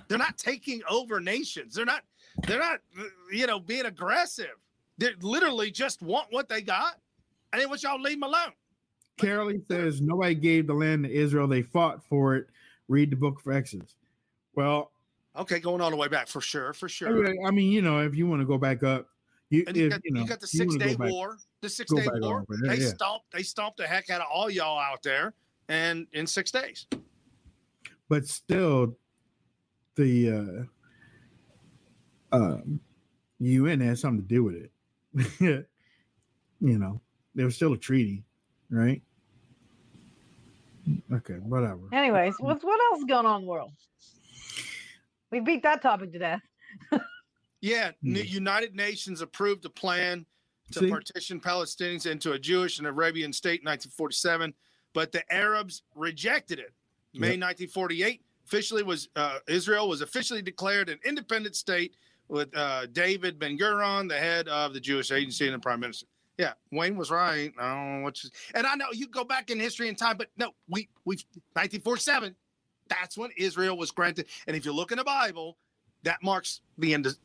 They're 0.08 0.16
not 0.18 0.38
taking 0.38 0.80
over 0.88 1.20
nations. 1.20 1.74
They're 1.74 1.84
not. 1.84 2.04
They're 2.46 2.58
not. 2.58 2.80
uh, 2.98 3.02
You 3.32 3.46
know, 3.46 3.60
being 3.60 3.84
aggressive. 3.84 4.56
They 5.00 5.08
literally 5.22 5.70
just 5.70 6.02
want 6.02 6.26
what 6.30 6.48
they 6.48 6.60
got, 6.60 6.96
and 7.52 7.60
they 7.60 7.66
want 7.66 7.82
y'all 7.82 8.00
leave 8.00 8.20
them 8.20 8.24
alone. 8.24 8.52
Carolee 9.18 9.66
says 9.66 10.00
nobody 10.02 10.34
gave 10.34 10.66
the 10.66 10.74
land 10.74 11.04
to 11.04 11.10
Israel; 11.10 11.48
they 11.48 11.62
fought 11.62 12.04
for 12.04 12.36
it. 12.36 12.46
Read 12.88 13.10
the 13.10 13.16
book 13.16 13.40
of 13.44 13.52
Exodus. 13.52 13.96
Well, 14.54 14.92
Okay, 15.36 15.58
going 15.60 15.80
all 15.80 15.90
the 15.90 15.96
way 15.96 16.08
back 16.08 16.26
for 16.26 16.40
sure, 16.40 16.72
for 16.72 16.86
I 16.86 16.88
sure. 16.88 17.22
mean- 17.22 17.46
I 17.46 17.50
mean, 17.52 17.70
you 17.72 17.82
know, 17.82 18.00
if 18.00 18.16
you 18.16 18.26
want 18.26 18.40
to 18.42 18.44
go 18.46 18.58
back 18.58 18.82
up, 18.82 19.06
you, 19.48 19.62
And 19.68 19.76
you, 19.76 19.88
got, 19.88 20.00
you, 20.04 20.10
know, 20.12 20.20
you 20.22 20.26
got 20.26 20.40
the 20.40 20.46
six 20.46 20.74
day 20.76 20.96
back- 20.96 21.08
War. 21.08 21.38
The 21.60 21.68
six 21.68 21.92
day 21.92 22.04
War. 22.14 22.40
over 22.40 22.56
they 22.66 22.78
yeah. 22.82 22.88
stomped. 22.88 23.30
They 23.32 23.42
stomped 23.44 23.78
the 23.78 23.86
heck 23.86 24.10
out 24.10 24.20
of 24.20 24.26
all 24.30 24.50
y'all 24.50 24.78
out 24.78 25.02
there, 25.02 25.32
and 25.68 26.06
in 26.12 26.26
six 26.26 26.50
days. 26.50 26.86
but 28.08 28.26
still, 28.26 28.96
the 29.94 30.66
uh, 32.32 32.36
um, 32.36 32.80
UN 33.38 33.80
has 33.80 34.00
something 34.00 34.22
to 34.22 34.28
do 34.28 34.42
with 34.44 34.56
it. 34.56 34.70
you 35.40 35.64
know, 36.60 37.00
there 37.34 37.44
was 37.44 37.54
still 37.56 37.72
a 37.72 37.76
treaty, 37.78 38.24
right? 38.70 39.02
Okay, 41.12 41.34
whatever. 41.34 41.80
Anyways, 41.92 42.34
what's 42.38 42.64
what 42.64 42.80
else 42.90 43.00
is 43.00 43.04
going 43.04 43.26
on 43.26 43.40
in 43.40 43.46
the 43.46 43.50
world? 43.50 43.72
We 45.30 45.40
beat 45.40 45.62
that 45.62 45.82
topic 45.82 46.12
to 46.12 46.18
death. 46.18 46.40
Yeah, 47.62 47.90
Hmm. 48.02 48.16
N- 48.16 48.24
United 48.26 48.74
Nations 48.74 49.20
approved 49.20 49.66
a 49.66 49.68
plan 49.68 50.24
to 50.72 50.78
See? 50.78 50.88
partition 50.88 51.38
Palestinians 51.38 52.10
into 52.10 52.32
a 52.32 52.38
Jewish 52.38 52.78
and 52.78 52.86
Arabian 52.86 53.34
state 53.34 53.60
in 53.60 53.66
1947, 53.66 54.54
but 54.94 55.12
the 55.12 55.30
Arabs 55.30 55.82
rejected 55.94 56.58
it. 56.58 56.72
May 57.12 57.32
Yep. 57.32 57.40
1948, 57.68 58.22
officially 58.46 58.82
was 58.82 59.10
uh, 59.14 59.40
Israel 59.46 59.90
was 59.90 60.00
officially 60.00 60.40
declared 60.40 60.88
an 60.88 60.98
independent 61.04 61.54
state 61.54 61.96
with 62.30 62.56
uh, 62.56 62.86
David 62.86 63.38
Ben 63.38 63.58
Gurion, 63.58 64.08
the 64.08 64.18
head 64.18 64.48
of 64.48 64.72
the 64.72 64.80
Jewish 64.80 65.10
Agency 65.10 65.46
and 65.46 65.54
the 65.54 65.58
prime 65.58 65.80
minister. 65.80 66.06
Yeah, 66.38 66.52
Wayne 66.72 66.96
was 66.96 67.10
right. 67.10 67.52
I 67.58 67.74
don't 67.74 67.98
know 67.98 68.04
what 68.04 68.22
you, 68.24 68.30
and 68.54 68.66
I 68.66 68.74
know 68.74 68.86
you 68.92 69.08
go 69.08 69.24
back 69.24 69.50
in 69.50 69.60
history 69.60 69.88
and 69.88 69.98
time, 69.98 70.16
but 70.16 70.28
no, 70.38 70.52
we 70.68 70.88
we 71.04 71.16
1947. 71.52 72.34
That's 72.88 73.18
when 73.18 73.30
Israel 73.36 73.76
was 73.76 73.90
granted. 73.90 74.26
And 74.46 74.56
if 74.56 74.64
you 74.64 74.72
look 74.72 74.90
in 74.90 74.98
the 74.98 75.04
Bible, 75.04 75.58
that 76.04 76.22
marks 76.22 76.62
the 76.78 76.94
end 76.94 77.06
of 77.06 77.16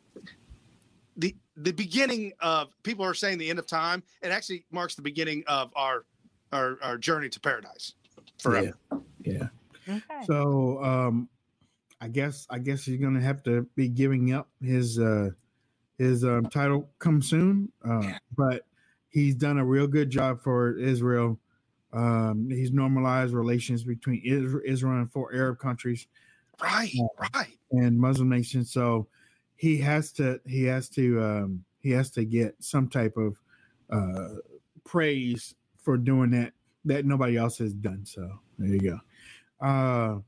the 1.15 1.33
the 1.55 1.71
beginning 1.71 2.33
of 2.41 2.69
people 2.83 3.05
are 3.05 3.13
saying 3.13 3.37
the 3.37 3.49
end 3.49 3.59
of 3.59 3.67
time. 3.67 4.03
It 4.21 4.29
actually 4.29 4.65
marks 4.71 4.95
the 4.95 5.01
beginning 5.01 5.43
of 5.47 5.71
our 5.75 6.05
our, 6.51 6.77
our 6.81 6.97
journey 6.97 7.29
to 7.29 7.39
paradise 7.39 7.93
forever. 8.37 8.77
Yeah. 9.23 9.47
Okay. 9.87 10.01
So 10.25 10.83
um 10.83 11.29
I 12.05 12.07
guess 12.07 12.45
I 12.51 12.59
guess 12.59 12.85
he's 12.85 13.01
gonna 13.01 13.19
have 13.19 13.41
to 13.43 13.63
be 13.75 13.89
giving 13.89 14.31
up 14.31 14.47
his 14.61 14.99
uh 14.99 15.31
his 15.97 16.23
um 16.23 16.45
title 16.45 16.87
come 16.99 17.19
soon. 17.19 17.71
Uh 17.83 18.11
but 18.37 18.67
he's 19.09 19.33
done 19.33 19.57
a 19.57 19.65
real 19.65 19.87
good 19.87 20.11
job 20.11 20.39
for 20.43 20.77
Israel. 20.77 21.39
Um 21.93 22.47
he's 22.51 22.71
normalized 22.71 23.33
relations 23.33 23.83
between 23.83 24.21
Israel, 24.23 24.99
and 24.99 25.11
four 25.11 25.33
Arab 25.33 25.57
countries 25.57 26.05
Right, 26.61 26.91
Yeah. 26.93 27.07
right. 27.33 27.57
and 27.71 27.97
Muslim 27.99 28.29
nations. 28.29 28.71
So 28.71 29.07
he 29.55 29.75
has 29.79 30.11
to 30.13 30.39
he 30.45 30.63
has 30.65 30.87
to 30.89 31.23
um 31.23 31.65
he 31.79 31.89
has 31.89 32.11
to 32.11 32.23
get 32.23 32.55
some 32.59 32.87
type 32.87 33.17
of 33.17 33.41
uh 33.89 34.35
praise 34.83 35.55
for 35.81 35.97
doing 35.97 36.29
that 36.31 36.53
that 36.85 37.03
nobody 37.03 37.35
else 37.35 37.57
has 37.57 37.73
done. 37.73 38.05
So 38.05 38.29
there 38.59 38.69
you 38.69 38.79
go. 38.91 38.99
Uh 39.59 40.19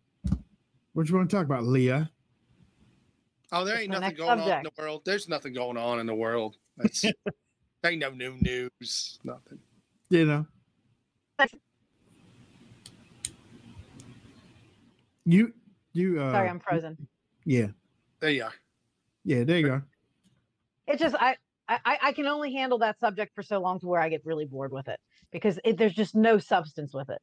what 0.98 1.08
you 1.08 1.16
want 1.16 1.30
to 1.30 1.36
talk 1.36 1.46
about, 1.46 1.64
Leah? 1.64 2.10
Oh, 3.52 3.64
there 3.64 3.76
What's 3.76 3.84
ain't 3.84 3.92
nothing 3.92 4.08
next 4.08 4.18
going 4.18 4.40
on 4.40 4.58
in 4.58 4.64
the 4.64 4.72
world. 4.80 5.04
There's 5.06 5.30
nothing 5.30 5.54
going 5.54 5.78
on 5.78 6.00
in 6.00 6.08
the 6.08 6.16
world. 6.16 6.58
That's 6.76 7.06
ain't 7.86 8.00
no 8.00 8.10
new 8.10 8.36
news. 8.42 9.20
Nothing. 9.24 9.60
You 10.10 10.26
know. 10.26 10.48
You 15.24 15.54
you 15.94 16.20
uh 16.20 16.32
Sorry, 16.32 16.50
I'm 16.50 16.60
frozen. 16.60 17.08
yeah. 17.46 17.68
There 18.20 18.32
you 18.32 18.46
are. 18.46 18.54
Yeah, 19.24 19.44
there 19.44 19.60
you 19.60 19.68
go. 19.68 19.82
It's 20.88 21.00
just 21.00 21.16
I, 21.20 21.36
I 21.70 21.80
I 22.02 22.12
can 22.14 22.26
only 22.26 22.54
handle 22.54 22.80
that 22.80 23.00
subject 23.00 23.36
for 23.36 23.44
so 23.44 23.60
long 23.60 23.80
to 23.82 23.88
where 23.88 24.02
I 24.02 24.10
get 24.10 24.26
really 24.26 24.46
bored 24.46 24.72
with 24.72 24.88
it 24.88 25.00
because 25.32 25.60
it, 25.64 25.78
there's 25.78 25.94
just 25.94 26.16
no 26.16 26.40
substance 26.40 26.92
with 26.92 27.12
it. 27.12 27.22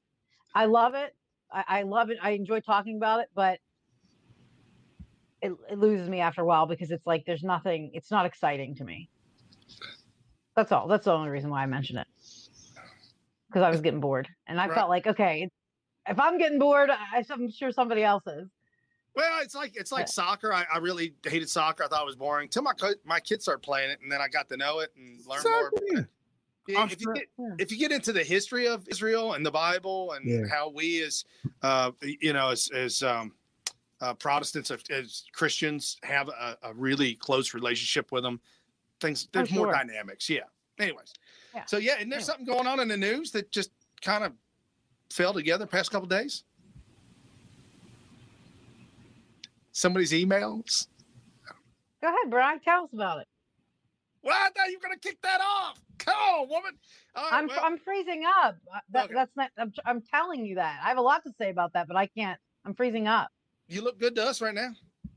I 0.54 0.66
love 0.66 0.94
it. 0.94 1.12
I, 1.52 1.64
I 1.68 1.82
love 1.82 2.10
it. 2.10 2.18
I 2.22 2.30
enjoy 2.30 2.60
talking 2.60 2.96
about 2.96 3.20
it, 3.20 3.28
but 3.34 3.58
it, 5.42 5.52
it 5.70 5.78
loses 5.78 6.08
me 6.08 6.20
after 6.20 6.42
a 6.42 6.44
while 6.44 6.66
because 6.66 6.90
it's 6.90 7.06
like 7.06 7.24
there's 7.26 7.42
nothing. 7.42 7.90
It's 7.94 8.10
not 8.10 8.26
exciting 8.26 8.74
to 8.76 8.84
me. 8.84 9.08
That's 10.56 10.72
all. 10.72 10.86
That's 10.88 11.04
the 11.04 11.12
only 11.12 11.30
reason 11.30 11.50
why 11.50 11.62
I 11.62 11.66
mention 11.66 11.98
it 11.98 12.06
because 13.48 13.62
I 13.62 13.70
was 13.70 13.80
getting 13.80 14.00
bored 14.00 14.28
and 14.48 14.60
I 14.60 14.66
Right. 14.66 14.74
felt 14.74 14.88
like 14.88 15.06
okay, 15.06 15.48
if 16.08 16.18
I'm 16.18 16.38
getting 16.38 16.58
bored, 16.58 16.90
I, 16.90 17.24
I'm 17.30 17.50
sure 17.50 17.70
somebody 17.72 18.02
else 18.02 18.26
is. 18.26 18.48
Well, 19.14 19.42
it's 19.42 19.54
like 19.54 19.76
it's 19.76 19.92
like 19.92 20.02
Yeah. 20.02 20.12
soccer. 20.12 20.52
I, 20.52 20.66
I 20.72 20.78
really 20.78 21.14
hated 21.24 21.48
soccer. 21.48 21.84
I 21.84 21.88
thought 21.88 22.02
it 22.02 22.06
was 22.06 22.16
boring 22.16 22.48
till 22.48 22.62
my 22.62 22.72
my 23.04 23.20
kids 23.20 23.44
started 23.44 23.62
playing 23.62 23.90
it, 23.90 24.00
and 24.02 24.10
then 24.10 24.20
I 24.20 24.28
got 24.28 24.48
to 24.48 24.56
know 24.56 24.80
it 24.80 24.90
and 24.96 25.24
learn 25.26 25.42
more. 25.44 25.72
Soccer, 25.94 26.08
Yeah, 26.66 26.84
If 26.90 27.00
you 27.00 27.12
get 27.14 27.24
Yeah. 27.38 27.54
if 27.58 27.70
you 27.72 27.78
get 27.78 27.92
into 27.92 28.12
the 28.12 28.24
history 28.24 28.66
of 28.66 28.88
Israel 28.88 29.34
and 29.34 29.44
the 29.44 29.50
Bible 29.50 30.12
and 30.12 30.24
Yeah. 30.26 30.46
how 30.50 30.68
we 30.70 31.02
as 31.02 31.24
uh, 31.62 31.92
you 32.00 32.32
know 32.32 32.48
as 32.50 32.70
as 32.74 33.02
um, 33.02 33.34
uh, 34.00 34.14
Protestants 34.14 34.70
as, 34.70 34.82
as 34.90 35.24
Christians 35.32 35.98
have 36.02 36.28
a, 36.28 36.56
a 36.62 36.74
really 36.74 37.14
close 37.16 37.52
relationship 37.54 38.12
with 38.12 38.22
them, 38.22 38.40
things 39.00 39.28
there's 39.32 39.50
more 39.50 39.68
Oh, 39.68 39.70
sure. 39.72 39.84
dynamics. 39.84 40.28
Yeah. 40.30 40.40
Anyways, 40.78 41.12
Yeah. 41.54 41.64
so 41.66 41.76
yeah, 41.76 41.96
and 42.00 42.10
there's 42.10 42.24
something 42.24 42.46
going 42.46 42.66
on 42.66 42.80
in 42.80 42.88
the 42.88 42.96
news 42.96 43.30
that 43.32 43.50
just 43.52 43.70
kind 44.00 44.24
of 44.24 44.32
fell 45.10 45.32
together 45.34 45.66
past 45.66 45.90
couple 45.90 46.08
days. 46.08 46.44
Somebody's 49.72 50.12
emails. 50.12 50.88
Go 52.00 52.08
ahead, 52.08 52.30
Brian. 52.30 52.60
Tell 52.60 52.84
us 52.84 52.90
about 52.92 53.20
it. 53.20 53.28
Well, 54.24 54.34
I 54.34 54.48
thought 54.56 54.70
you 54.70 54.78
were 54.78 54.82
gonna 54.82 54.98
kick 54.98 55.18
that 55.22 55.40
off. 55.40 55.78
Come 55.98 56.14
on, 56.16 56.48
woman. 56.48 56.72
Right, 57.16 57.28
I'm 57.32 57.46
well, 57.46 57.60
I'm 57.62 57.78
freezing 57.78 58.24
up. 58.42 58.56
Uh, 58.74 58.78
That, 58.90 59.04
Okay. 59.04 59.14
That's 59.14 59.36
not. 59.36 59.50
I'm, 59.58 59.72
I'm 59.84 60.00
telling 60.02 60.44
you 60.46 60.56
that. 60.56 60.80
I 60.82 60.88
have 60.88 60.98
a 60.98 61.02
lot 61.02 61.22
to 61.24 61.32
say 61.38 61.50
about 61.50 61.74
that, 61.74 61.86
but 61.88 61.96
I 61.96 62.06
can't. 62.06 62.38
I'm 62.64 62.74
freezing 62.74 63.06
up. 63.06 63.28
you 63.68 63.82
look 63.82 63.98
good 64.00 64.14
to 64.16 64.24
us 64.24 64.40
right 64.40 64.54
now. 64.54 64.70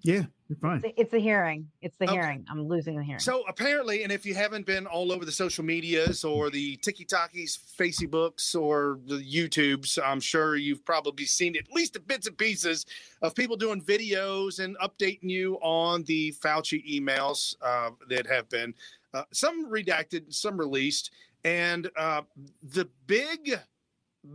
Yeah, 0.08 0.24
you're 0.48 0.58
fine. 0.60 0.82
It's, 0.86 0.94
it's 0.96 1.12
the 1.12 1.20
hearing. 1.20 1.68
It's 1.82 1.98
the 2.00 2.06
Okay. 2.06 2.14
hearing. 2.14 2.46
I'm 2.50 2.66
losing 2.66 2.96
the 2.96 3.04
hearing. 3.04 3.20
So 3.20 3.44
apparently, 3.50 4.04
and 4.04 4.12
if 4.12 4.26
you 4.26 4.34
haven't 4.36 4.66
been 4.66 4.88
all 4.88 5.12
over 5.12 5.26
the 5.26 5.34
social 5.34 5.66
medias 5.66 6.24
or 6.24 6.50
the 6.50 6.78
TikTokies, 6.78 7.60
Facebooks, 7.78 8.56
or 8.58 9.00
the 9.06 9.16
YouTubes, 9.16 10.00
I'm 10.02 10.22
sure 10.22 10.56
you've 10.56 10.86
probably 10.86 11.26
seen 11.26 11.58
at 11.58 11.70
least 11.74 11.92
the 11.92 12.00
bits 12.00 12.26
and 12.26 12.38
pieces 12.38 12.86
of 13.22 13.36
people 13.36 13.58
doing 13.58 13.82
videos 13.82 14.64
and 14.64 14.78
updating 14.78 15.30
you 15.30 15.56
on 15.56 16.04
the 16.04 16.34
Fauci 16.42 16.82
emails 16.90 17.58
uh, 17.62 17.90
that 18.08 18.26
have 18.28 18.48
been 18.48 18.74
uh, 19.14 19.24
some 19.34 19.70
redacted, 19.70 20.34
some 20.34 20.58
released, 20.58 21.12
and 21.44 21.90
uh, 21.98 22.22
the 22.64 22.88
big 23.08 23.60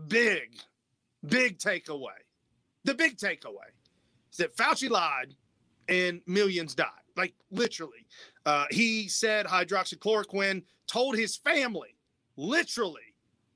big, 0.07 0.59
big 1.27 1.59
takeaway. 1.59 2.20
The 2.85 2.93
big 2.93 3.16
takeaway 3.16 3.73
is 4.31 4.37
that 4.37 4.55
Fauci 4.55 4.91
lied 4.91 5.35
and 5.89 6.20
millions 6.26 6.74
died. 6.74 6.89
Like 7.16 7.35
literally. 7.51 8.07
Uh, 8.47 8.66
he 8.70 9.09
said 9.09 9.47
hydroxychloroquine, 9.47 10.62
told 10.87 11.16
his 11.16 11.37
family, 11.37 11.97
literally, 12.37 13.03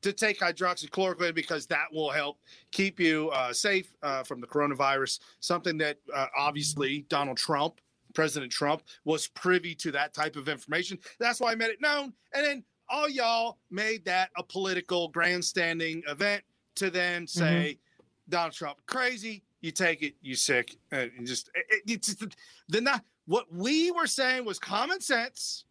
to 0.02 0.12
take 0.12 0.38
hydroxychloroquine 0.38 1.34
because 1.34 1.66
that 1.66 1.86
will 1.92 2.10
help 2.10 2.38
keep 2.70 3.00
you 3.00 3.30
uh, 3.30 3.52
safe 3.52 3.92
uh, 4.02 4.22
from 4.22 4.40
the 4.40 4.46
coronavirus. 4.46 5.18
Something 5.40 5.78
that 5.78 5.98
uh, 6.14 6.26
obviously 6.36 7.06
Donald 7.08 7.36
Trump, 7.36 7.80
President 8.14 8.52
Trump, 8.52 8.82
was 9.04 9.26
privy 9.28 9.74
to 9.76 9.90
that 9.92 10.14
type 10.14 10.36
of 10.36 10.48
information. 10.48 10.98
That's 11.18 11.40
why 11.40 11.52
I 11.52 11.54
made 11.54 11.70
it 11.70 11.80
known. 11.80 12.12
And 12.34 12.44
then 12.44 12.64
all 12.88 13.08
y'all 13.08 13.58
made 13.70 14.04
that 14.04 14.30
a 14.36 14.42
political 14.42 15.08
grandstanding 15.08 16.02
event 16.08 16.44
to 16.76 16.90
then 16.90 17.26
say 17.26 17.78
mm-hmm. 17.78 18.30
Donald 18.30 18.52
Trump 18.52 18.78
crazy. 18.86 19.42
You 19.66 19.72
take 19.72 20.00
it, 20.00 20.14
you 20.22 20.36
sick, 20.36 20.76
and 20.92 21.10
just 21.26 21.50
it, 21.56 21.82
it's 21.88 22.14
then 22.68 22.84
that 22.84 23.02
what 23.26 23.52
we 23.52 23.90
were 23.90 24.06
saying 24.06 24.44
was 24.44 24.60
common 24.60 25.00
sense 25.00 25.64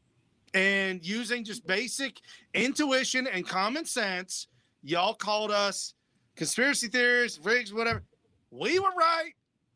and 0.53 1.01
using 1.01 1.45
just 1.45 1.65
basic 1.65 2.19
intuition 2.53 3.25
and 3.25 3.47
common 3.47 3.85
sense. 3.85 4.47
Y'all 4.83 5.13
called 5.13 5.49
us 5.49 5.93
conspiracy 6.35 6.89
theorists, 6.89 7.39
rigs, 7.41 7.73
whatever. 7.73 8.03
We 8.51 8.79
were 8.79 8.91
right 8.97 9.31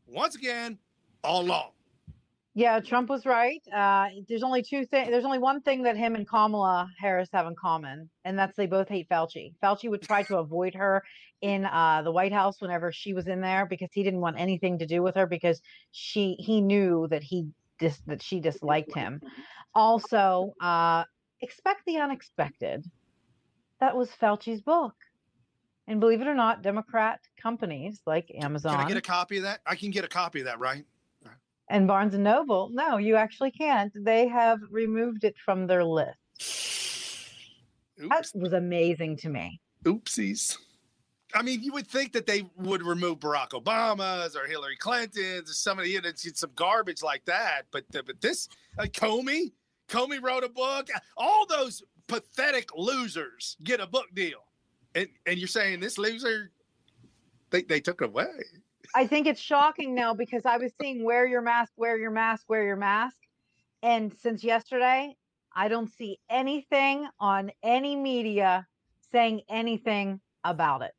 once 0.06 0.34
again 0.34 0.76
all 1.24 1.40
along. 1.40 1.70
Yeah, 2.54 2.80
Trump 2.80 3.08
was 3.08 3.24
right. 3.26 3.62
Uh, 3.72 4.06
there's 4.28 4.42
only 4.42 4.62
two 4.62 4.84
things. 4.84 5.08
There's 5.10 5.24
only 5.24 5.38
one 5.38 5.60
thing 5.60 5.84
that 5.84 5.96
him 5.96 6.16
and 6.16 6.28
Kamala 6.28 6.88
Harris 6.98 7.28
have 7.32 7.46
in 7.46 7.54
common, 7.54 8.10
and 8.24 8.36
that's 8.36 8.56
they 8.56 8.66
both 8.66 8.88
hate 8.88 9.08
Fauci. 9.08 9.54
Fauci 9.62 9.88
would 9.88 10.02
try 10.02 10.24
to 10.24 10.38
avoid 10.38 10.74
her 10.74 11.02
in 11.40 11.64
uh, 11.64 12.02
the 12.02 12.10
White 12.10 12.32
House 12.32 12.60
whenever 12.60 12.90
she 12.90 13.14
was 13.14 13.28
in 13.28 13.40
there 13.40 13.66
because 13.66 13.90
he 13.92 14.02
didn't 14.02 14.20
want 14.20 14.38
anything 14.38 14.80
to 14.80 14.86
do 14.86 15.00
with 15.00 15.14
her 15.14 15.26
because 15.26 15.60
she 15.92 16.34
he 16.40 16.60
knew 16.60 17.06
that 17.10 17.22
he 17.22 17.46
dis- 17.78 18.02
that 18.06 18.20
she 18.20 18.40
disliked 18.40 18.94
him. 18.94 19.20
Also, 19.72 20.52
uh, 20.60 21.04
expect 21.40 21.82
the 21.86 21.98
unexpected. 21.98 22.84
That 23.78 23.96
was 23.96 24.10
Fauci's 24.20 24.60
book. 24.60 24.94
And 25.86 26.00
believe 26.00 26.20
it 26.20 26.26
or 26.26 26.34
not, 26.34 26.62
Democrat 26.62 27.20
companies 27.40 28.00
like 28.06 28.30
Amazon. 28.42 28.76
Can 28.76 28.84
I 28.84 28.88
get 28.88 28.96
a 28.96 29.00
copy 29.00 29.38
of 29.38 29.44
that? 29.44 29.60
I 29.66 29.76
can 29.76 29.90
get 29.90 30.04
a 30.04 30.08
copy 30.08 30.40
of 30.40 30.46
that, 30.46 30.58
right? 30.58 30.84
And 31.70 31.86
Barnes 31.86 32.14
and 32.14 32.24
Noble. 32.24 32.68
No, 32.72 32.96
you 32.96 33.14
actually 33.14 33.52
can't. 33.52 33.92
They 33.94 34.26
have 34.26 34.58
removed 34.70 35.22
it 35.22 35.36
from 35.42 35.68
their 35.68 35.84
list. 35.84 36.18
Oops. 38.02 38.08
That 38.08 38.26
was 38.34 38.52
amazing 38.52 39.16
to 39.18 39.28
me. 39.28 39.60
Oopsies. 39.84 40.58
I 41.32 41.42
mean, 41.42 41.62
you 41.62 41.72
would 41.72 41.86
think 41.86 42.12
that 42.12 42.26
they 42.26 42.44
would 42.56 42.82
remove 42.82 43.20
Barack 43.20 43.50
Obama's 43.50 44.34
or 44.34 44.46
Hillary 44.46 44.76
Clinton's 44.76 45.48
or 45.48 45.54
somebody, 45.54 45.90
you 45.90 46.00
know, 46.00 46.10
some 46.14 46.50
garbage 46.56 47.04
like 47.04 47.24
that. 47.26 47.62
But 47.70 47.84
but 47.92 48.20
this, 48.20 48.48
uh, 48.78 48.84
Comey, 48.84 49.52
Comey 49.88 50.20
wrote 50.20 50.42
a 50.42 50.48
book. 50.48 50.88
All 51.16 51.46
those 51.46 51.84
pathetic 52.08 52.74
losers 52.74 53.56
get 53.62 53.78
a 53.78 53.86
book 53.86 54.06
deal, 54.12 54.40
and 54.96 55.08
and 55.26 55.38
you're 55.38 55.46
saying 55.46 55.78
this 55.78 55.98
loser, 55.98 56.50
they 57.50 57.62
they 57.62 57.80
took 57.80 58.02
it 58.02 58.06
away. 58.06 58.26
I 58.94 59.06
think 59.06 59.26
it's 59.26 59.40
shocking 59.40 59.94
now 59.94 60.14
because 60.14 60.44
I 60.44 60.56
was 60.56 60.72
seeing 60.80 61.04
wear 61.04 61.26
your 61.26 61.42
mask, 61.42 61.72
wear 61.76 61.96
your 61.96 62.10
mask, 62.10 62.48
wear 62.48 62.64
your 62.64 62.76
mask, 62.76 63.16
and 63.82 64.12
since 64.12 64.42
yesterday, 64.42 65.16
I 65.54 65.68
don't 65.68 65.90
see 65.90 66.18
anything 66.28 67.08
on 67.18 67.50
any 67.62 67.96
media 67.96 68.66
saying 69.12 69.42
anything 69.48 70.20
about 70.44 70.82
it. 70.82 70.92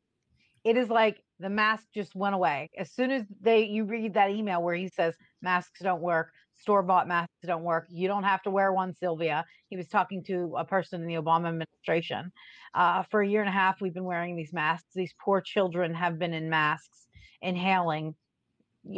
It 0.64 0.76
is 0.76 0.88
like 0.88 1.22
the 1.38 1.50
mask 1.50 1.86
just 1.94 2.14
went 2.14 2.34
away. 2.34 2.70
As 2.76 2.90
soon 2.90 3.10
as 3.10 3.24
they 3.40 3.64
you 3.64 3.84
read 3.84 4.14
that 4.14 4.30
email 4.30 4.62
where 4.62 4.74
he 4.74 4.88
says 4.88 5.14
masks 5.42 5.80
don't 5.80 6.02
work. 6.02 6.32
Store 6.54 6.82
bought 6.82 7.08
masks 7.08 7.34
don't 7.44 7.64
work. 7.64 7.86
You 7.90 8.06
don't 8.06 8.22
have 8.22 8.42
to 8.42 8.50
wear 8.50 8.72
one 8.72 8.94
sylvia. 8.94 9.44
He 9.68 9.76
was 9.76 9.88
talking 9.88 10.22
to 10.24 10.54
a 10.56 10.64
person 10.64 11.02
in 11.02 11.08
the 11.08 11.14
obama 11.14 11.48
administration. 11.48 12.30
Uh, 12.74 13.02
for 13.10 13.22
a 13.22 13.28
year 13.28 13.40
and 13.40 13.48
a 13.48 13.52
half 13.52 13.80
we've 13.80 13.94
been 13.94 14.04
wearing 14.04 14.36
these 14.36 14.52
masks. 14.52 14.88
These 14.94 15.14
poor 15.22 15.40
children 15.40 15.94
have 15.94 16.18
been 16.18 16.32
in 16.32 16.48
masks 16.48 17.01
inhaling 17.42 18.14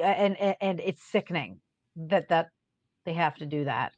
and 0.03 0.37
and, 0.39 0.57
and 0.61 0.81
it's 0.81 1.03
sickening 1.03 1.59
that 1.97 2.29
that 2.29 2.49
they 3.05 3.13
have 3.15 3.35
to 3.37 3.47
do 3.47 3.65
that 3.65 3.93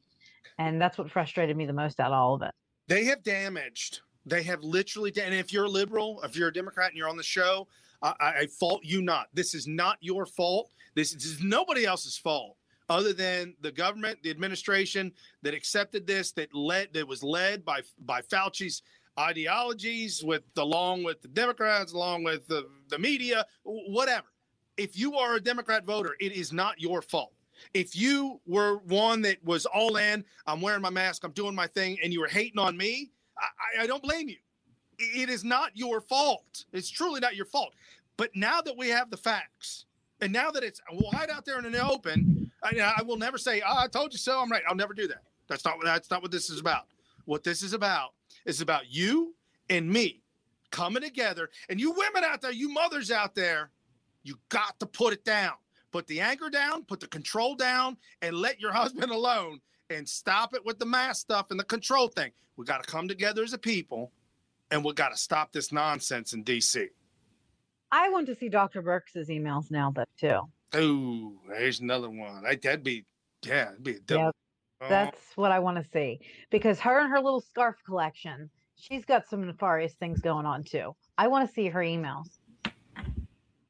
and 0.59 0.81
that's 0.81 0.99
what 0.99 1.11
frustrated 1.11 1.57
me 1.57 1.67
the 1.67 1.73
most 1.73 2.01
out 2.01 2.09
of 2.09 2.15
all 2.15 2.35
of 2.35 2.43
it 2.43 2.53
they 2.89 3.05
have 3.05 3.23
damaged 3.23 4.01
they 4.27 4.43
have 4.43 4.63
literally, 4.63 5.13
and 5.23 5.33
if 5.33 5.53
you're 5.53 5.65
a 5.65 5.69
liberal, 5.69 6.21
if 6.25 6.37
you're 6.37 6.49
a 6.49 6.53
Democrat 6.53 6.89
and 6.89 6.99
you're 6.99 7.09
on 7.09 7.17
the 7.17 7.23
show, 7.23 7.69
I, 8.03 8.15
I 8.21 8.47
fault 8.47 8.85
you 8.85 9.01
not. 9.01 9.29
This 9.33 9.55
is 9.55 9.69
not 9.69 9.99
your 10.01 10.27
fault. 10.27 10.71
This 10.95 11.15
is 11.15 11.41
nobody 11.41 11.87
else's 11.87 12.19
fault 12.19 12.57
other 12.91 13.13
than 13.13 13.55
the 13.61 13.73
government, 13.73 14.19
the 14.23 14.31
administration 14.31 15.13
that 15.43 15.55
accepted 15.55 16.07
this, 16.07 16.33
that 16.33 16.53
led, 16.55 16.93
that 16.93 17.07
was 17.07 17.23
led 17.23 17.65
by 17.65 17.83
by 18.01 18.21
Fauci's 18.21 18.83
ideologies, 19.19 20.23
with 20.25 20.43
along 20.57 21.05
with 21.05 21.23
the 21.23 21.29
Democrats, 21.29 21.93
along 21.93 22.25
with 22.25 22.47
the, 22.49 22.67
the 22.89 22.99
media, 22.99 23.47
whatever. 23.65 24.27
If 24.77 24.99
you 24.99 25.17
are 25.17 25.37
a 25.37 25.41
Democrat 25.41 25.85
voter, 25.85 26.17
it 26.21 26.33
is 26.33 26.53
not 26.53 26.81
your 26.81 27.03
fault. 27.03 27.33
If 27.73 27.97
you 27.97 28.41
were 28.47 28.79
one 28.79 29.23
that 29.23 29.43
was 29.45 29.65
all 29.67 29.97
in, 29.97 30.25
I'm 30.47 30.61
wearing 30.61 30.83
my 30.83 30.91
mask, 30.91 31.25
I'm 31.25 31.33
doing 31.33 31.55
my 31.55 31.67
thing, 31.67 31.99
and 32.03 32.13
you 32.13 32.21
were 32.21 32.29
hating 32.29 32.59
on 32.59 32.77
me, 32.77 33.11
I, 33.39 33.85
I 33.85 33.87
don't 33.87 34.03
blame 34.03 34.29
you. 34.29 34.37
It 34.99 35.29
is 35.29 35.45
not 35.45 35.71
your 35.75 36.01
fault. 36.01 36.65
It's 36.73 36.91
truly 36.91 37.21
not 37.21 37.37
your 37.37 37.47
fault. 37.47 37.75
But 38.17 38.31
now 38.35 38.61
that 38.63 38.77
we 38.77 38.89
have 38.89 39.11
the 39.11 39.17
facts, 39.17 39.87
and 40.21 40.33
now 40.33 40.51
that 40.51 40.63
it's 40.63 40.81
wide 40.93 41.31
out 41.31 41.45
there 41.45 41.59
in 41.59 41.71
the 41.71 41.91
open, 41.91 42.51
I, 42.63 42.95
I 42.99 43.03
will 43.03 43.19
never 43.19 43.37
say, 43.37 43.63
oh, 43.67 43.77
"I 43.77 43.89
told 43.89 44.13
you 44.13 44.19
so." 44.19 44.41
I'm 44.41 44.51
right. 44.51 44.63
I'll 44.67 44.75
never 44.75 44.95
do 44.95 45.07
that. 45.09 45.23
That's 45.49 45.65
not 45.65 45.75
that's 45.85 46.11
not 46.11 46.23
what 46.23 46.31
this 46.31 46.49
is 46.49 46.59
about. 46.61 46.87
What 47.27 47.45
this 47.45 47.63
is 47.63 47.75
about 47.75 48.15
is 48.47 48.63
about 48.63 48.85
you 48.89 49.35
and 49.69 49.89
me 49.91 50.23
coming 50.71 51.03
together. 51.03 51.51
And 51.69 51.79
you 51.79 51.93
women 51.93 52.25
out 52.25 52.41
there, 52.41 52.53
you 52.53 52.71
mothers 52.71 53.11
out 53.11 53.35
there, 53.35 53.71
you 54.27 54.39
got 54.49 54.79
to 54.81 54.87
put 54.87 55.13
it 55.13 55.25
down. 55.25 55.53
Put 55.93 56.07
the 56.09 56.21
anger 56.21 56.51
down, 56.51 56.85
put 56.85 57.01
the 57.01 57.07
control 57.07 57.55
down, 57.55 57.97
and 58.21 58.37
let 58.37 58.61
your 58.61 58.73
husband 58.81 59.13
alone 59.13 59.61
and 59.89 60.09
stop 60.09 60.55
it 60.55 60.65
with 60.65 60.79
the 60.79 60.87
mask 60.87 61.23
stuff 61.23 61.51
and 61.51 61.61
the 61.61 61.65
control 61.65 62.09
thing. 62.09 62.33
We 62.57 62.65
got 62.65 62.83
to 62.83 62.91
come 62.91 63.07
together 63.07 63.43
as 63.45 63.53
a 63.53 63.59
people 63.59 64.13
and 64.71 64.85
we 64.85 64.93
got 64.95 65.11
to 65.11 65.17
stop 65.17 65.53
this 65.53 65.73
nonsense 65.73 66.33
in 66.33 66.43
DC. 66.43 66.89
I 67.93 68.09
want 68.09 68.27
to 68.27 68.35
see 68.35 68.49
Dr. 68.49 68.83
Birx's 68.83 69.29
emails 69.29 69.71
now, 69.71 69.93
though, 69.95 70.05
too. 70.19 70.41
Oh, 70.73 71.33
there's 71.49 71.81
another 71.81 72.11
one. 72.11 72.45
I, 72.45 72.57
that'd 72.57 72.83
be, 72.83 73.05
yeah, 73.45 73.71
it'd 73.71 73.85
be 73.85 73.93
a 73.93 74.01
double. 74.01 74.25
Yeah, 74.25 74.31
oh. 74.81 74.89
that's 74.89 75.21
what 75.37 75.53
I 75.53 75.61
want 75.61 75.77
to 75.77 75.89
see 75.93 76.19
because 76.51 76.81
her 76.81 76.99
and 77.01 77.11
her 77.11 77.21
little 77.21 77.41
scarf 77.41 77.77
collection, 77.87 78.51
she's 78.75 79.05
got 79.05 79.29
some 79.29 79.47
nefarious 79.47 79.95
things 79.95 80.21
going 80.21 80.47
on, 80.47 80.65
too. 80.65 80.97
I 81.17 81.29
want 81.29 81.49
to 81.49 81.55
see 81.55 81.69
her 81.69 81.81
emails. 81.81 82.36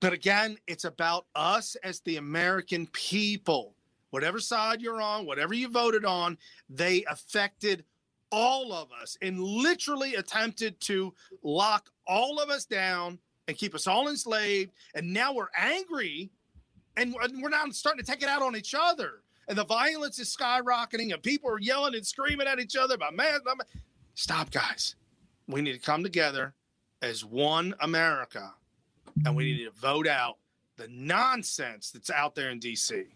But 0.01 0.13
again, 0.13 0.59
it's 0.67 0.85
about 0.85 1.27
us 1.35 1.77
as 1.83 2.01
the 2.01 2.17
American 2.17 2.87
people 2.89 3.77
whatever 4.17 4.41
side 4.41 4.81
you're 4.81 5.03
on, 5.03 5.27
whatever 5.27 5.53
you 5.53 5.69
voted 5.69 6.07
on, 6.07 6.39
they 6.71 7.05
affected 7.05 7.85
all 8.33 8.73
of 8.73 8.89
us 9.01 9.17
and 9.21 9.39
literally 9.39 10.15
attempted 10.15 10.81
to 10.81 11.13
lock 11.43 11.91
all 12.07 12.41
of 12.41 12.49
us 12.49 12.65
down 12.65 13.19
and 13.47 13.59
keep 13.59 13.75
us 13.75 13.87
all 13.87 14.09
enslaved. 14.09 14.73
And 14.95 15.13
now 15.13 15.35
we're 15.35 15.51
angry 15.57 16.31
and 16.97 17.15
we're 17.15 17.51
now 17.51 17.65
starting 17.73 18.03
to 18.03 18.11
take 18.11 18.23
it 18.23 18.29
out 18.31 18.41
on 18.41 18.57
each 18.57 18.75
other. 18.75 19.21
And 19.49 19.59
the 19.59 19.67
violence 19.67 20.19
is 20.19 20.35
skyrocketing 20.35 21.13
and 21.13 21.23
people 21.23 21.51
are 21.51 21.61
yelling 21.61 21.95
and 21.95 22.07
screaming 22.07 22.47
at 22.47 22.59
each 22.59 22.75
other 22.75 22.95
about 22.95 23.15
man. 23.15 23.39
Stop, 24.15 24.51
guys. 24.51 24.97
We 25.47 25.61
need 25.61 25.75
to 25.75 25.79
come 25.79 26.03
together 26.03 26.55
as 27.03 27.23
one 27.23 27.75
America 27.81 28.55
and 29.25 29.37
we 29.37 29.45
need 29.45 29.65
to 29.65 29.71
vote 29.71 30.07
out 30.07 30.37
the 30.77 30.89
nonsense 30.89 31.91
that's 31.91 32.11
out 32.11 32.35
there 32.35 32.51
in 32.51 32.61
DC. 32.61 33.07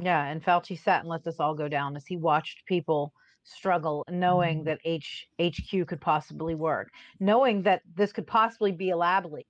Yeah, 0.00 0.24
and 0.26 0.44
Fauci 0.44 0.78
sat 0.78 1.00
and 1.00 1.08
let 1.08 1.24
this 1.24 1.40
all 1.40 1.54
go 1.54 1.68
down 1.68 1.96
as 1.96 2.06
he 2.06 2.16
watched 2.16 2.64
people 2.66 3.12
struggle, 3.42 4.04
knowing 4.10 4.58
mm-hmm. 4.58 4.66
that 4.66 4.80
H 4.84 5.28
HQ 5.40 5.86
could 5.86 6.00
possibly 6.00 6.54
work, 6.54 6.90
knowing 7.18 7.62
that 7.62 7.82
this 7.96 8.12
could 8.12 8.26
possibly 8.26 8.72
be 8.72 8.90
a 8.90 8.96
lab 8.96 9.24
leak. 9.26 9.46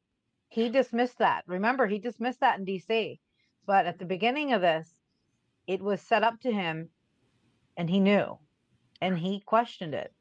He 0.49 0.71
dismissed 0.71 1.19
that. 1.19 1.45
Remember, 1.47 1.87
he 1.87 1.99
dismissed 1.99 2.41
that 2.41 2.59
in 2.59 2.65
DC. 2.65 3.19
But 3.67 3.85
at 3.85 3.99
the 3.99 4.07
beginning 4.07 4.55
of 4.55 4.63
this, 4.63 4.89
it 5.67 5.83
was 5.83 6.01
set 6.01 6.23
up 6.23 6.41
to 6.41 6.51
him 6.51 6.89
and 7.77 7.91
he 7.91 8.01
knew 8.01 8.39
and 9.03 9.19
he 9.19 9.41
questioned 9.41 9.95
it. 9.95 10.13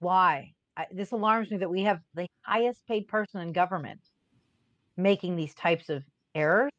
Why? 0.00 0.54
I, 0.80 0.86
this 0.92 1.12
alarms 1.12 1.50
me 1.50 1.58
that 1.58 1.70
we 1.70 1.82
have 1.82 2.00
the 2.14 2.26
highest 2.42 2.86
paid 2.86 3.06
person 3.06 3.40
in 3.40 3.52
government 3.52 4.00
making 4.96 5.36
these 5.36 5.54
types 5.54 5.88
of 5.90 6.02
errors 6.34 6.72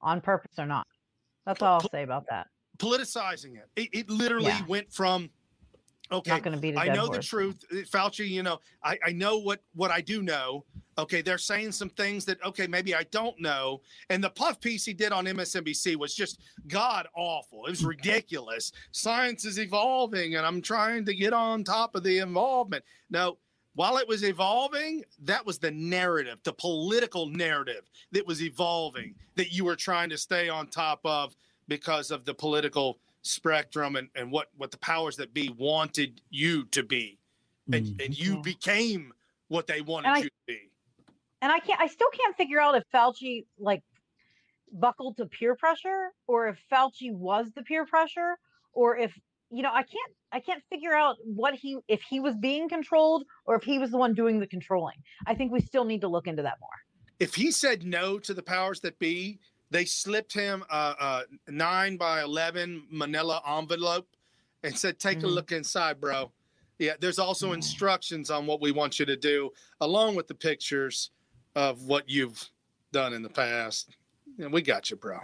on 0.00 0.20
purpose 0.20 0.58
or 0.58 0.66
not. 0.66 0.86
That's 1.44 1.60
all 1.60 1.74
I'll 1.74 1.88
say 1.90 2.02
about 2.02 2.24
that. 2.30 2.46
Politicizing 2.78 3.56
it. 3.56 3.68
It, 3.76 3.88
it 3.92 4.10
literally 4.10 4.46
yeah. 4.46 4.66
went 4.66 4.92
from 4.92 5.30
Okay, 6.12 6.30
Not 6.30 6.42
going 6.42 6.54
to 6.54 6.60
beat 6.60 6.74
a 6.74 6.80
I 6.80 6.94
know 6.94 7.08
the 7.08 7.18
truth, 7.18 7.64
Uh, 7.72 7.76
Fauci. 7.76 8.28
You 8.28 8.42
know, 8.42 8.60
I, 8.82 8.98
I 9.06 9.12
know 9.12 9.38
what 9.38 9.60
what 9.74 9.90
I 9.90 10.02
do 10.02 10.22
know. 10.22 10.64
Okay, 10.96 11.22
they're 11.22 11.38
saying 11.38 11.72
some 11.72 11.88
things 11.90 12.24
that 12.26 12.42
okay 12.44 12.66
maybe 12.66 12.94
I 12.94 13.02
don't 13.10 13.38
know. 13.40 13.80
And 14.10 14.22
the 14.22 14.30
puff 14.30 14.60
piece 14.60 14.84
he 14.84 14.92
did 14.94 15.12
on 15.12 15.24
MSNBC 15.26 15.96
was 15.96 16.14
just 16.14 16.40
god 16.68 17.08
awful. 17.16 17.66
It 17.66 17.70
was 17.70 17.84
ridiculous. 17.84 18.70
Science 18.92 19.44
is 19.44 19.58
evolving, 19.58 20.36
and 20.36 20.46
I'm 20.46 20.62
trying 20.62 21.04
to 21.06 21.14
get 21.14 21.32
on 21.32 21.64
top 21.64 21.94
of 21.96 22.02
the 22.04 22.18
involvement. 22.18 22.84
No, 23.10 23.38
while 23.74 23.96
it 23.96 24.06
was 24.06 24.22
evolving, 24.22 25.02
that 25.22 25.44
was 25.44 25.58
the 25.58 25.70
narrative, 25.72 26.38
the 26.44 26.52
political 26.52 27.26
narrative 27.26 27.90
that 28.12 28.24
was 28.24 28.40
evolving 28.42 29.16
that 29.34 29.50
you 29.52 29.64
were 29.64 29.74
trying 29.76 30.10
to 30.10 30.16
stay 30.18 30.48
on 30.48 30.68
top 30.68 31.00
of 31.04 31.34
because 31.66 32.12
of 32.12 32.24
the 32.24 32.34
political 32.34 32.98
spectrum 33.22 33.96
and, 33.96 34.08
and 34.14 34.30
what, 34.30 34.50
what 34.58 34.70
the 34.70 34.76
powers 34.78 35.16
that 35.16 35.34
be 35.34 35.48
wanted 35.58 36.20
you 36.30 36.66
to 36.66 36.82
be. 36.84 37.18
And, 37.72 37.86
Mm. 37.86 38.04
and 38.04 38.18
you 38.18 38.42
became 38.42 39.12
what 39.48 39.66
they 39.66 39.80
wanted 39.80 40.08
I- 40.10 40.18
you 40.18 40.24
to 40.24 40.30
be. 40.46 40.70
And 41.44 41.52
I 41.52 41.60
can't 41.60 41.78
I 41.78 41.86
still 41.88 42.08
can't 42.08 42.34
figure 42.36 42.58
out 42.58 42.74
if 42.74 42.82
Fauci 42.92 43.44
like 43.58 43.82
buckled 44.72 45.18
to 45.18 45.26
peer 45.26 45.54
pressure 45.54 46.10
or 46.26 46.48
if 46.48 46.58
Fauci 46.72 47.12
was 47.12 47.52
the 47.54 47.62
peer 47.62 47.84
pressure 47.84 48.38
or 48.72 48.96
if 48.96 49.12
you 49.50 49.62
know 49.62 49.70
I 49.70 49.82
can't 49.82 50.12
I 50.32 50.40
can't 50.40 50.62
figure 50.70 50.94
out 50.94 51.16
what 51.22 51.54
he 51.54 51.76
if 51.86 52.00
he 52.08 52.18
was 52.18 52.34
being 52.36 52.68
controlled 52.68 53.24
or 53.44 53.56
if 53.56 53.62
he 53.62 53.78
was 53.78 53.90
the 53.90 53.98
one 53.98 54.14
doing 54.14 54.40
the 54.40 54.46
controlling. 54.46 54.96
I 55.26 55.34
think 55.34 55.52
we 55.52 55.60
still 55.60 55.84
need 55.84 56.00
to 56.00 56.08
look 56.08 56.26
into 56.26 56.42
that 56.42 56.56
more. 56.60 56.78
If 57.20 57.34
he 57.34 57.50
said 57.50 57.84
no 57.84 58.18
to 58.20 58.32
the 58.32 58.42
powers 58.42 58.80
that 58.80 58.98
be, 58.98 59.38
they 59.70 59.84
slipped 59.84 60.32
him 60.32 60.64
a, 60.70 61.24
a 61.46 61.52
nine 61.52 61.98
by 61.98 62.22
11 62.22 62.86
manila 62.90 63.42
envelope 63.46 64.08
and 64.64 64.76
said, 64.76 64.98
take 64.98 65.18
a 65.18 65.26
Mhm. 65.26 65.34
look 65.34 65.52
inside, 65.52 66.00
bro. 66.00 66.32
Yeah, 66.78 66.94
there's 66.98 67.20
also 67.20 67.52
instructions 67.52 68.30
on 68.30 68.46
what 68.46 68.60
we 68.60 68.72
want 68.72 68.98
you 68.98 69.06
to 69.06 69.16
do, 69.16 69.50
along 69.80 70.16
with 70.16 70.26
the 70.26 70.34
pictures 70.34 71.10
of 71.54 71.82
what 71.84 72.08
you've 72.08 72.48
done 72.92 73.12
in 73.12 73.22
the 73.22 73.28
past. 73.28 73.90
And 74.38 74.52
we 74.52 74.62
got 74.62 74.90
you, 74.90 74.96
bro. 74.96 75.18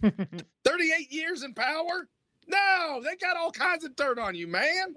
38 0.02 1.12
years 1.12 1.42
in 1.42 1.54
power? 1.54 2.08
No, 2.46 3.00
they 3.04 3.16
got 3.16 3.36
all 3.36 3.50
kinds 3.50 3.84
of 3.84 3.94
dirt 3.96 4.18
on 4.18 4.34
you, 4.34 4.46
man. 4.46 4.94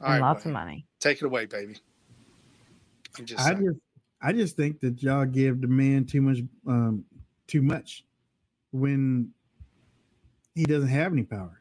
And 0.00 0.08
right, 0.08 0.20
lots 0.20 0.44
of 0.44 0.52
money. 0.52 0.84
take 0.98 1.18
it 1.18 1.24
away, 1.24 1.46
baby. 1.46 1.76
I'm 3.18 3.24
just 3.24 3.40
I 3.40 3.52
saying. 3.52 3.64
just 3.64 3.78
I 4.20 4.32
just 4.32 4.56
think 4.56 4.80
that 4.80 5.02
y'all 5.02 5.24
give 5.24 5.60
the 5.60 5.68
man 5.68 6.04
too 6.04 6.20
much 6.22 6.38
um 6.66 7.04
too 7.46 7.62
much 7.62 8.04
when 8.72 9.30
he 10.54 10.64
doesn't 10.64 10.88
have 10.88 11.12
any 11.12 11.22
power. 11.22 11.60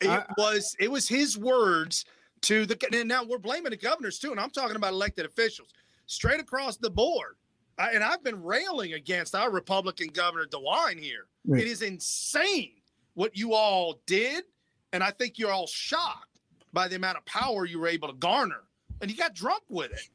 It 0.00 0.08
I- 0.08 0.26
was 0.36 0.74
it 0.80 0.90
was 0.90 1.06
his 1.08 1.38
words 1.38 2.04
to 2.42 2.66
the 2.66 2.76
and 2.92 3.08
now 3.08 3.24
we're 3.24 3.38
blaming 3.38 3.70
the 3.70 3.76
governors 3.76 4.18
too, 4.18 4.30
and 4.30 4.40
I'm 4.40 4.50
talking 4.50 4.76
about 4.76 4.92
elected 4.92 5.26
officials 5.26 5.68
straight 6.06 6.40
across 6.40 6.76
the 6.76 6.90
board. 6.90 7.36
I, 7.78 7.92
and 7.92 8.04
I've 8.04 8.22
been 8.22 8.42
railing 8.42 8.92
against 8.92 9.34
our 9.34 9.50
Republican 9.50 10.08
governor 10.08 10.46
DeWine 10.46 11.00
here. 11.00 11.26
Right. 11.46 11.62
It 11.62 11.68
is 11.68 11.82
insane 11.82 12.72
what 13.14 13.36
you 13.36 13.54
all 13.54 14.00
did, 14.06 14.44
and 14.92 15.02
I 15.02 15.10
think 15.10 15.38
you're 15.38 15.52
all 15.52 15.66
shocked 15.66 16.40
by 16.72 16.88
the 16.88 16.96
amount 16.96 17.18
of 17.18 17.24
power 17.24 17.64
you 17.64 17.78
were 17.78 17.88
able 17.88 18.08
to 18.08 18.14
garner, 18.14 18.64
and 19.00 19.10
you 19.10 19.16
got 19.16 19.34
drunk 19.34 19.62
with 19.68 19.92
it. 19.92 20.08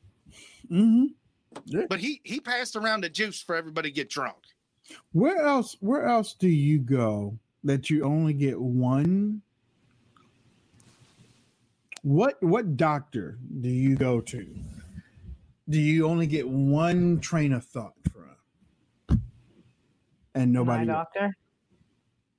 Mm-hmm. 0.71 1.85
But 1.89 1.99
he 1.99 2.21
he 2.23 2.39
passed 2.39 2.75
around 2.75 3.01
the 3.01 3.09
juice 3.09 3.41
for 3.41 3.55
everybody 3.55 3.89
to 3.89 3.95
get 3.95 4.09
drunk. 4.09 4.37
Where 5.11 5.41
else? 5.41 5.77
Where 5.79 6.05
else 6.05 6.33
do 6.33 6.47
you 6.47 6.79
go 6.79 7.37
that 7.63 7.89
you 7.89 8.03
only 8.03 8.33
get 8.33 8.59
one? 8.59 9.41
What 12.03 12.41
what 12.41 12.77
doctor 12.77 13.37
do 13.61 13.69
you 13.69 13.95
go 13.95 14.21
to? 14.21 14.47
Do 15.69 15.79
you 15.79 16.07
only 16.07 16.27
get 16.27 16.47
one 16.47 17.19
train 17.19 17.51
of 17.53 17.65
thought 17.65 17.93
from? 18.11 19.21
And 20.35 20.53
My 20.53 20.59
nobody. 20.59 20.89
else? 20.89 21.07
doctor. 21.13 21.35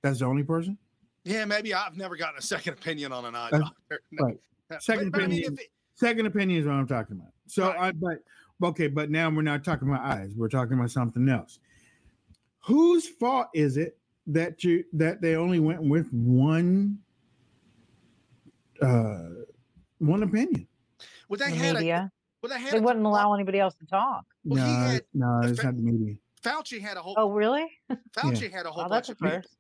That's 0.03 0.21
the 0.21 0.25
only 0.27 0.45
person. 0.45 0.79
Yeah, 1.25 1.45
maybe 1.45 1.75
I've 1.75 1.97
never 1.97 2.17
gotten 2.17 2.39
a 2.39 2.43
second 2.43 2.75
opinion 2.75 3.13
on 3.13 3.25
an 3.25 3.35
eye 3.35 3.49
That's- 3.51 3.69
doctor. 3.69 4.03
right. 4.21 4.39
But- 4.71 4.83
Second 4.83 5.13
but 5.13 5.23
I 5.23 5.27
mean, 5.27 5.39
opinion. 5.41 5.59
it, 5.61 5.69
Second 5.95 6.27
opinion 6.27 6.61
is 6.61 6.67
what 6.67 6.75
I'm 6.75 6.87
talking 6.87 7.17
about. 7.17 7.33
So 7.47 7.69
Right. 7.69 7.79
I 7.89 7.93
but 7.93 8.19
okay, 8.63 8.87
but 8.87 9.11
now 9.11 9.29
we're 9.31 9.43
not 9.43 9.65
talking 9.65 9.89
about 9.89 10.03
eyes. 10.05 10.33
We're 10.37 10.49
talking 10.49 10.75
about 10.79 10.91
something 10.91 11.29
else. 11.29 11.59
Whose 12.65 13.09
fault 13.09 13.49
is 13.55 13.77
it 13.79 13.97
that 14.27 14.63
you 14.63 14.85
that 14.93 15.21
they 15.23 15.37
only 15.37 15.59
went 15.59 15.83
with 15.83 16.13
one 16.13 16.99
uh 18.83 19.19
one 19.99 20.23
opinion? 20.23 20.67
well, 21.29 21.39
they 21.39 21.51
The 21.51 21.57
had 21.57 21.77
a, 21.77 21.79
media. 21.79 22.13
well, 22.43 22.51
they 22.53 22.61
had 22.61 22.73
They 22.73 22.79
a 22.79 22.83
wouldn't 22.83 23.05
allow 23.07 23.35
anybody 23.35 23.59
else 23.61 23.75
to 23.77 23.87
talk. 23.87 24.25
Well, 24.45 24.65
he 24.65 24.73
no, 24.73 24.79
had 24.79 25.03
no, 25.15 25.41
it's 25.45 25.63
not 25.63 25.77
the 25.77 25.83
media. 25.83 26.17
Fauci 26.43 26.81
had 26.81 26.97
a 26.97 27.03
whole 27.03 27.15
Oh, 27.17 27.31
really? 27.31 27.67
Fauci 28.17 28.51
had 28.51 28.67
a 28.67 28.71
whole 28.71 28.85
Oh, 28.85 28.89
bunch 28.89 29.09
of 29.09 29.19
people, 29.19 29.37
first. 29.37 29.57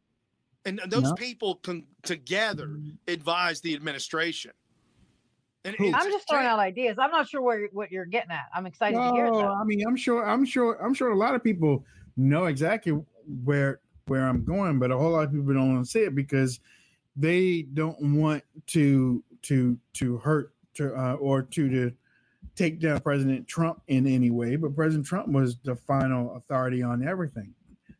and 0.64 0.80
those 0.88 1.02
No. 1.04 1.14
people 1.14 1.56
con- 1.56 1.86
together 2.02 2.68
mm-hmm. 2.68 2.90
advised 3.08 3.62
the 3.64 3.74
administration. 3.74 4.52
And 5.64 5.74
Who? 5.76 5.88
it's 5.88 5.96
I'm 5.96 6.10
just 6.10 6.28
throwing 6.28 6.46
out 6.46 6.60
ideas. 6.60 6.96
I'm 7.00 7.10
not 7.10 7.28
sure 7.28 7.42
where 7.42 7.68
what 7.72 7.90
you're 7.90 8.06
getting 8.06 8.30
at. 8.30 8.46
I'm 8.54 8.64
excited 8.64 8.96
to 8.96 9.12
hear 9.12 9.26
it. 9.26 9.32
No, 9.32 9.52
I 9.60 9.64
mean, 9.64 9.84
I'm 9.86 9.96
sure, 9.96 10.24
I'm 10.26 10.44
sure, 10.44 10.74
I'm 10.82 10.94
sure 10.94 11.10
a 11.10 11.16
lot 11.16 11.34
of 11.34 11.42
people 11.42 11.84
know 12.16 12.46
exactly 12.46 12.92
where 13.44 13.80
where 14.06 14.26
I'm 14.26 14.44
going, 14.44 14.78
but 14.78 14.90
a 14.90 14.96
whole 14.96 15.10
lot 15.10 15.24
of 15.24 15.32
people 15.32 15.52
don't 15.52 15.74
want 15.74 15.84
to 15.84 15.90
say 15.90 16.04
it 16.04 16.14
because 16.14 16.60
they 17.16 17.62
don't 17.74 18.00
want 18.16 18.42
to 18.68 19.22
to 19.42 19.78
to 19.94 20.18
hurt 20.18 20.52
to 20.74 20.94
uh, 20.94 21.14
or 21.14 21.42
to 21.42 21.68
to 21.68 21.92
take 22.54 22.80
down 22.80 23.00
President 23.00 23.46
Trump 23.48 23.82
in 23.88 24.06
any 24.06 24.30
way. 24.30 24.56
But 24.56 24.74
President 24.74 25.06
Trump 25.06 25.28
was 25.28 25.58
the 25.64 25.76
final 25.76 26.34
authority 26.36 26.82
on 26.82 27.06
everything. 27.06 27.54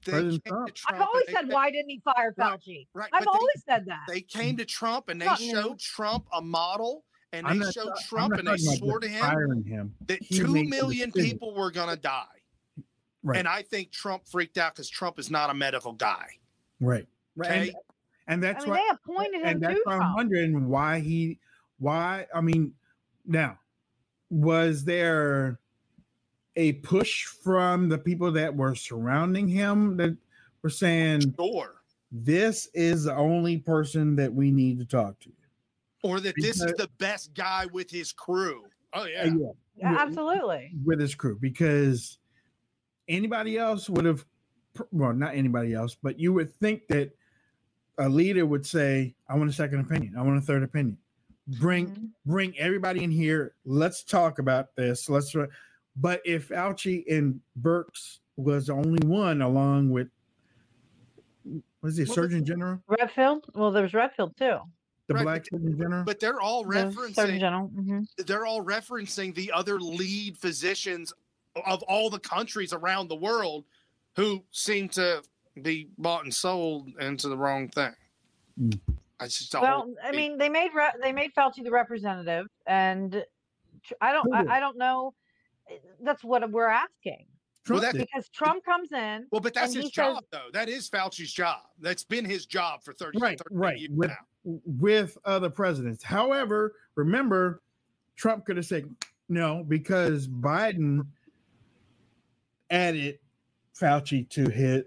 President 0.05 0.45
Trump. 0.45 0.75
Trump 0.75 1.01
I've 1.03 1.07
always 1.07 1.25
and 1.29 1.37
said, 1.37 1.49
they- 1.49 1.55
why 1.55 1.71
didn't 1.71 1.91
he 1.91 2.01
fire 2.05 2.35
Right, 2.37 2.61
Fauci? 2.61 2.87
right, 2.95 3.11
I've 3.13 3.25
but 3.25 3.33
they- 3.33 3.39
always 3.39 3.65
said 3.69 3.85
that. 3.87 4.05
They 4.09 4.21
came 4.21 4.57
to 4.57 4.65
Trump 4.65 5.09
and 5.09 5.21
they 5.21 5.27
Not 5.27 5.41
new. 5.41 5.51
showed 5.51 5.79
Trump 5.81 6.27
a 6.33 6.41
model, 6.41 7.05
and 7.33 7.47
I'm 7.47 7.59
they 7.59 7.65
not 7.65 7.75
showed 7.75 7.93
Trump 8.09 8.35
and 8.35 8.47
they 8.49 8.57
swore 8.57 9.01
to 9.01 9.09
him 9.09 9.65
him. 9.65 9.95
that 10.07 10.23
He 10.23 10.39
two 10.39 10.47
made 10.49 10.67
the 10.67 10.71
million 10.71 11.11
decision. 11.11 11.33
people 11.39 11.55
were 11.55 11.71
going 11.71 11.89
to 11.91 12.01
die. 12.01 12.25
Right. 13.25 13.39
And 13.39 13.49
I 13.49 13.63
think 13.63 13.91
Trump 13.91 14.23
freaked 14.27 14.57
out 14.57 14.75
because 14.75 14.89
Trump 14.89 15.19
is 15.19 15.31
not 15.31 15.51
a 15.51 15.55
medical 15.55 15.93
guy. 15.93 16.29
Right. 16.81 17.07
Right. 17.37 17.51
And, 17.51 17.69
Okay. 17.71 17.75
And 18.29 18.45
I 18.45 18.53
that's 18.53 18.65
mean, 18.65 18.75
why 18.75 18.83
they 18.89 18.95
appointed 18.95 19.41
him 19.41 19.47
and 19.47 19.61
that's 19.63 19.81
why 19.85 19.99
I'm 19.99 20.15
wondering 20.15 20.69
why 20.69 21.01
he 21.01 21.39
why 21.79 22.27
I 22.35 22.41
mean 22.41 22.73
now 23.27 23.59
was 24.31 24.85
there 24.85 25.59
a 26.57 26.73
push 26.75 27.25
from 27.25 27.89
the 27.89 27.99
people 27.99 28.31
that 28.33 28.55
were 28.55 28.75
surrounding 28.75 29.49
him 29.49 29.97
that 29.97 30.17
were 30.63 30.71
saying 30.71 31.35
Sure. 31.39 31.77
this 32.13 32.69
is 32.75 33.05
the 33.05 33.15
only 33.17 33.59
person 33.59 34.17
that 34.17 34.33
we 34.33 34.51
need 34.51 34.79
to 34.81 34.85
talk 34.85 35.19
to? 35.21 35.31
Or 36.03 36.21
that 36.21 36.35
this 36.37 36.61
is 36.61 36.73
the 36.75 36.89
best 36.99 37.33
guy 37.35 37.67
with 37.73 37.91
his 37.91 38.13
crew. 38.13 38.65
Oh, 38.93 39.03
Uh, 39.03 39.07
yeah. 39.07 39.25
Yeah, 39.25 39.93
with- 39.93 40.01
absolutely. 40.01 40.73
with 40.85 41.01
his 41.01 41.15
crew 41.15 41.39
because 41.41 42.19
anybody 43.09 43.57
else 43.57 43.89
would 43.89 44.05
have 44.05 44.25
well 44.93 45.13
not 45.15 45.35
anybody 45.35 45.73
else 45.75 45.97
but 46.03 46.19
you 46.21 46.33
would 46.33 46.53
think 46.57 46.87
that 46.89 47.11
a 47.99 48.09
leader 48.09 48.47
would 48.47 48.65
say 48.65 49.15
i 49.29 49.37
want 49.37 49.51
a 49.51 49.53
second 49.53 49.81
opinion 49.81 50.15
i 50.17 50.23
want 50.23 50.39
a 50.39 50.41
third 50.41 50.63
opinion 50.63 50.97
bring 51.61 51.87
Mhm. 51.89 52.11
bring 52.27 52.59
everybody 52.59 53.03
in 53.03 53.11
here 53.11 53.55
let's 53.65 54.03
talk 54.05 54.39
about 54.39 54.75
this 54.77 55.09
let's 55.09 55.35
but 55.97 56.21
if 56.25 56.51
Fauci 56.51 57.05
and 57.13 57.41
Birx 57.61 58.19
was 58.37 58.67
the 58.69 58.75
only 58.75 59.05
one 59.07 59.43
along 59.43 59.91
with 59.91 60.09
was 61.83 61.97
he 61.97 62.05
Well, 62.05 62.15
surgeon 62.15 62.45
general 62.45 62.81
Redfield. 62.87 63.47
Well, 63.55 63.71
there's 63.73 63.95
Redfield 63.95 64.37
too. 64.37 64.59
the 65.09 65.15
Right, 65.15 65.23
black 65.25 65.47
surgeon 65.51 65.77
general 65.79 66.05
But 66.05 66.21
they're 66.21 66.41
all 66.41 66.65
The 66.65 66.93
Surgeon 66.93 67.15
referencing 67.15 67.41
General. 67.41 67.67
hmm 67.69 68.01
they're 68.27 68.47
all 68.47 68.63
referencing 68.65 69.35
the 69.35 69.51
other 69.53 69.81
lead 69.81 70.37
physicians 70.37 71.13
of 71.67 71.83
all 71.85 72.11
the 72.11 72.21
countries 72.21 72.73
around 72.73 73.09
the 73.09 73.17
world 73.17 73.65
who 74.17 74.45
seem 74.53 74.89
to 74.91 75.23
be 75.63 75.89
bought 75.99 76.25
and 76.25 76.35
sold 76.35 76.89
into 77.01 77.29
the 77.29 77.37
wrong 77.37 77.69
thing. 77.69 77.95
Mm. 78.61 78.79
It's 79.21 79.39
just 79.39 79.55
a 79.55 79.61
Well, 79.61 79.93
I 80.03 80.13
mean, 80.13 80.39
they 80.39 80.49
made 80.49 80.71
re- 80.75 80.93
they 81.03 81.13
made 81.13 81.33
Fauci 81.35 81.65
the 81.65 81.71
representative, 81.71 82.47
and 82.67 83.25
tr- 83.85 83.95
I 84.01 84.13
don't 84.13 84.33
I, 84.33 84.57
I 84.57 84.61
don't 84.61 84.79
know. 84.79 85.13
eh, 85.71 85.75
That's 86.01 86.23
what 86.23 86.49
we're 86.51 86.69
asking 86.69 87.27
Trump 87.65 87.83
that- 87.83 87.95
because 87.95 88.29
Trump 88.29 88.65
comes 88.65 88.93
in. 88.93 89.27
well, 89.33 89.41
but 89.41 89.55
that's 89.55 89.75
his 89.75 89.87
he 89.87 89.91
says- 89.91 90.15
job, 90.15 90.25
though. 90.31 90.47
That 90.53 90.69
is 90.69 90.89
Fauci's 90.89 91.33
job. 91.33 91.63
That's 91.81 92.05
been 92.05 92.25
his 92.25 92.47
job 92.47 92.83
for 92.85 92.93
30, 92.95 93.19
Right, 93.19 93.39
30 93.39 93.55
right, 93.57 93.79
years 93.79 93.91
with- 93.93 94.11
now. 94.11 94.61
with 94.65 95.19
other 95.25 95.51
presidents. 95.51 96.03
However, 96.05 96.75
remember, 96.95 97.61
Trump 98.17 98.47
could 98.47 98.57
have 98.57 98.67
said 98.67 98.89
no 99.29 99.65
because 99.65 100.29
Biden 100.29 101.07
added 102.71 103.19
Fauci 103.79 104.29
to 104.31 104.49
his 104.49 104.85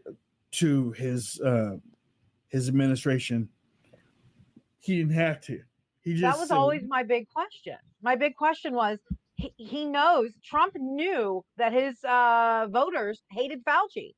to 0.51 0.91
his 0.91 1.39
uh, 1.39 1.77
his 2.49 2.67
administration, 2.67 3.49
he 4.79 4.97
didn't 4.97 5.13
have 5.13 5.41
to. 5.41 5.61
He 6.01 6.13
just 6.13 6.23
that 6.23 6.39
was 6.39 6.49
said- 6.49 6.57
always 6.57 6.81
my 6.87 7.03
big 7.03 7.27
question. 7.29 7.77
My 8.01 8.15
big 8.15 8.35
question 8.35 8.73
was 8.73 8.99
he, 9.35 9.53
he 9.57 9.85
knows 9.85 10.31
Trump 10.43 10.73
knew 10.75 11.43
that 11.57 11.71
his 11.71 12.03
uh, 12.03 12.67
voters 12.69 13.21
hated 13.31 13.63
Fauci. 13.63 14.13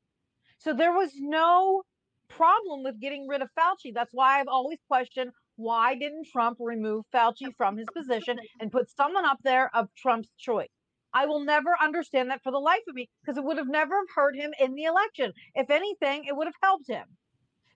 So 0.58 0.74
there 0.74 0.94
was 0.94 1.12
no 1.20 1.84
problem 2.30 2.84
with 2.84 3.00
getting 3.00 3.28
rid 3.28 3.42
of 3.42 3.50
Fauci. 3.58 3.94
That's 3.94 4.14
why 4.14 4.40
I've 4.40 4.48
always 4.48 4.80
questioned 4.88 5.32
why 5.56 5.96
didn't 5.96 6.28
Trump 6.32 6.58
remove 6.60 7.06
Fauci 7.14 7.54
from 7.58 7.78
his 7.78 7.88
position 7.96 8.38
and 8.60 8.72
put 8.72 8.90
someone 8.90 9.26
up 9.26 9.38
there 9.44 9.70
of 9.76 9.88
Trump's 9.96 10.30
choice? 10.38 10.70
I 11.14 11.26
will 11.26 11.42
never 11.42 11.76
understand 11.82 12.30
that 12.30 12.44
for 12.44 12.52
the 12.52 12.60
life 12.60 12.82
of 12.88 12.96
me 12.96 13.10
because 13.22 13.38
it 13.38 13.44
would 13.44 13.58
have 13.58 13.70
never 13.70 13.96
hurt 14.16 14.36
him 14.36 14.54
in 14.60 14.76
the 14.76 14.84
election. 14.86 15.34
If 15.56 15.70
anything, 15.70 16.26
it 16.26 16.36
would 16.36 16.48
have 16.48 16.56
helped 16.62 16.88
him. 16.88 17.06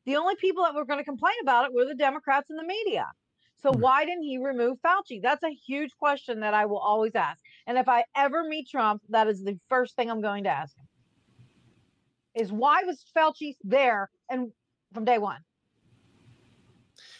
The 0.06 0.16
only 0.18 0.36
people 0.38 0.64
that 0.64 0.76
were 0.76 0.86
going 0.86 1.00
to 1.00 1.06
complain 1.06 1.36
about 1.42 1.66
it 1.66 1.74
were 1.74 1.86
the 1.86 1.96
Democrats 1.96 2.50
and 2.50 2.60
the 2.60 2.64
media. 2.64 3.08
So 3.62 3.72
Hmm. 3.74 3.80
why 3.80 4.06
didn't 4.06 4.24
he 4.24 4.38
remove 4.38 4.80
Fauci? 4.82 5.22
That's 5.22 5.44
a 5.44 5.52
huge 5.52 5.96
question 5.98 6.42
that 6.42 6.54
I 6.54 6.66
will 6.66 6.80
always 6.80 7.16
ask. 7.16 7.42
And 7.68 7.78
if 7.78 7.88
I 7.90 8.06
ever 8.16 8.44
meet 8.44 8.70
Trump, 8.70 9.04
that 9.10 9.28
is 9.28 9.44
the 9.44 9.60
first 9.70 9.96
thing 9.96 10.10
I'm 10.10 10.22
going 10.22 10.46
to 10.46 10.50
ask 10.50 10.78
him. 10.78 10.88
Is 12.36 12.52
why 12.52 12.84
was 12.84 13.04
Fauci 13.16 13.56
there 13.64 14.10
and 14.30 14.52
from 14.94 15.06
day 15.06 15.18
one? 15.18 15.42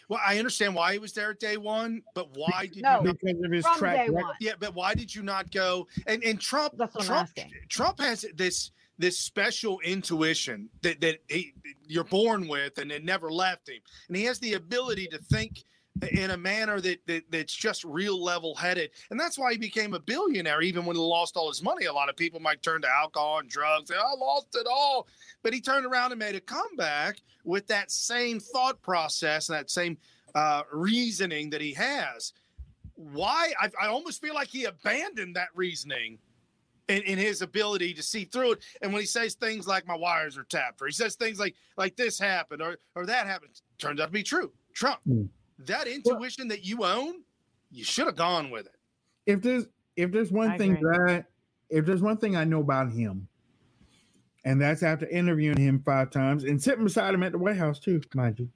Well, 0.10 0.20
I 0.26 0.38
understand 0.40 0.74
why 0.74 0.94
he 0.94 1.00
was 1.00 1.12
there 1.14 1.32
at 1.32 1.40
day 1.40 1.58
one, 1.58 2.02
but 2.14 2.30
why 2.36 2.68
did 2.74 2.82
No. 2.82 3.00
you 3.00 3.04
not? 3.08 3.18
because 3.22 3.44
of 3.44 3.52
his 3.52 3.66
track 3.78 4.10
record. 4.10 4.36
Yeah, 4.40 4.54
but 4.60 4.74
why 4.74 4.94
did 4.94 5.14
you 5.14 5.22
not 5.22 5.52
go? 5.52 5.88
And 6.06 6.24
and 6.24 6.40
Trump, 6.40 6.76
That's 6.78 6.96
what 6.96 7.10
I'm 7.10 7.28
Trump. 7.28 7.52
Trump 7.70 8.00
has 8.00 8.26
this 8.36 8.72
this 9.00 9.18
special 9.18 9.80
intuition 9.82 10.70
that 10.82 11.02
that 11.02 11.20
he 11.28 11.54
you're 11.86 12.04
born 12.06 12.48
with, 12.48 12.78
and 12.78 12.92
it 12.92 13.04
never 13.04 13.30
left 13.32 13.68
him. 13.70 13.82
And 14.08 14.16
he 14.18 14.24
has 14.24 14.40
the 14.40 14.54
ability 14.54 15.08
to 15.08 15.18
think 15.18 15.64
in 16.12 16.32
a 16.32 16.38
manner 16.38 16.80
that, 16.82 17.06
that 17.08 17.24
that's 17.32 17.54
just 17.54 17.84
real 17.84 18.22
level 18.22 18.56
headed, 18.56 18.92
and 19.10 19.20
that's 19.20 19.38
why 19.38 19.52
he 19.52 19.58
became 19.58 19.94
a 19.94 20.00
billionaire. 20.00 20.62
Even 20.62 20.86
when 20.86 20.96
he 20.96 21.02
lost 21.02 21.38
all 21.38 21.48
his 21.48 21.64
money, 21.64 21.86
a 21.86 21.94
lot 21.94 22.10
of 22.10 22.16
people 22.16 22.40
might 22.40 22.62
turn 22.62 22.82
to 22.82 22.90
alcohol 22.90 23.40
and 23.40 23.50
drugs. 23.50 23.92
I 23.92 24.16
lost 24.20 24.56
it 24.56 24.68
all, 24.70 25.08
but 25.44 25.54
he 25.54 25.62
turned 25.62 25.86
around 25.86 26.12
and 26.12 26.20
made 26.20 26.36
a 26.36 26.42
comeback 26.42 27.22
with 27.44 27.68
that 27.68 27.92
same 27.92 28.40
thought 28.40 28.82
process 28.82 29.50
and 29.50 29.58
that 29.58 29.70
same 29.70 29.98
uh, 30.36 30.64
reasoning 30.72 31.50
that 31.50 31.62
he 31.62 31.74
has. 31.74 32.34
Why? 32.96 33.54
I, 33.60 33.70
I 33.82 33.88
almost 33.88 34.22
feel 34.22 34.34
like 34.34 34.48
he 34.48 34.66
abandoned 34.66 35.36
that 35.36 35.50
reasoning 35.56 36.18
in, 36.88 37.02
in 37.04 37.18
his 37.18 37.42
ability 37.42 37.94
to 37.94 38.04
see 38.04 38.26
through 38.26 38.54
it. 38.54 38.60
And 38.82 38.92
when 38.92 39.02
he 39.02 39.08
says 39.08 39.36
things 39.36 39.68
like 39.68 39.88
"my 39.88 39.96
wires 39.96 40.38
are 40.38 40.44
tapped," 40.46 40.82
or 40.82 40.88
he 40.88 40.94
says 40.94 41.16
things 41.16 41.40
like 41.40 41.56
"like 41.78 41.96
this 41.96 42.20
happened" 42.20 42.62
or 42.62 42.78
or 42.96 43.06
that 43.06 43.28
happened, 43.28 43.62
turns 43.78 44.00
out 44.00 44.08
to 44.08 44.12
be 44.12 44.24
true. 44.24 44.52
Trump, 44.74 45.00
Mm. 45.08 45.28
That 45.60 45.88
intuition 45.88 46.48
that 46.50 46.64
you 46.66 46.84
own, 46.84 47.24
you 47.72 47.84
should 47.84 48.06
have 48.06 48.16
gone 48.16 48.50
with 48.50 48.66
it. 48.66 48.76
If 49.26 49.42
there's 49.42 49.66
if 49.96 50.12
there's 50.12 50.32
one 50.32 50.52
I 50.52 50.58
thing 50.58 50.78
agree. 50.78 50.98
that 50.98 51.26
if 51.70 51.86
there's 51.86 52.02
one 52.02 52.18
thing 52.18 52.36
I 52.36 52.44
know 52.44 52.62
about 52.62 52.92
him, 52.92 53.28
and 54.46 54.62
that's 54.62 54.84
after 54.84 55.08
interviewing 55.08 55.58
him 55.58 55.82
five 55.84 56.12
times 56.12 56.44
and 56.44 56.62
sitting 56.62 56.84
beside 56.84 57.14
him 57.14 57.24
at 57.24 57.32
the 57.32 57.38
White 57.38 57.58
House 57.58 57.80
too, 57.80 58.02
mind 58.14 58.40
you. 58.40 58.50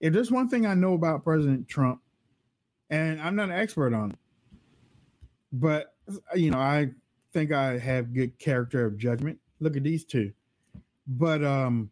If 0.00 0.12
there's 0.12 0.30
one 0.30 0.48
thing 0.48 0.66
I 0.66 0.74
know 0.74 0.94
about 0.94 1.24
President 1.24 1.68
Trump, 1.68 2.00
and 2.90 3.20
I'm 3.20 3.34
not 3.34 3.50
an 3.50 3.56
expert 3.56 3.94
on 3.94 4.12
it, 4.12 4.18
but 5.52 5.94
you 6.34 6.50
know, 6.50 6.58
I 6.58 6.90
think 7.32 7.52
I 7.52 7.78
have 7.78 8.12
good 8.12 8.38
character 8.38 8.84
of 8.86 8.98
judgment. 8.98 9.38
Look 9.60 9.76
at 9.76 9.82
these 9.82 10.04
two. 10.04 10.32
But 11.06 11.42
um 11.44 11.90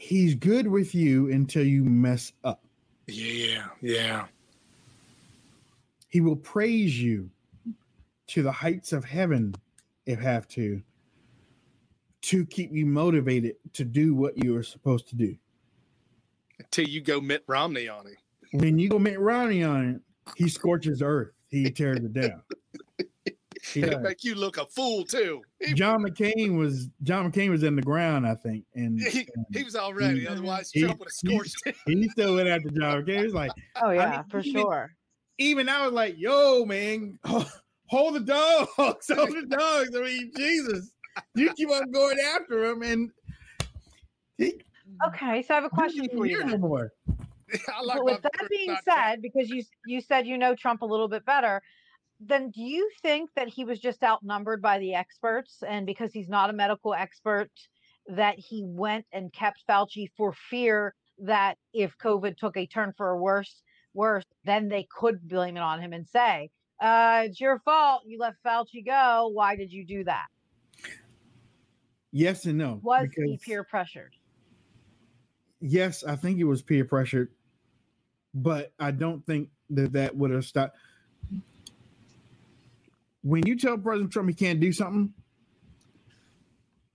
he's 0.00 0.34
good 0.34 0.66
with 0.66 0.94
you 0.94 1.30
until 1.30 1.64
you 1.64 1.84
mess 1.84 2.32
up. 2.42 2.64
Yeah, 3.06 3.66
yeah. 3.82 4.26
He 6.08 6.22
will 6.22 6.36
praise 6.36 7.00
you 7.00 7.28
to 8.28 8.42
the 8.42 8.50
heights 8.50 8.92
of 8.92 9.04
heaven 9.04 9.54
if 10.06 10.18
have 10.18 10.48
to 10.48 10.82
to 12.22 12.46
keep 12.46 12.72
you 12.72 12.86
motivated 12.86 13.56
to 13.74 13.84
do 13.84 14.14
what 14.14 14.42
you 14.42 14.56
are 14.56 14.62
supposed 14.62 15.08
to 15.08 15.16
do. 15.16 15.36
Until 16.58 16.88
you 16.88 17.00
go 17.00 17.20
Mitt 17.20 17.44
Romney 17.46 17.88
on 17.88 18.06
him. 18.06 18.16
When 18.52 18.78
you 18.78 18.88
go 18.88 18.98
Mitt 18.98 19.20
Romney 19.20 19.62
on 19.62 19.88
it, 19.88 20.00
he 20.36 20.48
scorches 20.48 21.02
earth. 21.02 21.32
He 21.48 21.70
tears 21.70 21.98
it 21.98 22.12
down. 22.12 22.42
He 23.72 23.80
It'll 23.82 23.96
does. 23.96 24.02
make 24.02 24.24
you 24.24 24.34
look 24.34 24.56
a 24.56 24.64
fool 24.66 25.04
too. 25.04 25.42
He, 25.60 25.74
John 25.74 26.02
McCain 26.02 26.56
was 26.58 26.88
John 27.02 27.30
McCain 27.30 27.50
was 27.50 27.62
in 27.62 27.76
the 27.76 27.82
ground, 27.82 28.26
I 28.26 28.34
think, 28.34 28.64
and, 28.74 29.00
he, 29.00 29.28
and 29.34 29.46
he 29.52 29.62
was 29.64 29.76
already. 29.76 30.20
He- 30.20 30.26
Otherwise, 30.28 30.70
he- 30.72 30.80
Trump 30.80 30.98
would 31.00 31.08
have 31.08 31.12
scorched 31.12 31.56
it. 31.66 31.76
he 31.86 32.08
still 32.08 32.36
went 32.36 32.48
after 32.48 32.70
John 32.70 33.02
McCain. 33.04 33.18
He 33.18 33.24
was 33.24 33.34
like, 33.34 33.52
Oh 33.82 33.90
yeah, 33.90 34.10
mean, 34.10 34.24
for 34.30 34.40
even- 34.40 34.52
sure. 34.62 34.90
even 35.38 35.68
I 35.68 35.84
was 35.84 35.92
like, 35.92 36.14
"Yo, 36.18 36.64
man, 36.64 37.18
hold 37.86 38.14
the 38.14 38.20
dogs, 38.20 38.70
hold 38.76 38.96
the 39.30 39.46
dogs." 39.48 39.90
I 39.94 40.00
mean, 40.00 40.32
Jesus, 40.36 40.90
you 41.34 41.52
keep 41.54 41.70
on 41.70 41.90
going 41.90 42.18
after 42.34 42.64
him, 42.64 42.82
and 42.82 43.10
he 44.38 44.54
Okay, 45.06 45.42
so 45.42 45.54
I 45.54 45.56
have 45.56 45.64
a 45.64 45.70
question 45.70 46.08
for 46.14 46.26
you. 46.26 46.44
hear 46.46 46.58
more. 46.58 46.92
I 47.74 47.82
like 47.82 47.96
But 47.98 48.04
with 48.04 48.22
that 48.22 48.32
being 48.50 48.76
said, 48.88 49.22
because 49.22 49.48
you 49.50 49.62
you 49.86 50.00
said 50.00 50.26
you 50.26 50.38
know 50.38 50.54
Trump 50.54 50.82
a 50.82 50.86
little 50.86 51.08
bit 51.08 51.24
better, 51.24 51.62
then 52.20 52.50
do 52.50 52.62
you 52.62 52.90
think 53.02 53.30
that 53.34 53.48
he 53.48 53.64
was 53.64 53.80
just 53.80 54.04
outnumbered 54.04 54.60
by 54.60 54.78
the 54.78 54.94
experts, 54.94 55.62
and 55.66 55.86
because 55.86 56.12
he's 56.12 56.28
not 56.28 56.50
a 56.50 56.52
medical 56.52 56.92
expert, 56.92 57.50
that 58.06 58.38
he 58.38 58.62
went 58.64 59.06
and 59.12 59.32
kept 59.32 59.64
Fauci 59.68 60.08
for 60.16 60.32
fear 60.50 60.94
that 61.18 61.56
if 61.72 61.96
COVID 61.98 62.36
took 62.36 62.56
a 62.56 62.66
turn 62.66 62.92
for 62.96 63.10
a 63.10 63.18
worse 63.18 63.62
worse, 63.94 64.24
then 64.44 64.68
they 64.68 64.86
could 64.90 65.26
blame 65.26 65.56
it 65.56 65.60
on 65.60 65.80
him 65.80 65.92
and 65.92 66.06
say, 66.06 66.50
uh, 66.80 67.24
"It's 67.26 67.40
your 67.40 67.58
fault. 67.60 68.02
You 68.06 68.18
let 68.18 68.34
Fauci 68.44 68.84
go. 68.84 69.28
Why 69.32 69.56
did 69.56 69.72
you 69.72 69.84
do 69.84 70.04
that?" 70.04 70.26
Yes 72.12 72.44
and 72.46 72.58
no. 72.58 72.80
Was 72.82 73.08
he 73.14 73.38
peer 73.38 73.64
pressured? 73.64 74.14
Yes, 75.60 76.04
I 76.04 76.16
think 76.16 76.38
it 76.38 76.44
was 76.44 76.62
peer 76.62 76.84
pressured, 76.84 77.32
but 78.34 78.72
I 78.78 78.90
don't 78.90 79.24
think 79.26 79.50
that 79.70 79.92
that 79.92 80.16
would 80.16 80.30
have 80.30 80.44
stopped. 80.44 80.76
When 83.22 83.46
you 83.46 83.56
tell 83.56 83.76
President 83.76 84.12
Trump 84.12 84.28
he 84.28 84.34
can't 84.34 84.60
do 84.60 84.72
something, 84.72 85.12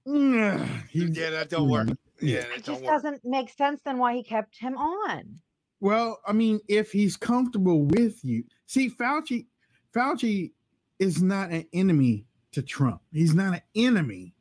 mm, 0.07 0.87
he, 0.89 1.05
Yeah, 1.05 1.29
that 1.31 1.49
don't 1.49 1.69
work. 1.69 1.89
Yeah, 2.21 2.43
It 2.55 2.63
just 2.63 2.81
work. 2.81 2.91
doesn't 2.91 3.25
make 3.25 3.49
sense. 3.49 3.81
Then 3.83 3.97
why 3.97 4.15
he 4.15 4.23
kept 4.23 4.57
him 4.57 4.77
on? 4.77 5.39
Well, 5.81 6.19
I 6.25 6.33
mean, 6.33 6.59
if 6.67 6.91
he's 6.91 7.17
comfortable 7.17 7.85
with 7.85 8.23
you, 8.23 8.43
see, 8.65 8.89
Fauci, 8.89 9.45
Fauci 9.93 10.51
is 10.99 11.21
not 11.21 11.51
an 11.51 11.65
enemy 11.73 12.25
to 12.53 12.61
Trump. 12.61 13.01
He's 13.11 13.35
not 13.35 13.53
an 13.55 13.61
enemy. 13.75 14.33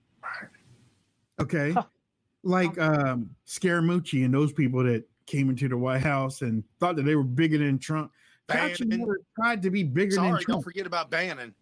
Okay, 1.40 1.74
like 2.44 2.78
um, 2.78 3.28
Scaramucci 3.46 4.24
and 4.24 4.32
those 4.32 4.52
people 4.52 4.84
that 4.84 5.04
came 5.26 5.50
into 5.50 5.68
the 5.68 5.76
White 5.76 6.02
House 6.02 6.42
and 6.42 6.62
thought 6.78 6.96
that 6.96 7.02
they 7.02 7.16
were 7.16 7.24
bigger 7.24 7.58
than 7.58 7.78
Trump. 7.78 8.12
Fauci 8.48 8.86
never 8.86 9.18
tried 9.34 9.60
to 9.62 9.70
be 9.70 9.82
bigger 9.82 10.14
than 10.14 10.24
Trump. 10.24 10.42
Sorry, 10.42 10.44
don't 10.54 10.62
forget 10.62 10.86
about 10.86 11.10
Bannon. 11.10 11.54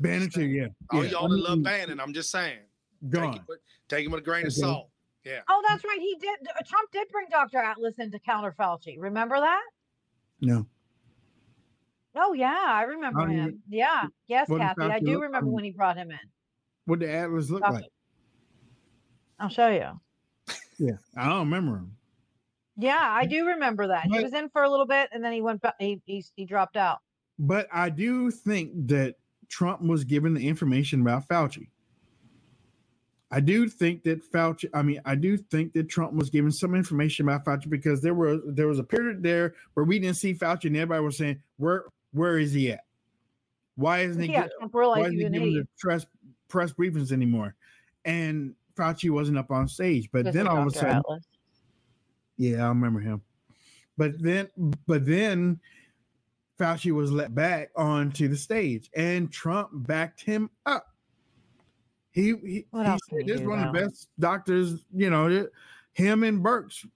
Bannon 0.00 0.30
too, 0.30 0.44
yeah. 0.46 0.66
All 0.90 1.04
yeah. 1.04 1.10
y'all 1.10 1.26
I 1.26 1.28
that 1.28 1.36
love 1.42 1.58
mean, 1.58 1.62
Bannon, 1.64 2.00
I'm 2.00 2.12
just 2.12 2.30
saying. 2.30 2.58
Take 3.02 3.10
Gone. 3.12 3.34
it, 3.36 3.40
with- 3.48 3.60
take 3.88 4.04
him 4.06 4.12
with 4.12 4.20
a 4.20 4.24
grain 4.24 4.46
of 4.46 4.52
salt. 4.52 4.88
Yeah. 5.24 5.40
Oh, 5.48 5.62
that's 5.68 5.82
right. 5.84 5.98
He 6.00 6.16
did. 6.20 6.38
Trump 6.66 6.90
did 6.92 7.08
bring 7.10 7.26
Dr. 7.30 7.58
Atlas 7.58 7.94
in 7.98 8.10
to 8.10 8.18
counter 8.18 8.54
Fauci. 8.58 8.96
Remember 8.98 9.38
that? 9.40 9.62
No, 10.42 10.66
Oh 12.16 12.32
yeah, 12.32 12.64
I 12.68 12.82
remember 12.82 13.20
How 13.20 13.26
do 13.26 13.32
you- 13.32 13.40
him. 13.40 13.62
Yeah, 13.68 14.04
yes, 14.26 14.48
Kathy, 14.48 14.82
I 14.82 15.00
do 15.00 15.20
remember 15.20 15.46
like? 15.46 15.54
when 15.54 15.64
he 15.64 15.70
brought 15.70 15.96
him 15.96 16.10
in. 16.10 16.18
what 16.84 17.00
the 17.00 17.10
Atlas 17.10 17.50
look 17.50 17.62
Fauci. 17.62 17.72
like? 17.72 17.90
I'll 19.40 19.48
show 19.48 19.68
you. 19.68 20.00
Yeah, 20.78 20.96
I 21.16 21.28
don't 21.28 21.40
remember 21.50 21.76
him. 21.78 21.96
Yeah, 22.76 22.98
I 23.00 23.26
do 23.26 23.46
remember 23.46 23.86
that. 23.88 24.04
He 24.06 24.20
was 24.22 24.32
in 24.34 24.48
for 24.50 24.62
a 24.64 24.68
little 24.70 24.86
bit, 24.86 25.08
and 25.12 25.24
then 25.24 25.32
he 25.32 25.40
went. 25.40 25.62
back. 25.62 25.74
He 25.78 26.00
he, 26.04 26.24
he 26.36 26.44
dropped 26.44 26.76
out. 26.76 26.98
But 27.38 27.68
I 27.72 27.88
do 27.90 28.30
think 28.30 28.72
that 28.88 29.14
Trump 29.54 29.80
was 29.82 30.02
given 30.02 30.34
the 30.34 30.48
information 30.48 31.00
about 31.00 31.28
Fauci. 31.28 31.68
I 33.30 33.38
do 33.38 33.68
think 33.68 34.02
that 34.02 34.28
Fauci, 34.32 34.68
I 34.74 34.82
mean, 34.82 35.00
I 35.04 35.14
do 35.14 35.36
think 35.36 35.72
that 35.74 35.88
Trump 35.88 36.12
was 36.12 36.28
given 36.28 36.50
some 36.50 36.74
information 36.74 37.28
about 37.28 37.44
Fauci 37.44 37.68
because 37.70 38.00
there 38.02 38.14
was 38.14 38.40
there 38.46 38.66
was 38.66 38.80
a 38.80 38.84
period 38.84 39.22
there 39.22 39.54
where 39.74 39.84
we 39.84 40.00
didn't 40.00 40.16
see 40.16 40.34
Fauci 40.34 40.64
and 40.64 40.76
everybody 40.76 41.04
was 41.04 41.16
saying, 41.18 41.40
Where 41.58 41.84
where 42.12 42.36
is 42.40 42.52
he 42.52 42.72
at? 42.72 42.80
Why 43.76 44.00
isn't 44.00 44.20
he 44.22 44.32
Yeah, 44.32 44.48
get- 44.48 44.72
why 44.72 45.00
isn't 45.02 45.12
he 45.12 45.18
he 45.18 45.24
was 45.24 45.26
an 45.26 45.32
giving 45.32 45.54
the 45.54 45.68
press 45.78 46.04
press 46.48 46.72
briefings 46.72 47.12
anymore? 47.12 47.54
And 48.04 48.56
Fauci 48.76 49.08
wasn't 49.08 49.38
up 49.38 49.52
on 49.52 49.68
stage. 49.68 50.08
But 50.10 50.24
This 50.24 50.34
then 50.34 50.48
all 50.48 50.58
of 50.62 50.66
a 50.66 50.70
sudden, 50.72 50.96
Atlas. 50.96 51.24
yeah, 52.38 52.64
I 52.64 52.68
remember 52.70 52.98
him. 52.98 53.22
But 53.96 54.20
then, 54.20 54.48
but 54.88 55.06
then 55.06 55.60
Fauci 56.58 56.92
was 56.92 57.10
let 57.10 57.34
back 57.34 57.70
onto 57.76 58.28
the 58.28 58.36
stage 58.36 58.90
and 58.96 59.32
Trump 59.32 59.70
backed 59.72 60.22
him 60.22 60.50
up. 60.66 60.86
He 62.12 62.34
he, 62.42 62.66
he 62.72 62.98
said 63.10 63.26
this 63.26 63.40
do, 63.40 63.48
one 63.48 63.60
of 63.60 63.72
the 63.72 63.80
best 63.80 64.08
doctors. 64.20 64.84
You 64.94 65.10
know, 65.10 65.48
him 65.94 66.22
and 66.22 66.44
Birx. 66.44 66.86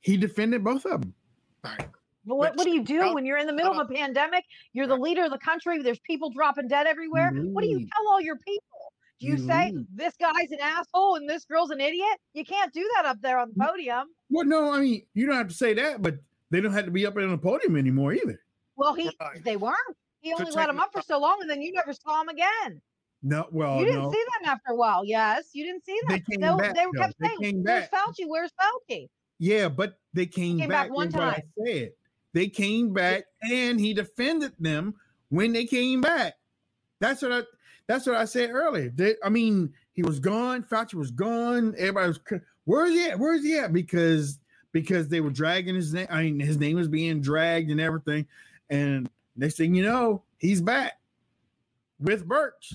He 0.00 0.16
defended 0.16 0.62
both 0.64 0.86
of 0.86 1.02
them. 1.02 1.14
But 1.62 2.36
what, 2.36 2.56
what 2.56 2.64
do 2.64 2.70
you 2.70 2.84
do 2.84 3.00
How- 3.00 3.14
when 3.14 3.26
you're 3.26 3.38
in 3.38 3.46
the 3.46 3.52
middle 3.52 3.72
of 3.72 3.90
a 3.90 3.92
pandemic? 3.92 4.44
You're 4.72 4.86
the 4.86 4.96
leader 4.96 5.24
of 5.24 5.30
the 5.30 5.38
country. 5.38 5.82
There's 5.82 5.98
people 6.00 6.30
dropping 6.30 6.68
dead 6.68 6.86
everywhere. 6.86 7.32
What 7.32 7.62
do 7.62 7.68
you 7.68 7.78
mm-hmm. 7.78 7.86
tell 7.86 8.12
all 8.12 8.20
your 8.20 8.36
people? 8.36 8.92
Do 9.18 9.26
you, 9.26 9.32
You 9.32 9.38
say 9.38 9.72
mm-hmm. 9.72 9.82
this 9.94 10.14
guy's 10.18 10.50
an 10.50 10.60
asshole 10.62 11.16
and 11.16 11.28
this 11.28 11.44
girl's 11.44 11.70
an 11.70 11.80
idiot? 11.80 12.18
You 12.32 12.44
can't 12.44 12.72
do 12.72 12.88
that 12.96 13.04
up 13.04 13.18
there 13.20 13.38
on 13.38 13.52
the 13.54 13.64
podium. 13.64 14.06
Well, 14.30 14.46
no, 14.46 14.72
I 14.72 14.80
mean 14.80 15.02
you 15.12 15.26
don't 15.26 15.36
have 15.36 15.48
to 15.48 15.54
say 15.54 15.74
that, 15.74 16.02
but 16.02 16.18
they 16.50 16.60
don't 16.60 16.72
have 16.72 16.86
to 16.86 16.90
be 16.90 17.04
up 17.04 17.14
there 17.14 17.24
on 17.24 17.30
the 17.30 17.38
podium 17.38 17.76
anymore 17.76 18.12
either. 18.14 18.40
Well, 18.80 18.94
he 18.94 19.10
Right. 19.20 19.44
they 19.44 19.56
weren't. 19.56 19.76
He 20.20 20.32
only 20.32 20.50
let 20.52 20.68
him 20.70 20.80
up 20.80 20.90
for 20.92 21.02
so 21.02 21.18
long, 21.20 21.38
and 21.42 21.50
then 21.50 21.60
you 21.62 21.72
never 21.72 21.92
saw 21.92 22.22
him 22.22 22.28
again. 22.28 22.80
No, 23.22 23.46
well, 23.52 23.78
you 23.78 23.84
didn't 23.84 24.02
no, 24.02 24.10
see 24.10 24.24
them 24.38 24.50
after 24.50 24.72
a 24.72 24.74
while. 24.74 25.04
Yes, 25.04 25.50
you 25.52 25.64
didn't 25.64 25.84
see 25.84 25.98
They 26.08 26.14
them. 26.16 26.24
came 26.30 26.40
they, 26.40 26.62
back, 26.62 26.74
they 26.74 26.98
kept 26.98 27.14
They 27.20 27.26
saying, 27.28 27.40
came 27.40 27.62
"Where's 27.62 27.88
back. 27.88 27.92
Fauci? 27.92 28.24
Where's 28.26 28.50
Fauci?" 28.58 29.08
yeah, 29.38 29.68
but 29.68 29.98
they 30.14 30.24
came, 30.24 30.58
came 30.58 30.68
back 30.70 30.88
back, 30.88 30.96
one 30.96 31.10
time. 31.10 31.42
said 31.62 31.92
they 32.32 32.48
came 32.48 32.92
back, 32.94 33.24
and 33.42 33.78
he 33.78 33.92
defended 33.92 34.52
them 34.58 34.94
when 35.28 35.52
they 35.52 35.66
came 35.66 36.00
back. 36.00 36.34
That's 37.00 37.20
what 37.20 37.32
I. 37.32 37.42
That's 37.86 38.06
what 38.06 38.16
I 38.16 38.24
said 38.24 38.50
earlier. 38.50 38.90
They, 38.94 39.16
I 39.22 39.28
mean, 39.28 39.74
he 39.92 40.02
was 40.02 40.20
gone. 40.20 40.62
Fauci 40.62 40.94
was 40.94 41.10
gone. 41.10 41.74
Everybody 41.76 42.08
was. 42.08 42.20
Where's 42.64 42.92
he 42.92 43.08
at? 43.08 43.18
Where's 43.18 43.42
he 43.42 43.58
at? 43.58 43.72
Because 43.72 44.38
because 44.72 45.08
they 45.08 45.20
were 45.20 45.30
dragging 45.30 45.74
his 45.74 45.92
name. 45.92 46.06
I 46.08 46.22
mean, 46.22 46.40
his 46.40 46.56
name 46.56 46.76
was 46.76 46.88
being 46.88 47.20
dragged 47.20 47.70
and 47.70 47.80
everything. 47.80 48.26
And 48.70 49.10
next 49.36 49.56
thing 49.56 49.74
you 49.74 49.82
know, 49.84 50.22
he's 50.38 50.60
back 50.60 50.98
with 51.98 52.26
Birch. 52.26 52.72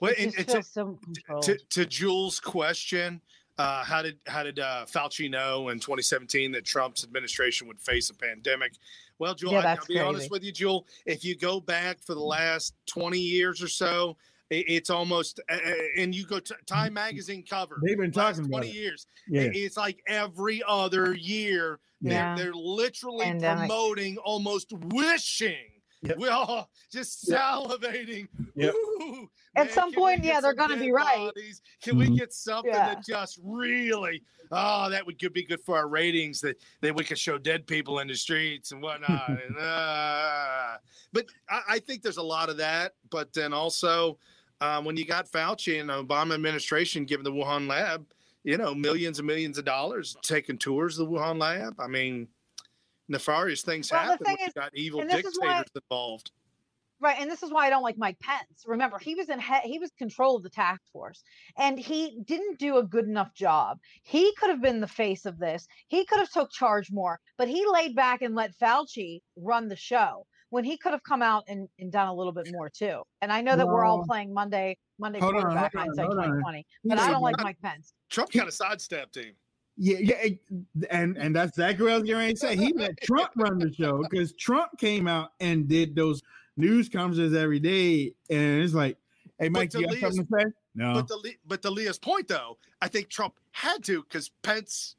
Well, 0.00 0.12
it 0.12 0.18
and- 0.18 0.32
just 0.34 0.76
and 0.76 0.98
to- 0.98 1.22
so 1.26 1.40
to, 1.40 1.58
to 1.70 1.86
Jules' 1.86 2.40
question, 2.40 3.20
uh, 3.58 3.84
how 3.84 4.02
did 4.02 4.18
how 4.26 4.42
did 4.42 4.58
uh, 4.58 4.84
Fauci 4.86 5.30
know 5.30 5.68
in 5.70 5.78
2017 5.78 6.52
that 6.52 6.64
Trump's 6.64 7.04
administration 7.04 7.66
would 7.68 7.80
face 7.80 8.10
a 8.10 8.14
pandemic? 8.14 8.72
Well, 9.18 9.34
Jewel, 9.34 9.52
Yeah, 9.52 9.58
I, 9.58 9.62
I'll 9.62 9.76
that's 9.76 9.86
be 9.86 9.98
honest 9.98 10.30
with 10.30 10.44
you, 10.44 10.52
Jewel. 10.52 10.86
If 11.06 11.24
you 11.24 11.36
go 11.36 11.58
back 11.60 12.02
for 12.02 12.14
the 12.14 12.20
last 12.20 12.74
20 12.86 13.18
years 13.18 13.62
or 13.62 13.68
so, 13.68 14.10
it, 14.10 14.16
it's 14.50 14.90
almost 14.90 15.40
and 15.96 16.14
you 16.14 16.24
go 16.26 16.38
to 16.38 16.54
Time 16.66 16.94
Magazine 16.94 17.44
cover. 17.48 17.80
They've 17.84 17.98
been 17.98 18.12
talking 18.12 18.40
about 18.44 18.58
20 18.62 18.68
it. 18.68 18.74
years. 18.74 19.06
Yeah. 19.28 19.48
It's 19.52 19.76
like 19.76 20.00
every 20.06 20.62
other 20.66 21.14
year. 21.14 21.80
Yeah. 22.00 22.34
They're, 22.36 22.44
they're 22.46 22.54
literally 22.54 23.24
Pandemic. 23.24 23.68
promoting, 23.68 24.18
almost 24.18 24.72
wishing. 24.92 25.56
Yep. 26.02 26.18
We're 26.18 26.30
all 26.30 26.70
just 26.92 27.28
salivating. 27.28 28.28
Yep. 28.54 28.74
Ooh, 28.74 29.28
At 29.56 29.66
man, 29.66 29.74
some 29.74 29.92
point, 29.92 30.22
get 30.22 30.34
yeah, 30.34 30.40
they're 30.40 30.54
gonna 30.54 30.76
be 30.76 30.92
right. 30.92 31.16
bodies? 31.34 31.62
Can 31.82 31.96
we 31.96 32.06
Mhm. 32.08 32.18
get 32.18 32.32
something 32.32 32.70
Yeah. 32.72 32.94
that 32.94 33.04
just 33.04 33.40
really, 33.42 34.22
oh, 34.52 34.90
that 34.90 35.04
would 35.06 35.18
could 35.18 35.32
be 35.32 35.42
good 35.42 35.60
for 35.62 35.76
our 35.76 35.88
ratings 35.88 36.40
that, 36.42 36.58
that 36.82 36.94
we 36.94 37.02
could 37.02 37.18
show 37.18 37.38
dead 37.38 37.66
people 37.66 37.98
in 38.00 38.08
the 38.08 38.14
streets 38.14 38.70
and 38.72 38.82
whatnot. 38.82 39.28
and, 39.48 39.56
uh, 39.58 40.76
but 41.12 41.26
I, 41.48 41.62
I 41.70 41.78
think 41.80 42.02
there's 42.02 42.18
a 42.18 42.22
lot 42.22 42.50
of 42.50 42.58
that. 42.58 42.92
But 43.10 43.32
then 43.32 43.52
also, 43.54 44.18
um, 44.60 44.84
when 44.84 44.96
you 44.96 45.04
got 45.04 45.30
Fauci 45.30 45.80
and 45.80 45.88
the 45.90 46.02
Obama 46.02 46.34
administration 46.34 47.04
giving 47.04 47.24
the 47.24 47.32
Wuhan 47.32 47.68
lab, 47.68 48.06
you 48.44 48.56
know, 48.56 48.74
millions 48.74 49.18
and 49.18 49.26
millions 49.26 49.58
of 49.58 49.64
dollars 49.64 50.16
taking 50.22 50.56
tours 50.58 50.98
of 50.98 51.08
the 51.08 51.12
Wuhan 51.12 51.38
lab. 51.40 51.74
I 51.80 51.88
mean, 51.88 52.28
nefarious 53.08 53.62
things 53.62 53.90
Well, 53.90 54.00
happen 54.00 54.18
when 54.24 54.36
thing 54.36 54.42
you 54.44 54.46
is- 54.48 54.54
got 54.54 54.70
evil 54.74 55.00
is 55.00 55.06
why- 55.12 55.16
dictators 55.22 55.70
involved. 55.74 56.30
Right, 56.98 57.20
and 57.20 57.30
this 57.30 57.42
is 57.42 57.52
why 57.52 57.66
I 57.66 57.70
don't 57.70 57.82
like 57.82 57.98
Mike 57.98 58.18
Pence. 58.20 58.64
Remember, 58.64 58.98
he 58.98 59.14
was 59.14 59.28
in 59.28 59.38
he- 59.38 59.68
he 59.72 59.78
was 59.78 59.90
control 59.98 60.34
of 60.36 60.42
the 60.42 60.48
task 60.48 60.80
force, 60.90 61.22
and 61.58 61.78
he 61.78 62.18
didn't 62.24 62.58
do 62.58 62.78
a 62.78 62.82
good 62.82 63.04
enough 63.04 63.34
job. 63.34 63.78
He 64.02 64.32
could 64.36 64.48
have 64.48 64.62
been 64.62 64.80
the 64.80 64.88
face 64.88 65.26
of 65.26 65.38
this. 65.38 65.68
He 65.88 66.06
could 66.06 66.20
have 66.20 66.30
took 66.30 66.50
charge 66.50 66.90
more, 66.90 67.20
but 67.36 67.48
he 67.48 67.66
laid 67.66 67.94
back 67.94 68.22
and 68.22 68.34
let 68.34 68.56
Fauci 68.58 69.20
run 69.36 69.68
the 69.68 69.76
show 69.76 70.26
when 70.50 70.64
he 70.64 70.76
could 70.76 70.92
have 70.92 71.02
come 71.02 71.22
out 71.22 71.44
and, 71.48 71.68
and 71.78 71.90
done 71.90 72.08
a 72.08 72.14
little 72.14 72.32
bit 72.32 72.48
more 72.52 72.68
too. 72.70 73.02
And 73.22 73.32
I 73.32 73.40
know 73.40 73.56
that 73.56 73.66
we're 73.66 73.84
all 73.84 74.04
playing 74.06 74.32
Monday 74.32 74.76
Monday 74.98 75.18
hold 75.20 75.34
quarterback 75.34 75.72
hold 75.74 75.82
on, 75.82 75.86
hindsight 75.88 76.06
on. 76.06 76.10
2020, 76.16 76.66
but 76.84 76.98
I 76.98 77.10
don't 77.10 77.22
like 77.22 77.36
but- 77.36 77.44
Mike 77.44 77.60
Pence. 77.62 77.92
Trump 78.08 78.32
kind 78.32 78.48
of 78.48 78.54
sidestepped 78.54 79.16
him. 79.16 79.34
Yeah, 79.78 79.98
yeah, 80.00 80.28
and 80.90 81.18
and 81.18 81.36
that's 81.36 81.50
exactly 81.50 81.84
what 81.84 81.92
I 81.92 81.96
was 81.96 82.04
getting 82.04 82.18
ready 82.18 82.32
to 82.32 82.38
say. 82.38 82.56
He 82.56 82.72
let 82.72 82.98
Trump 83.02 83.30
run 83.36 83.58
the 83.58 83.70
show 83.70 84.00
because 84.08 84.32
Trump 84.32 84.70
came 84.78 85.06
out 85.06 85.32
and 85.40 85.68
did 85.68 85.94
those 85.94 86.22
news 86.56 86.88
conferences 86.88 87.34
every 87.34 87.60
day, 87.60 88.14
and 88.30 88.62
it's 88.62 88.72
like, 88.72 88.96
"Hey, 89.38 89.50
Mike, 89.50 89.68
to 89.70 89.80
you 89.80 89.84
got 89.84 89.92
Leah's- 89.92 90.16
something 90.16 90.26
to 90.26 90.44
say?" 90.46 90.52
No, 90.76 90.94
But 90.94 91.08
the 91.08 91.34
but 91.46 91.60
to 91.60 91.70
Leah's 91.70 91.98
point 91.98 92.26
though, 92.26 92.56
I 92.80 92.88
think 92.88 93.10
Trump 93.10 93.34
had 93.52 93.84
to 93.84 94.02
because 94.04 94.30
Pence, 94.42 94.96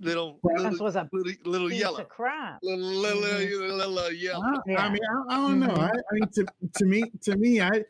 little 0.00 0.38
Pence 0.46 0.62
little 0.62 0.84
was 0.84 0.96
a 0.96 1.08
little, 1.12 1.32
little 1.50 1.72
yellow, 1.72 2.04
crap. 2.04 2.58
little 2.62 2.84
little, 2.84 3.22
Mhm. 3.22 3.50
little, 3.70 3.88
little 3.90 4.12
yellow. 4.12 4.44
I, 4.44 4.74
I 4.76 4.88
mean, 4.90 5.00
I, 5.04 5.34
I 5.34 5.36
don't 5.36 5.60
know. 5.60 5.68
Mhm. 5.68 5.78
I, 5.78 5.90
I 5.90 6.14
mean, 6.14 6.28
to, 6.34 6.46
to 6.78 6.84
me, 6.84 7.02
to 7.22 7.36
me, 7.36 7.60
I, 7.60 7.84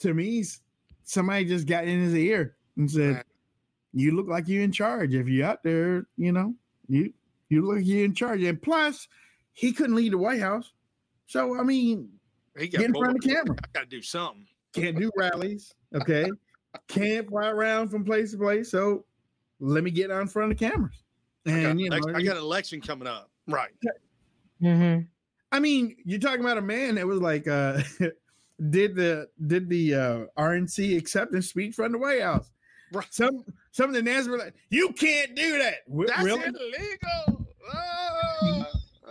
to 0.00 0.12
me, 0.14 0.44
somebody 1.04 1.44
just 1.46 1.66
got 1.66 1.84
in 1.84 2.00
his 2.00 2.14
ear 2.14 2.56
and 2.76 2.90
said, 2.90 3.14
Right. 3.16 3.24
"You 3.92 4.16
look 4.16 4.26
like 4.28 4.48
you're 4.48 4.62
in 4.62 4.72
charge. 4.72 5.14
If 5.14 5.28
you're 5.28 5.46
out 5.46 5.62
there, 5.62 6.06
you 6.16 6.32
know, 6.32 6.54
you 6.88 7.12
you 7.48 7.62
look 7.62 7.76
like 7.76 7.86
you're 7.86 8.04
in 8.04 8.14
charge." 8.14 8.42
And 8.42 8.60
plus, 8.60 9.08
he 9.52 9.72
couldn't 9.72 9.94
leave 9.96 10.12
the 10.12 10.18
White 10.18 10.40
House, 10.40 10.72
so 11.26 11.58
I 11.58 11.62
mean, 11.62 12.10
He 12.58 12.68
get 12.68 12.82
in 12.82 12.92
front 12.92 13.16
of 13.16 13.22
the 13.22 13.28
camera. 13.28 13.56
I 13.64 13.68
got 13.72 13.80
to 13.82 13.86
do 13.86 14.02
something. 14.02 14.46
Can't 14.74 14.98
do 14.98 15.10
rallies, 15.16 15.72
okay? 15.94 16.28
Can't 16.88 17.28
fly 17.28 17.48
around 17.48 17.88
from 17.90 18.04
place 18.04 18.32
to 18.32 18.38
place. 18.38 18.70
So 18.72 19.04
let 19.60 19.84
me 19.84 19.92
get 19.92 20.10
out 20.10 20.20
in 20.22 20.26
front 20.26 20.50
of 20.50 20.58
the 20.58 20.64
cameras. 20.68 21.03
I 21.46 21.50
got, 21.50 21.70
And 21.70 21.80
you 21.80 21.90
know, 21.90 21.98
elec- 21.98 22.16
I 22.16 22.22
got 22.22 22.36
an 22.36 22.42
election 22.42 22.80
coming 22.80 23.06
up. 23.08 23.30
Right. 23.46 23.70
Mm-hmm. 24.62 25.02
I 25.52 25.60
mean, 25.60 25.96
you're 26.04 26.18
talking 26.20 26.40
about 26.40 26.58
a 26.58 26.62
man 26.62 26.94
that 26.96 27.06
was 27.06 27.20
like 27.20 27.46
uh 27.46 27.80
did 28.70 28.94
the 28.96 29.28
did 29.46 29.68
the 29.68 29.94
uh 29.94 30.18
RNC 30.38 30.96
acceptance 30.96 31.48
speech 31.48 31.74
from 31.74 31.92
the 31.92 31.98
White 31.98 32.22
House. 32.22 32.50
Right. 32.92 33.06
Some 33.10 33.44
some 33.72 33.90
of 33.90 33.94
the 33.94 34.02
NAS 34.02 34.28
were 34.28 34.38
like, 34.38 34.54
you 34.70 34.90
can't 34.92 35.34
do 35.34 35.58
that. 35.58 35.74
"Wh- 35.92 36.06
That's 36.06 36.22
really? 36.22 36.44
illegal. 36.44 37.46
Ah, 37.72 38.63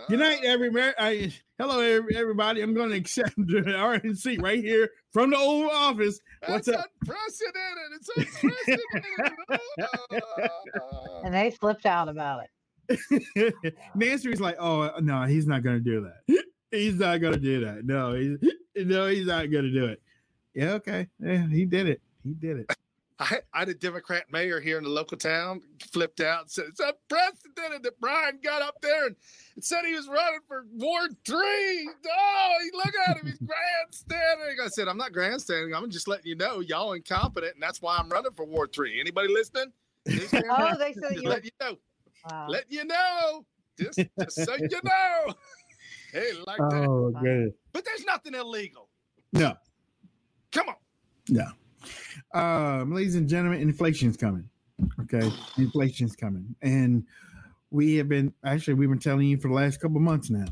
Good 0.08 0.18
night, 0.18 0.40
everybody. 0.44 0.92
I, 0.98 1.32
hello, 1.58 1.80
every- 1.80 2.16
everybody. 2.16 2.60
I'm 2.60 2.74
going 2.74 2.90
to 2.90 2.96
accept 2.96 3.34
the 3.36 3.62
RNC 3.62 4.42
right 4.42 4.62
here 4.62 4.90
from 5.12 5.30
the 5.30 5.36
Oval 5.38 5.70
Office. 5.70 6.20
What's 6.46 6.66
That's 6.66 6.78
up? 6.78 6.90
unprecedented. 7.00 7.92
It's 7.96 8.08
unprecedented. 8.16 8.80
And 11.24 11.32
they 11.32 11.50
flipped 11.52 11.86
out 11.86 12.08
about 12.10 12.42
it. 12.88 13.54
Nancy's 13.94 14.40
like, 14.40 14.56
oh 14.60 14.90
no, 15.00 15.22
he's 15.22 15.46
not 15.46 15.62
going 15.62 15.82
to 15.82 15.82
do 15.82 16.02
that. 16.28 16.44
He's 16.70 16.98
not 16.98 17.22
going 17.22 17.32
to 17.32 17.38
do 17.40 17.64
that. 17.64 17.86
No, 17.86 18.12
he's 18.12 18.36
no, 18.76 19.06
he's 19.06 19.26
not 19.26 19.50
going 19.50 19.64
to 19.64 19.70
do 19.72 19.86
it. 19.86 20.02
Yeah, 20.54 20.72
okay. 20.72 21.08
Yeah, 21.18 21.48
he 21.48 21.64
did 21.64 21.88
it. 21.88 22.02
He 22.22 22.34
did 22.34 22.58
it. 22.58 22.76
I, 23.20 23.38
I 23.52 23.60
had 23.60 23.68
a 23.68 23.74
Democrat 23.74 24.24
mayor 24.32 24.58
here 24.60 24.76
in 24.76 24.82
the 24.84 24.90
local 24.90 25.16
town 25.16 25.60
flipped 25.92 26.20
out 26.20 26.42
and 26.42 26.50
said 26.50 26.64
it's 26.68 26.80
unprecedented 26.80 27.84
that 27.84 28.00
Brian 28.00 28.40
got 28.42 28.60
up 28.60 28.74
there 28.82 29.06
and, 29.06 29.16
and 29.54 29.64
said 29.64 29.84
he 29.86 29.94
was 29.94 30.08
running 30.08 30.40
for 30.48 30.66
Ward 30.72 31.14
Three. 31.24 31.88
Oh, 32.08 32.54
he 32.62 32.76
look 32.76 32.92
at 33.08 33.16
him, 33.18 33.26
he's 33.26 33.38
grandstanding. 33.38 34.56
I 34.62 34.66
said, 34.68 34.88
I'm 34.88 34.96
not 34.96 35.12
grandstanding. 35.12 35.74
I'm 35.74 35.90
just 35.90 36.08
letting 36.08 36.26
you 36.26 36.34
know 36.34 36.58
y'all 36.60 36.94
incompetent, 36.94 37.54
and 37.54 37.62
that's 37.62 37.80
why 37.80 37.96
I'm 37.98 38.08
running 38.08 38.32
for 38.32 38.44
Ward 38.44 38.72
Three. 38.74 39.00
Anybody 39.00 39.28
listening? 39.32 39.72
Oh, 40.50 40.76
they 40.78 40.92
said 40.92 41.16
you. 41.16 41.28
let 41.28 41.44
you 41.44 41.50
know. 41.60 41.76
Wow. 42.28 42.46
Let 42.48 42.64
you 42.68 42.84
know. 42.84 43.44
Just, 43.78 44.00
just 44.20 44.44
so 44.44 44.54
you 44.56 44.68
know. 44.84 45.34
Hey, 46.12 46.30
like 46.46 46.58
that. 46.58 46.86
Oh, 46.88 47.10
Wow. 47.12 47.20
good. 47.20 47.52
But 47.72 47.84
there's 47.84 48.04
nothing 48.04 48.34
illegal. 48.34 48.88
No, 49.32 49.54
Come 50.52 50.68
on. 50.68 50.74
no. 51.28 51.46
Um, 52.32 52.92
ladies 52.92 53.14
and 53.14 53.28
gentlemen, 53.28 53.60
inflation's 53.60 54.16
coming. 54.16 54.48
Okay, 55.02 55.30
inflation's 55.56 56.16
coming, 56.16 56.54
and 56.62 57.04
we 57.70 57.96
have 57.96 58.08
been 58.08 58.32
actually 58.44 58.74
we've 58.74 58.88
been 58.88 58.98
telling 58.98 59.26
you 59.28 59.36
for 59.36 59.48
the 59.48 59.54
last 59.54 59.80
couple 59.80 60.00
months 60.00 60.30
now, 60.30 60.46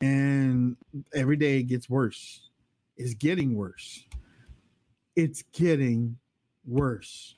and 0.00 0.76
every 1.14 1.36
day 1.36 1.58
it 1.58 1.64
gets 1.64 1.88
worse. 1.88 2.50
It's 2.96 3.14
getting 3.14 3.54
worse. 3.54 4.04
It's 5.14 5.42
getting 5.52 6.16
worse. 6.66 7.36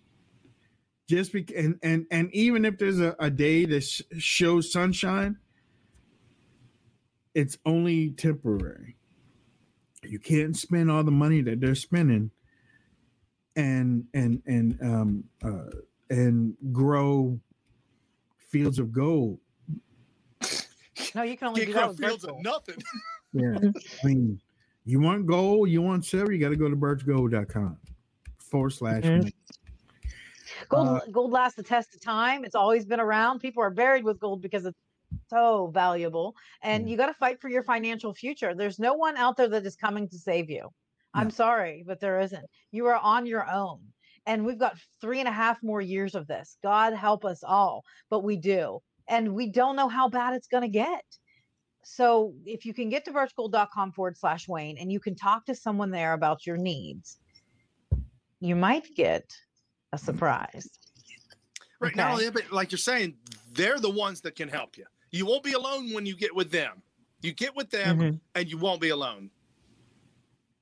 Just 1.09 1.33
because, 1.33 1.57
and 1.57 1.79
and 1.83 2.07
and 2.11 2.35
even 2.35 2.65
if 2.65 2.79
there's 2.79 3.01
a, 3.01 3.15
a 3.19 3.31
day 3.31 3.65
that 3.67 3.83
sh- 3.83 4.03
shows 4.19 4.73
sunshine, 4.73 5.37
it's 7.35 7.59
only 7.67 8.11
temporary. 8.11 8.97
You 10.03 10.19
can't 10.19 10.57
spend 10.57 10.91
all 10.91 11.05
the 11.05 11.11
money 11.11 11.43
that 11.43 11.61
they're 11.61 11.75
spending 11.75 12.31
and 13.59 14.05
and 14.15 14.41
and 14.47 14.79
um 14.83 15.25
uh 15.45 15.71
and 16.11 16.57
grow 16.73 17.39
fields 18.39 18.79
of 18.79 18.93
gold. 18.93 19.39
No, 21.15 21.23
you 21.23 21.37
can 21.37 21.49
only 21.49 21.61
Can't 21.67 21.67
do 21.67 21.73
grow 21.73 21.83
that 21.83 21.89
with 21.89 21.99
fields 21.99 22.25
of 22.25 22.41
nothing. 22.43 22.77
Yeah. 23.35 23.59
I 24.03 24.07
mean, 24.07 24.41
You 24.87 25.01
want 25.01 25.27
gold, 25.27 25.69
you 25.69 25.83
want 25.83 26.03
silver, 26.07 26.33
you 26.33 26.39
got 26.41 26.49
to 26.49 26.57
go 26.57 26.71
to 26.71 26.75
birchgold.com 26.75 27.77
forward 28.39 28.71
slash. 28.71 29.03
Mhm. 29.05 29.31
Gold 30.71 30.89
Uh, 30.89 31.01
gold 31.13 31.31
lasts 31.31 31.55
the 31.57 31.63
test 31.63 31.95
of 31.95 32.01
time. 32.01 32.43
It's 32.43 32.55
always 32.55 32.87
been 32.87 33.01
around. 33.01 33.41
People 33.41 33.63
are 33.63 33.69
buried 33.71 34.03
with 34.03 34.19
gold 34.19 34.41
because 34.41 34.65
it's 34.65 34.79
so 35.29 35.67
valuable. 35.75 36.35
And 36.63 36.87
Yeah. 36.87 36.93
you 36.93 36.97
got 36.97 37.09
to 37.09 37.15
fight 37.15 37.39
for 37.39 37.51
your 37.51 37.63
financial 37.65 38.15
future. 38.15 38.55
There's 38.55 38.79
no 38.79 38.95
one 38.95 39.19
out 39.19 39.37
there 39.37 39.49
that 39.49 39.67
is 39.67 39.77
coming 39.77 40.09
to 40.09 40.17
save 40.19 40.49
you. 40.49 40.71
I'm 41.15 41.31
sorry, 41.31 41.85
but 41.87 42.01
there 42.01 42.21
isn't. 42.21 42.45
You 42.71 42.87
are 42.87 42.97
on 42.97 43.27
your 43.27 43.51
own. 43.51 43.81
And 44.27 44.45
we've 44.45 44.59
got 44.59 44.77
three 45.01 45.21
and 45.21 45.29
a 45.29 45.33
half 45.33 45.63
more 45.63 45.81
years 45.81 46.15
of 46.15 46.27
this. 46.27 46.59
God 46.63 46.93
help 46.93 47.25
us 47.25 47.43
all, 47.43 47.83
but 48.11 48.23
we 48.23 48.37
do. 48.37 48.81
And 49.09 49.35
we 49.35 49.51
don't 49.51 49.75
know 49.75 49.89
how 49.89 50.09
bad 50.09 50.35
it's 50.35 50.49
going 50.49 50.63
to 50.65 50.69
get. 50.69 51.03
So 51.83 52.35
if 52.45 52.67
you 52.67 52.75
can 52.75 52.91
get 52.91 53.07
to 53.07 53.13
birchgold.com 53.13 53.93
forward 53.93 54.19
slash 54.19 54.47
Wayne 54.47 54.77
and 54.77 54.93
you 54.93 55.01
can 55.01 55.15
talk 55.15 55.47
to 55.47 55.55
someone 55.55 55.91
there 55.91 56.13
about 56.13 56.47
your 56.47 56.59
needs, 56.59 57.17
you 58.41 58.55
might 58.55 58.95
get 58.95 59.25
a 59.93 59.99
surprise. 59.99 60.69
Right. 61.81 61.97
Not 61.97 62.17
Okay. 62.21 62.29
but 62.29 62.53
like 62.53 62.71
you're 62.71 62.79
saying, 62.79 63.17
they're 63.53 63.79
the 63.79 63.91
ones 63.91 64.21
that 64.23 64.35
can 64.37 64.49
help 64.49 64.77
you. 64.77 64.85
You 65.11 65.25
won't 65.25 65.43
be 65.43 65.53
alone 65.53 65.93
when 65.95 66.05
you 66.05 66.15
get 66.15 66.35
with 66.35 66.51
them. 66.51 66.83
You 67.23 67.33
get 67.33 67.57
with 67.57 67.71
them 67.71 67.99
Mhm. 67.99 68.21
and 68.35 68.51
you 68.51 68.59
won't 68.59 68.81
be 68.81 68.91
alone. 68.91 69.31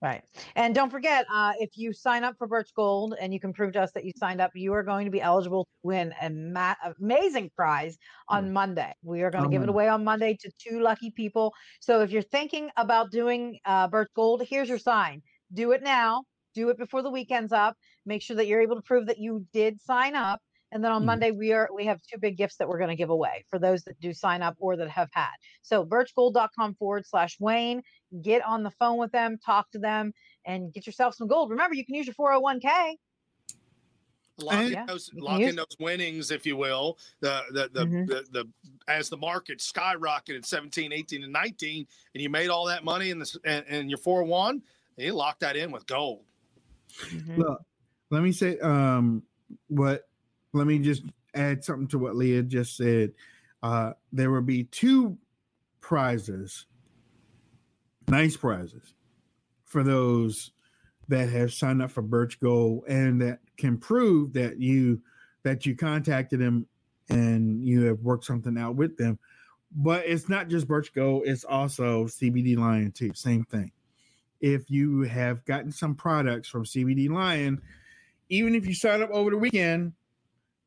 Right. 0.06 0.22
And 0.54 0.72
don't 0.72 0.90
forget, 0.90 1.26
uh, 1.32 1.54
if 1.58 1.76
you 1.76 1.92
sign 1.92 2.22
up 2.22 2.36
for 2.38 2.46
Birch 2.46 2.70
Gold 2.76 3.16
and 3.20 3.34
you 3.34 3.40
can 3.40 3.52
prove 3.52 3.72
to 3.72 3.82
us 3.82 3.90
that 3.92 4.04
you 4.04 4.12
signed 4.16 4.40
up, 4.40 4.52
you 4.54 4.72
are 4.72 4.84
going 4.84 5.04
to 5.04 5.10
be 5.10 5.20
eligible 5.20 5.64
to 5.64 5.70
win 5.82 6.14
an 6.20 6.52
ma- 6.52 6.76
amazing 7.00 7.50
prize 7.56 7.98
on 8.28 8.52
Monday. 8.52 8.92
We 9.02 9.22
are 9.22 9.32
going 9.32 9.42
to 9.42 9.50
give 9.50 9.64
it 9.64 9.68
away 9.68 9.88
on 9.88 10.04
Monday 10.04 10.36
to 10.42 10.50
two 10.58 10.80
lucky 10.80 11.10
people. 11.10 11.52
So 11.80 12.02
if 12.02 12.12
you're 12.12 12.22
thinking 12.22 12.70
about 12.76 13.10
doing 13.10 13.58
uh, 13.64 13.88
Birch 13.88 14.10
Gold, 14.14 14.44
here's 14.48 14.68
your 14.68 14.78
sign. 14.78 15.22
Do 15.52 15.72
it 15.72 15.82
now. 15.82 16.22
Do 16.54 16.68
it 16.68 16.78
before 16.78 17.02
the 17.02 17.10
weekend's 17.10 17.52
up. 17.52 17.76
Make 18.04 18.22
sure 18.22 18.36
that 18.36 18.46
you're 18.46 18.62
able 18.62 18.76
to 18.76 18.82
prove 18.82 19.06
that 19.06 19.18
you 19.18 19.44
did 19.52 19.82
sign 19.82 20.14
up. 20.14 20.40
And 20.76 20.84
then 20.84 20.92
on 20.92 21.02
Mhm. 21.02 21.06
Monday, 21.06 21.30
we 21.30 21.52
are 21.54 21.70
we 21.74 21.86
have 21.86 22.02
two 22.02 22.18
big 22.18 22.36
gifts 22.36 22.56
that 22.56 22.68
we're 22.68 22.76
going 22.76 22.90
to 22.90 22.96
give 22.96 23.08
away 23.08 23.46
for 23.48 23.58
those 23.58 23.82
that 23.84 23.98
do 23.98 24.12
sign 24.12 24.42
up 24.42 24.56
or 24.58 24.76
that 24.76 24.90
have 24.90 25.08
had. 25.12 25.32
So 25.62 25.86
birchgold.com 25.86 26.74
forward 26.74 27.06
slash 27.06 27.40
Wayne. 27.40 27.82
Get 28.20 28.44
on 28.44 28.62
the 28.62 28.70
phone 28.72 28.98
with 28.98 29.10
them, 29.10 29.38
talk 29.38 29.70
to 29.70 29.78
them, 29.78 30.12
and 30.44 30.70
get 30.74 30.84
yourself 30.86 31.14
some 31.14 31.28
gold. 31.28 31.48
Remember, 31.48 31.74
you 31.74 31.82
can 31.86 31.94
use 31.94 32.06
your 32.06 32.12
401k. 32.14 32.98
Lock 34.42 34.54
And- 34.54 34.66
in 34.66 34.72
Yeah, 34.74 34.84
those 34.84 35.10
lock 35.14 35.40
in 35.40 35.56
those 35.56 35.74
winnings, 35.80 36.30
if 36.30 36.44
you 36.44 36.58
will. 36.58 36.98
The 37.20 37.42
the 37.52 37.70
the, 37.72 37.86
Mhm. 37.86 38.06
the 38.06 38.26
the 38.30 38.44
as 38.86 39.08
the 39.08 39.16
market 39.16 39.60
skyrocketed 39.60 40.44
17, 40.44 40.92
18, 40.92 41.24
and 41.24 41.32
19, 41.32 41.86
and 42.14 42.22
you 42.22 42.28
made 42.28 42.50
all 42.50 42.66
that 42.66 42.84
money 42.84 43.08
in 43.08 43.18
this 43.18 43.34
in, 43.46 43.62
in 43.64 43.88
your 43.88 43.96
401, 43.96 44.62
you 44.98 45.14
lock 45.14 45.38
that 45.38 45.56
in 45.56 45.70
with 45.70 45.86
gold. 45.86 46.22
Mhm. 47.06 47.38
Look, 47.38 47.62
let 48.10 48.22
me 48.22 48.30
say 48.30 48.58
um 48.58 49.22
what 49.68 50.06
let 50.52 50.66
me 50.66 50.78
just 50.78 51.02
add 51.34 51.64
something 51.64 51.88
to 51.88 51.98
what 51.98 52.16
Leah 52.16 52.42
just 52.42 52.76
said. 52.76 53.12
Uh 53.62 53.92
there 54.12 54.30
will 54.30 54.42
be 54.42 54.64
two 54.64 55.16
prizes, 55.80 56.66
nice 58.08 58.36
prizes 58.36 58.94
for 59.64 59.82
those 59.82 60.52
that 61.08 61.28
have 61.28 61.52
signed 61.52 61.82
up 61.82 61.90
for 61.90 62.02
Birch 62.02 62.40
Gold 62.40 62.84
and 62.88 63.20
that 63.20 63.38
can 63.56 63.78
prove 63.78 64.32
that 64.32 64.60
you 64.60 65.00
that 65.42 65.64
you 65.64 65.76
contacted 65.76 66.40
them 66.40 66.66
and 67.08 67.64
you 67.64 67.82
have 67.82 68.00
worked 68.00 68.24
something 68.24 68.58
out 68.58 68.74
with 68.74 68.96
them. 68.96 69.18
But 69.74 70.04
it's 70.06 70.28
not 70.28 70.48
just 70.48 70.66
Birch 70.66 70.92
Gold, 70.92 71.24
it's 71.26 71.44
also 71.44 72.04
CBD 72.06 72.56
Lion 72.56 72.92
too. 72.92 73.12
Same 73.14 73.44
thing 73.44 73.70
if 74.40 74.70
you 74.70 75.02
have 75.02 75.44
gotten 75.44 75.72
some 75.72 75.94
products 75.94 76.48
from 76.48 76.64
CBD 76.64 77.08
Lion, 77.08 77.60
even 78.28 78.54
if 78.54 78.66
you 78.66 78.74
sign 78.74 79.02
up 79.02 79.10
over 79.10 79.30
the 79.30 79.38
weekend, 79.38 79.92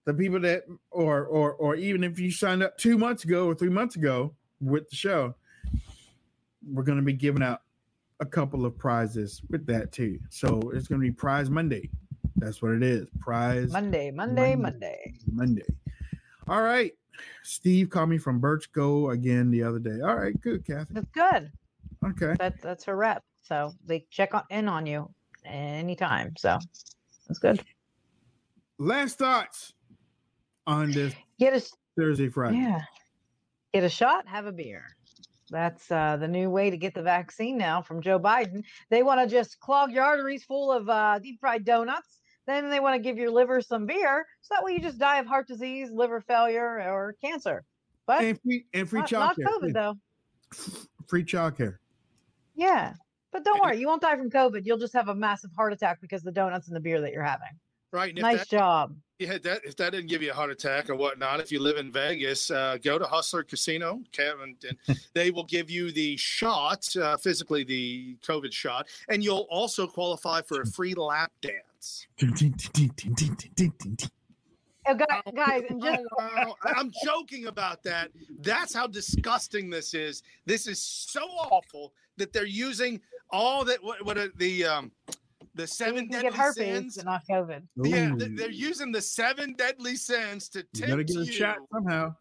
the 0.09 0.13
people 0.15 0.39
that 0.39 0.63
or 0.89 1.25
or 1.25 1.53
or 1.53 1.75
even 1.75 2.03
if 2.03 2.17
you 2.17 2.31
signed 2.31 2.63
up 2.63 2.75
two 2.79 2.97
months 2.97 3.25
ago 3.25 3.45
or 3.45 3.53
three 3.53 3.69
months 3.69 3.95
ago 3.95 4.33
with 4.59 4.89
the 4.89 4.95
show, 4.95 5.35
we're 6.67 6.81
gonna 6.81 7.03
be 7.03 7.13
giving 7.13 7.43
out 7.43 7.61
a 8.19 8.25
couple 8.25 8.65
of 8.65 8.75
prizes 8.75 9.43
with 9.51 9.67
that 9.67 9.91
too. 9.91 10.19
So 10.31 10.71
it's 10.73 10.87
gonna 10.87 11.01
be 11.01 11.11
prize 11.11 11.51
Monday. 11.51 11.91
That's 12.37 12.59
what 12.59 12.71
it 12.71 12.81
is. 12.81 13.07
Prize 13.19 13.71
Monday, 13.71 14.09
Monday, 14.09 14.55
Monday. 14.55 15.05
Monday. 15.31 15.61
Monday. 15.61 15.75
All 16.47 16.63
right. 16.63 16.93
Steve 17.43 17.91
called 17.91 18.09
me 18.09 18.17
from 18.17 18.39
Birch 18.39 18.71
Go 18.71 19.11
again 19.11 19.51
the 19.51 19.61
other 19.61 19.77
day. 19.77 20.01
All 20.01 20.15
right, 20.15 20.39
good, 20.41 20.65
Kathy. 20.65 20.93
That's 20.93 21.11
good. 21.11 21.51
Okay. 22.03 22.33
That, 22.39 22.59
that's 22.61 22.85
her 22.85 22.95
rep. 22.95 23.23
So 23.43 23.73
they 23.85 24.05
check 24.09 24.33
on, 24.33 24.43
in 24.49 24.69
on 24.69 24.87
you 24.87 25.13
anytime. 25.45 26.33
So 26.37 26.57
that's 27.27 27.39
good. 27.39 27.61
Last 28.79 29.17
thoughts 29.17 29.73
on 30.69 30.91
this 30.91 31.13
Get 31.39 31.53
a 31.53 31.65
Thursday, 31.97 32.29
Friday. 32.29 32.57
Yeah. 32.57 32.81
Get 33.73 33.83
a 33.83 33.89
shot, 33.89 34.27
have 34.27 34.45
a 34.45 34.51
beer. 34.51 34.85
That's 35.49 35.89
uh, 35.91 36.17
the 36.17 36.27
new 36.27 36.49
way 36.49 36.69
to 36.69 36.77
get 36.77 36.93
the 36.93 37.01
vaccine 37.01 37.57
now 37.57 37.81
from 37.81 38.01
Joe 38.01 38.19
Biden. 38.19 38.63
They 38.89 39.01
want 39.01 39.19
to 39.21 39.27
just 39.27 39.59
clog 39.59 39.91
your 39.91 40.03
arteries 40.03 40.43
full 40.43 40.71
of 40.71 40.87
uh, 40.87 41.19
deep 41.19 41.39
fried 41.39 41.65
donuts. 41.65 42.19
Then 42.45 42.69
they 42.69 42.79
want 42.79 42.95
to 42.95 43.01
give 43.01 43.17
your 43.17 43.31
liver 43.31 43.61
some 43.61 43.85
beer. 43.85 44.25
So 44.41 44.55
that 44.55 44.63
way 44.63 44.73
you 44.73 44.79
just 44.79 44.99
die 44.99 45.19
of 45.19 45.25
heart 45.25 45.47
disease, 45.47 45.89
liver 45.91 46.21
failure, 46.21 46.81
or 46.81 47.15
cancer. 47.23 47.63
But 48.05 48.23
and 48.23 48.41
free 48.41 48.65
and 48.73 48.89
free 48.89 49.01
not, 49.01 49.11
not. 49.11 49.37
COVID, 49.37 49.73
though. 49.73 49.95
Free 51.07 51.23
childcare. 51.23 51.77
Yeah. 52.55 52.93
But 53.31 53.43
don't 53.43 53.61
worry, 53.61 53.79
you 53.79 53.87
won't 53.87 54.01
die 54.01 54.17
from 54.17 54.29
COVID. 54.29 54.65
You'll 54.65 54.79
just 54.79 54.93
have 54.93 55.07
a 55.07 55.15
massive 55.15 55.51
heart 55.55 55.73
attack 55.73 55.99
because 56.01 56.23
the 56.23 56.31
donuts 56.31 56.67
and 56.67 56.75
the 56.75 56.79
beer 56.79 57.01
that 57.01 57.13
you're 57.13 57.23
having. 57.23 57.49
Right. 57.91 58.15
Nice 58.15 58.39
that, 58.39 58.49
job. 58.49 58.95
Yeah, 59.19 59.37
that 59.37 59.61
if 59.65 59.75
that 59.75 59.91
didn't 59.91 60.07
give 60.07 60.21
you 60.21 60.31
a 60.31 60.33
heart 60.33 60.49
attack 60.49 60.89
or 60.89 60.95
whatnot, 60.95 61.41
if 61.41 61.51
you 61.51 61.59
live 61.59 61.77
in 61.77 61.91
Vegas, 61.91 62.49
uh, 62.49 62.77
go 62.81 62.97
to 62.97 63.05
Hustler 63.05 63.43
Casino, 63.43 64.01
Kevin, 64.13 64.55
and 64.87 64.97
they 65.13 65.29
will 65.29 65.43
give 65.43 65.69
you 65.69 65.91
the 65.91 66.15
shot, 66.17 66.87
uh, 66.95 67.17
physically 67.17 67.63
the 67.65 68.15
COVID 68.25 68.53
shot, 68.53 68.87
and 69.09 69.23
you'll 69.23 69.47
also 69.49 69.85
qualify 69.85 70.41
for 70.41 70.61
a 70.61 70.65
free 70.65 70.93
lap 70.93 71.31
dance. 71.41 72.07
Oh, 74.87 74.95
gu- 74.95 75.31
guys, 75.35 75.63
and 75.69 75.81
just 75.83 76.01
Oh. 76.19 76.55
I'm 76.63 76.91
joking 77.03 77.47
about 77.47 77.83
that. 77.83 78.11
That's 78.39 78.73
how 78.73 78.87
disgusting 78.87 79.69
this 79.69 79.93
is. 79.93 80.23
This 80.45 80.65
is 80.65 80.81
so 80.81 81.21
awful 81.21 81.93
that 82.17 82.33
they're 82.33 82.45
using 82.45 83.01
all 83.29 83.65
that. 83.65 83.83
What, 83.83 84.03
what 84.05 84.17
are 84.17 84.29
the 84.37 84.65
um, 84.65 84.91
the 85.59 85.67
seven 85.67 86.05
you 86.05 86.09
deadly 86.09 86.29
get 86.31 86.53
sins? 86.53 86.95
but 86.97 87.05
not 87.05 87.21
COVID. 87.29 87.61
Yeah, 87.83 88.11
Ooh, 88.13 88.17
th- 88.17 88.31
they're 88.35 88.49
using 88.51 88.91
the 88.91 89.01
seven 89.01 89.53
deadly 89.53 89.95
sins 89.95 90.49
to 90.49 90.65
you 90.73 90.87
gotta 90.87 91.03
get 91.03 91.17
a 91.17 91.25
you 91.25 91.31
shot 91.31 91.57
somehow. 91.73 92.15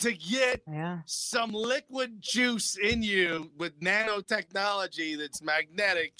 to 0.00 0.12
get 0.12 0.62
Yeah. 0.70 0.98
some 1.06 1.50
liquid 1.52 2.20
juice 2.20 2.76
in 2.76 3.02
you 3.02 3.50
with 3.56 3.78
nanotechnology 3.80 5.16
that's 5.16 5.42
magnetic 5.42 6.12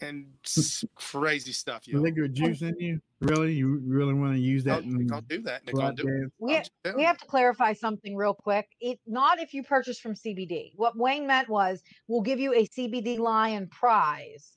and 0.00 0.26
crazy 0.94 1.52
stuff. 1.52 1.88
You 1.88 2.00
liquid 2.00 2.34
juice 2.34 2.62
in 2.62 2.76
you. 2.78 3.00
Really? 3.20 3.52
You 3.54 3.80
really 3.84 4.14
want 4.14 4.34
to 4.34 4.40
use 4.40 4.62
that? 4.64 4.82
don't, 4.84 5.06
don't 5.06 5.28
do 5.28 5.42
that. 5.42 5.66
Don't 5.66 5.96
do 5.96 6.06
it. 6.06 6.32
We, 6.38 6.56
I'm 6.56 6.96
we 6.96 7.02
have 7.02 7.18
to 7.18 7.26
clarify 7.26 7.72
something 7.72 8.14
real 8.14 8.34
quick. 8.34 8.68
It 8.80 9.00
not 9.06 9.40
if 9.40 9.52
you 9.54 9.64
purchase 9.64 9.98
from 9.98 10.14
CBD. 10.14 10.70
What 10.76 10.96
Wayne 10.96 11.26
meant 11.26 11.48
was 11.48 11.82
we'll 12.06 12.20
give 12.22 12.38
you 12.38 12.54
a 12.54 12.66
CBD 12.66 13.18
Lion 13.18 13.66
prize 13.68 14.52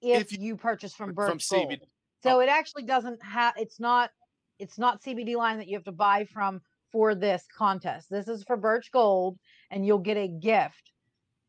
if, 0.00 0.22
If 0.22 0.32
you- 0.32 0.38
you, 0.46 0.56
purchase 0.56 0.94
from 0.94 1.08
from 1.14 1.14
Birch 1.14 1.48
Gold. 1.50 1.70
CBD. 1.72 1.80
So 2.22 2.40
it 2.40 2.48
actually 2.48 2.82
doesn't 2.84 3.22
have. 3.22 3.54
It's 3.56 3.78
not. 3.80 4.10
It's 4.58 4.78
not 4.78 5.02
CBD 5.02 5.36
Lion 5.36 5.58
that 5.58 5.68
you 5.68 5.76
have 5.76 5.84
to 5.84 5.92
buy 5.92 6.24
from 6.24 6.60
for 6.90 7.14
this 7.14 7.44
contest. 7.56 8.10
This 8.10 8.26
is 8.26 8.42
for 8.44 8.56
Birch 8.56 8.90
Gold, 8.90 9.38
and 9.70 9.86
you'll 9.86 9.98
get 10.00 10.16
a 10.16 10.26
gift 10.26 10.90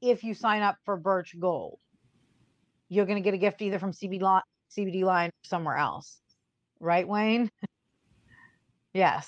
if 0.02 0.24
you 0.24 0.34
sign 0.36 0.62
up 0.62 0.78
for 0.86 0.96
Birch 0.96 1.36
Gold. 1.40 1.80
You're 2.88 3.06
going 3.06 3.18
to 3.18 3.24
get 3.24 3.34
a 3.34 3.38
gift 3.38 3.62
either 3.62 3.80
from 3.80 3.92
CBD 3.94 4.22
Lion, 4.22 4.44
CBD 4.78 5.04
Lion 5.04 5.30
or 5.30 5.48
somewhere 5.48 5.76
else, 5.78 6.20
right, 6.80 7.08
Wayne? 7.08 7.50
yes. 8.94 9.28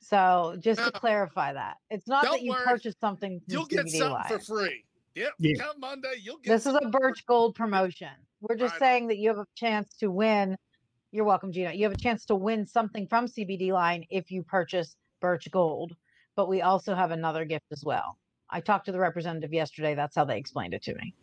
So 0.00 0.56
just 0.58 0.82
to 0.82 0.90
clarify 0.90 1.52
that, 1.52 1.76
it's 1.90 2.06
not 2.08 2.24
that 2.24 2.40
you 2.42 2.52
worry. 2.52 2.64
purchase 2.64 2.94
something. 3.00 3.40
From 3.40 3.44
You'll 3.52 3.66
get 3.66 3.88
something 3.88 4.00
Lion. 4.12 4.24
for 4.28 4.38
free. 4.38 4.84
Yep. 5.14 5.32
Yeah. 5.38 5.54
Come 5.62 5.80
Monday, 5.80 6.14
you'll 6.22 6.38
get 6.38 6.50
This 6.52 6.66
is 6.66 6.74
a 6.80 6.88
Birch 6.88 7.24
Gold 7.26 7.54
promotion. 7.54 8.10
We're 8.40 8.56
just 8.56 8.72
Right. 8.74 8.78
saying 8.78 9.08
that 9.08 9.18
you 9.18 9.28
have 9.30 9.38
a 9.38 9.46
chance 9.56 9.96
to 9.96 10.10
win. 10.10 10.56
You're 11.10 11.24
welcome, 11.24 11.50
Gina. 11.52 11.72
You 11.72 11.84
have 11.84 11.92
a 11.92 12.00
chance 12.00 12.24
to 12.26 12.34
win 12.36 12.66
something 12.66 13.06
from 13.08 13.26
CBD 13.26 13.72
Lion 13.72 14.04
if 14.10 14.30
you 14.30 14.42
purchase 14.44 14.94
Birch 15.20 15.50
Gold. 15.50 15.96
But 16.36 16.48
we 16.48 16.62
also 16.62 16.94
have 16.94 17.10
another 17.10 17.44
gift 17.44 17.64
as 17.72 17.82
well. 17.84 18.16
I 18.50 18.60
talked 18.60 18.86
to 18.86 18.92
the 18.92 19.00
representative 19.00 19.52
yesterday. 19.52 19.94
That's 19.94 20.14
how 20.14 20.24
they 20.24 20.38
explained 20.38 20.74
it 20.74 20.82
to 20.84 20.94
me. 20.94 21.14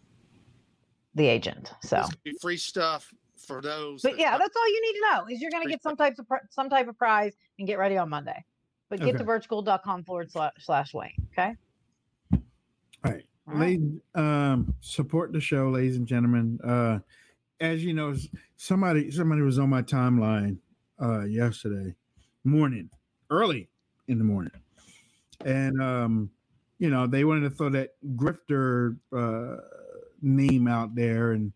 The 1.14 1.28
agent. 1.28 1.72
So, 1.82 2.04
be 2.24 2.34
free 2.42 2.58
stuff 2.58 3.14
for 3.38 3.62
those. 3.62 4.02
but 4.02 4.14
that- 4.14 4.20
yeah, 4.20 4.38
that's 4.38 4.56
all 4.56 4.68
you 4.68 4.82
need 4.82 5.00
to 5.00 5.06
know 5.12 5.26
is 5.28 5.42
you're 5.42 5.52
going 5.52 5.64
to 5.64 5.70
get 5.70 5.82
some 5.82 5.96
types 5.96 6.20
of 6.20 6.28
pri- 6.28 6.42
some 6.50 6.70
type 6.70 6.88
of 6.90 6.98
prize 6.98 7.34
and 7.60 7.68
get 7.68 7.80
ready 7.80 7.96
on 7.98 8.10
Monday. 8.10 8.44
But 8.90 9.00
get 9.00 9.14
to 9.18 9.24
Okay. 9.24 9.26
birchgold.com 9.26 10.04
forward 10.04 10.30
slash, 10.32 10.54
slash 10.60 10.94
Wayne. 10.94 11.28
Okay. 11.32 11.56
All 12.34 13.12
right. 13.12 13.26
Ladies, 13.48 14.00
um, 14.16 14.74
support 14.82 15.34
the 15.34 15.40
show, 15.40 15.70
ladies 15.70 15.98
and 15.98 16.08
gentlemen. 16.08 16.60
Uh, 16.64 17.00
as 17.60 17.84
you 17.84 17.94
know, 17.94 18.16
somebody 18.58 19.12
somebody 19.12 19.42
was 19.42 19.60
on 19.60 19.70
my 19.70 19.82
timeline 19.82 20.58
uh, 21.02 21.24
yesterday 21.24 21.94
morning, 22.44 22.90
early 23.30 23.70
in 24.08 24.18
the 24.18 24.24
morning, 24.24 24.52
and 25.44 25.82
um, 25.82 26.30
you 26.80 26.90
know 26.90 27.08
they 27.08 27.24
wanted 27.24 27.50
to 27.50 27.50
throw 27.50 27.70
that 27.70 27.92
grifter 28.16 28.98
uh, 29.16 29.58
name 30.22 30.68
out 30.68 30.96
there 30.96 31.32
and 31.32 31.54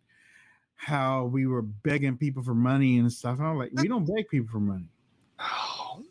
how 0.75 1.25
we 1.25 1.45
were 1.45 1.61
begging 1.61 2.17
people 2.17 2.41
for 2.41 2.55
money 2.55 2.99
and 2.99 3.11
stuff. 3.11 3.39
I'm 3.39 3.57
like, 3.57 3.71
we 3.75 3.87
don't 3.87 4.05
beg 4.05 4.29
people 4.29 4.49
for 4.51 4.59
money. 4.59 4.87
Oh, 5.81 6.03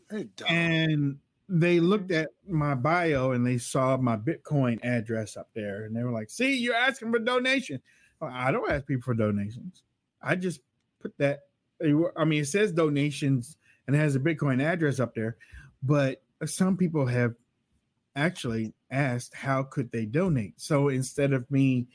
and 0.48 1.18
they 1.48 1.80
looked 1.80 2.10
at 2.10 2.30
my 2.46 2.74
bio 2.74 3.32
and 3.32 3.46
they 3.46 3.58
saw 3.58 3.96
my 3.96 4.16
Bitcoin 4.16 4.78
address 4.84 5.36
up 5.36 5.48
there, 5.54 5.84
and 5.84 5.96
they 5.96 6.02
were 6.02 6.12
like, 6.12 6.30
"See, 6.30 6.56
you're 6.56 6.74
asking 6.74 7.12
for 7.12 7.18
donation." 7.18 7.80
I 8.20 8.50
don't 8.50 8.70
ask 8.70 8.86
people 8.86 9.02
for 9.02 9.14
donations. 9.14 9.82
I 10.20 10.34
just 10.34 10.60
put 11.00 11.16
that. 11.18 11.40
I 11.80 12.24
mean, 12.24 12.42
it 12.42 12.48
says 12.48 12.72
donations 12.72 13.56
and 13.86 13.94
it 13.94 14.00
has 14.00 14.16
a 14.16 14.20
Bitcoin 14.20 14.62
address 14.62 14.98
up 14.98 15.14
there, 15.14 15.36
but 15.82 16.22
some 16.44 16.76
people 16.76 17.06
have 17.06 17.34
actually 18.16 18.74
asked 18.90 19.34
how 19.34 19.62
could 19.62 19.90
they 19.92 20.04
donate. 20.04 20.60
So 20.60 20.88
instead 20.88 21.32
of 21.32 21.48
me 21.50 21.86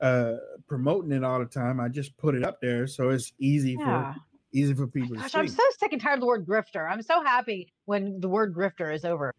uh, 0.00 0.34
promoting 0.66 1.12
it 1.12 1.22
all 1.24 1.38
the 1.38 1.46
time, 1.46 1.80
I 1.80 1.88
just 1.88 2.16
put 2.16 2.34
it 2.34 2.44
up 2.44 2.60
there 2.60 2.86
so 2.86 3.10
it's 3.10 3.32
easy 3.38 3.76
yeah. 3.78 4.12
for 4.14 4.20
easy 4.52 4.74
for 4.74 4.86
people. 4.86 5.16
Gosh, 5.16 5.34
I'm 5.34 5.48
so 5.48 5.62
sick 5.78 5.92
and 5.92 6.00
tired 6.00 6.14
of 6.14 6.20
the 6.20 6.26
word 6.26 6.46
grifter. 6.46 6.90
I'm 6.90 7.02
so 7.02 7.22
happy 7.22 7.72
when 7.84 8.20
the 8.20 8.28
word 8.28 8.54
grifter 8.54 8.94
is 8.94 9.04
over. 9.04 9.34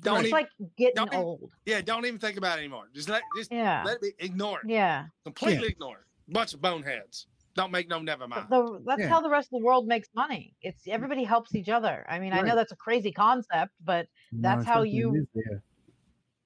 Don't 0.00 0.18
it's 0.18 0.28
even, 0.28 0.32
like 0.32 0.48
getting 0.76 1.14
old. 1.14 1.38
Even, 1.38 1.50
yeah, 1.66 1.80
don't 1.80 2.06
even 2.06 2.18
think 2.18 2.38
about 2.38 2.58
it 2.58 2.60
anymore. 2.60 2.84
Just 2.94 3.08
let 3.08 3.22
just 3.36 3.52
yeah. 3.52 3.82
let 3.84 4.00
me 4.00 4.12
ignore 4.18 4.60
it. 4.60 4.70
Yeah. 4.70 5.06
Completely 5.24 5.64
yeah. 5.64 5.70
ignore 5.70 5.96
it. 5.96 6.32
Bunch 6.32 6.54
of 6.54 6.60
boneheads. 6.60 7.26
Don't 7.54 7.72
make 7.72 7.88
no 7.88 7.98
never 7.98 8.28
mind. 8.28 8.46
The, 8.48 8.80
that's 8.86 9.00
yeah. 9.00 9.08
how 9.08 9.20
the 9.20 9.28
rest 9.28 9.48
of 9.52 9.58
the 9.58 9.64
world 9.64 9.88
makes 9.88 10.08
money. 10.14 10.54
It's 10.62 10.86
everybody 10.86 11.24
helps 11.24 11.54
each 11.56 11.68
other. 11.68 12.06
I 12.08 12.20
mean, 12.20 12.30
right. 12.30 12.44
I 12.44 12.46
know 12.46 12.54
that's 12.54 12.70
a 12.70 12.76
crazy 12.76 13.10
concept, 13.10 13.72
but 13.84 14.06
that's 14.32 14.64
no, 14.64 14.72
how 14.72 14.82
you 14.82 15.26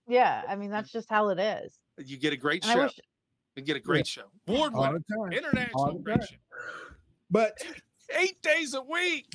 Yeah, 0.09 0.43
I 0.49 0.57
mean 0.57 0.71
that's 0.71 0.91
just 0.91 1.11
how 1.11 1.29
it 1.29 1.39
is. 1.39 1.79
You 1.99 2.17
get 2.17 2.33
a 2.33 2.37
great 2.37 2.65
and 2.65 2.73
show. 2.73 2.83
Wish, 2.85 3.01
you 3.57 3.63
get 3.63 3.77
a 3.77 3.81
great 3.81 4.07
show. 4.07 4.23
Award 4.49 4.73
winning. 4.75 5.05
International 5.33 5.99
great 5.99 6.25
show. 6.25 6.37
But 7.31 7.59
eight 8.19 8.41
days 8.43 8.75
a 8.75 8.83
week. 8.83 9.27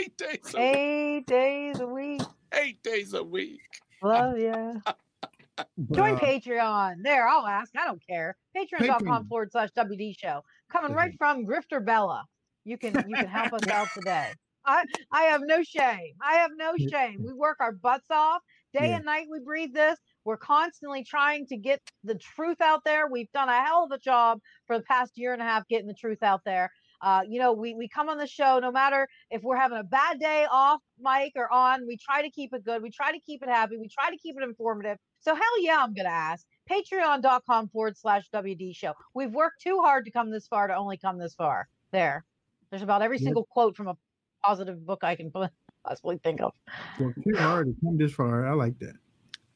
Eight 0.00 0.16
days 0.16 0.54
a 0.54 0.58
eight 0.58 1.16
week. 1.16 1.26
days 1.26 1.80
a 1.80 1.86
week. 1.86 2.22
Eight 2.52 2.82
days 2.82 3.14
a 3.14 3.22
week. 3.22 3.60
Love 4.02 4.38
yeah. 4.38 4.74
Join 5.92 6.16
Patreon. 6.16 6.96
There, 7.02 7.28
I'll 7.28 7.46
ask. 7.46 7.72
I 7.76 7.86
don't 7.86 8.02
care. 8.06 8.36
Patreon.com 8.56 9.26
forward 9.28 9.52
slash 9.52 9.70
WD 9.76 10.18
show. 10.18 10.42
Coming 10.70 10.92
right 10.92 11.14
from 11.18 11.46
Grifter 11.46 11.84
Bella. 11.84 12.24
You 12.64 12.76
can 12.76 13.04
you 13.08 13.16
can 13.16 13.28
help 13.28 13.52
us 13.52 13.66
out 13.68 13.88
today. 13.94 14.32
I, 14.66 14.84
I 15.12 15.22
have 15.22 15.42
no 15.44 15.62
shame. 15.62 16.14
I 16.20 16.34
have 16.34 16.50
no 16.56 16.72
shame. 16.90 17.22
We 17.24 17.32
work 17.32 17.58
our 17.60 17.72
butts 17.72 18.10
off. 18.10 18.42
Day 18.74 18.88
yeah. 18.88 18.96
and 18.96 19.04
night 19.04 19.26
we 19.30 19.38
breathe 19.38 19.72
this. 19.72 19.98
We're 20.24 20.36
constantly 20.36 21.04
trying 21.04 21.46
to 21.46 21.56
get 21.56 21.80
the 22.02 22.16
truth 22.16 22.60
out 22.60 22.82
there. 22.84 23.06
We've 23.06 23.30
done 23.32 23.48
a 23.48 23.64
hell 23.64 23.84
of 23.84 23.92
a 23.92 23.98
job 23.98 24.40
for 24.66 24.76
the 24.76 24.84
past 24.84 25.12
year 25.16 25.32
and 25.32 25.40
a 25.40 25.44
half 25.44 25.68
getting 25.68 25.86
the 25.86 25.94
truth 25.94 26.22
out 26.22 26.40
there. 26.44 26.70
Uh, 27.00 27.22
you 27.28 27.38
know, 27.38 27.52
we, 27.52 27.74
we 27.74 27.88
come 27.88 28.08
on 28.08 28.18
the 28.18 28.26
show 28.26 28.58
no 28.58 28.72
matter 28.72 29.08
if 29.30 29.42
we're 29.42 29.56
having 29.56 29.78
a 29.78 29.84
bad 29.84 30.18
day 30.18 30.46
off 30.50 30.80
mic 30.98 31.32
or 31.36 31.52
on, 31.52 31.86
we 31.86 31.96
try 31.96 32.22
to 32.22 32.30
keep 32.30 32.54
it 32.54 32.64
good. 32.64 32.82
We 32.82 32.90
try 32.90 33.12
to 33.12 33.20
keep 33.20 33.42
it 33.42 33.48
happy. 33.48 33.76
We 33.76 33.88
try 33.88 34.10
to 34.10 34.16
keep 34.16 34.36
it 34.36 34.42
informative. 34.42 34.98
So, 35.20 35.34
hell 35.34 35.60
yeah, 35.60 35.78
I'm 35.80 35.94
going 35.94 36.06
to 36.06 36.12
ask. 36.12 36.46
Patreon.com 36.70 37.68
forward 37.68 37.96
slash 37.96 38.24
WD 38.32 38.74
show. 38.74 38.92
We've 39.14 39.32
worked 39.32 39.62
too 39.62 39.80
hard 39.82 40.04
to 40.06 40.10
come 40.10 40.30
this 40.30 40.46
far 40.46 40.66
to 40.66 40.76
only 40.76 40.96
come 40.96 41.18
this 41.18 41.34
far. 41.34 41.68
There. 41.92 42.24
There's 42.70 42.82
about 42.82 43.02
every 43.02 43.18
yep. 43.18 43.24
single 43.24 43.44
quote 43.44 43.76
from 43.76 43.88
a 43.88 43.96
positive 44.42 44.84
book 44.84 45.04
I 45.04 45.14
can 45.14 45.32
possibly 45.86 46.18
think 46.18 46.40
of. 46.40 46.52
Well, 46.98 47.12
too 47.22 47.36
hard 47.36 47.66
to 47.66 47.74
come 47.84 47.96
this 47.96 48.12
far. 48.12 48.46
I 48.46 48.54
like 48.54 48.78
that. 48.80 48.94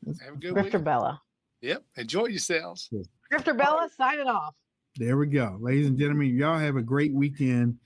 That's 0.03 0.21
Have 0.23 0.35
a 0.35 0.37
good 0.37 0.55
week. 0.55 0.67
Grifter 0.67 0.83
Bella. 0.83 1.21
Yep. 1.63 1.85
Enjoy 1.97 2.27
yourselves. 2.27 2.89
Yeah. 2.91 3.03
Grifter 3.33 3.57
Bella 3.57 3.89
signing 3.97 4.29
off. 4.29 4.55
There 4.97 5.17
we 5.17 5.27
go. 5.27 5.57
Ladies 5.61 5.87
and 5.87 5.99
gentlemen, 5.99 6.37
y'all 6.37 6.59
have 6.59 6.77
a 6.77 6.83
great 6.83 7.15
weekend. 7.15 7.79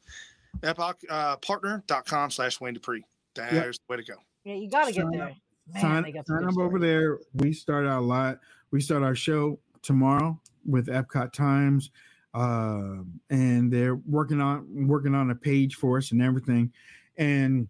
Epoch 0.63 0.99
uh, 1.09 1.37
partner.com 1.37 2.31
slash 2.31 2.59
Wayne 2.59 2.73
Dupree. 2.73 3.03
There's 3.35 3.53
yep. 3.53 3.63
the 3.65 3.79
way 3.89 3.97
to 3.97 4.03
go. 4.03 4.15
Yeah, 4.43 4.55
you 4.55 4.69
got 4.69 4.87
to 4.87 4.93
get 4.93 5.05
there. 5.11 5.35
Man, 5.73 5.81
sign, 5.81 6.23
sign 6.25 6.45
up 6.45 6.57
over 6.57 6.79
there. 6.79 7.19
We 7.35 7.53
start 7.53 7.85
our 7.85 8.01
lot. 8.01 8.39
We 8.71 8.81
start 8.81 9.03
our 9.03 9.15
show 9.15 9.59
tomorrow 9.81 10.39
with 10.65 10.89
Epoch 10.89 11.31
Times, 11.33 11.91
uh, 12.33 12.97
and 13.29 13.71
they're 13.71 13.95
working 13.95 14.41
on 14.41 14.87
working 14.87 15.13
on 15.15 15.31
a 15.31 15.35
page 15.35 15.75
for 15.75 15.97
us 15.97 16.11
and 16.11 16.21
everything. 16.21 16.71
And 17.17 17.67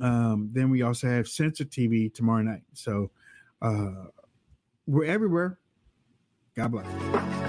um, 0.00 0.50
then 0.52 0.70
we 0.70 0.82
also 0.82 1.08
have 1.08 1.28
Sensor 1.28 1.64
TV 1.64 2.12
tomorrow 2.12 2.42
night. 2.42 2.62
So 2.74 3.10
uh, 3.62 4.06
we're 4.86 5.04
everywhere. 5.04 5.58
God 6.54 6.72
bless. 6.72 7.47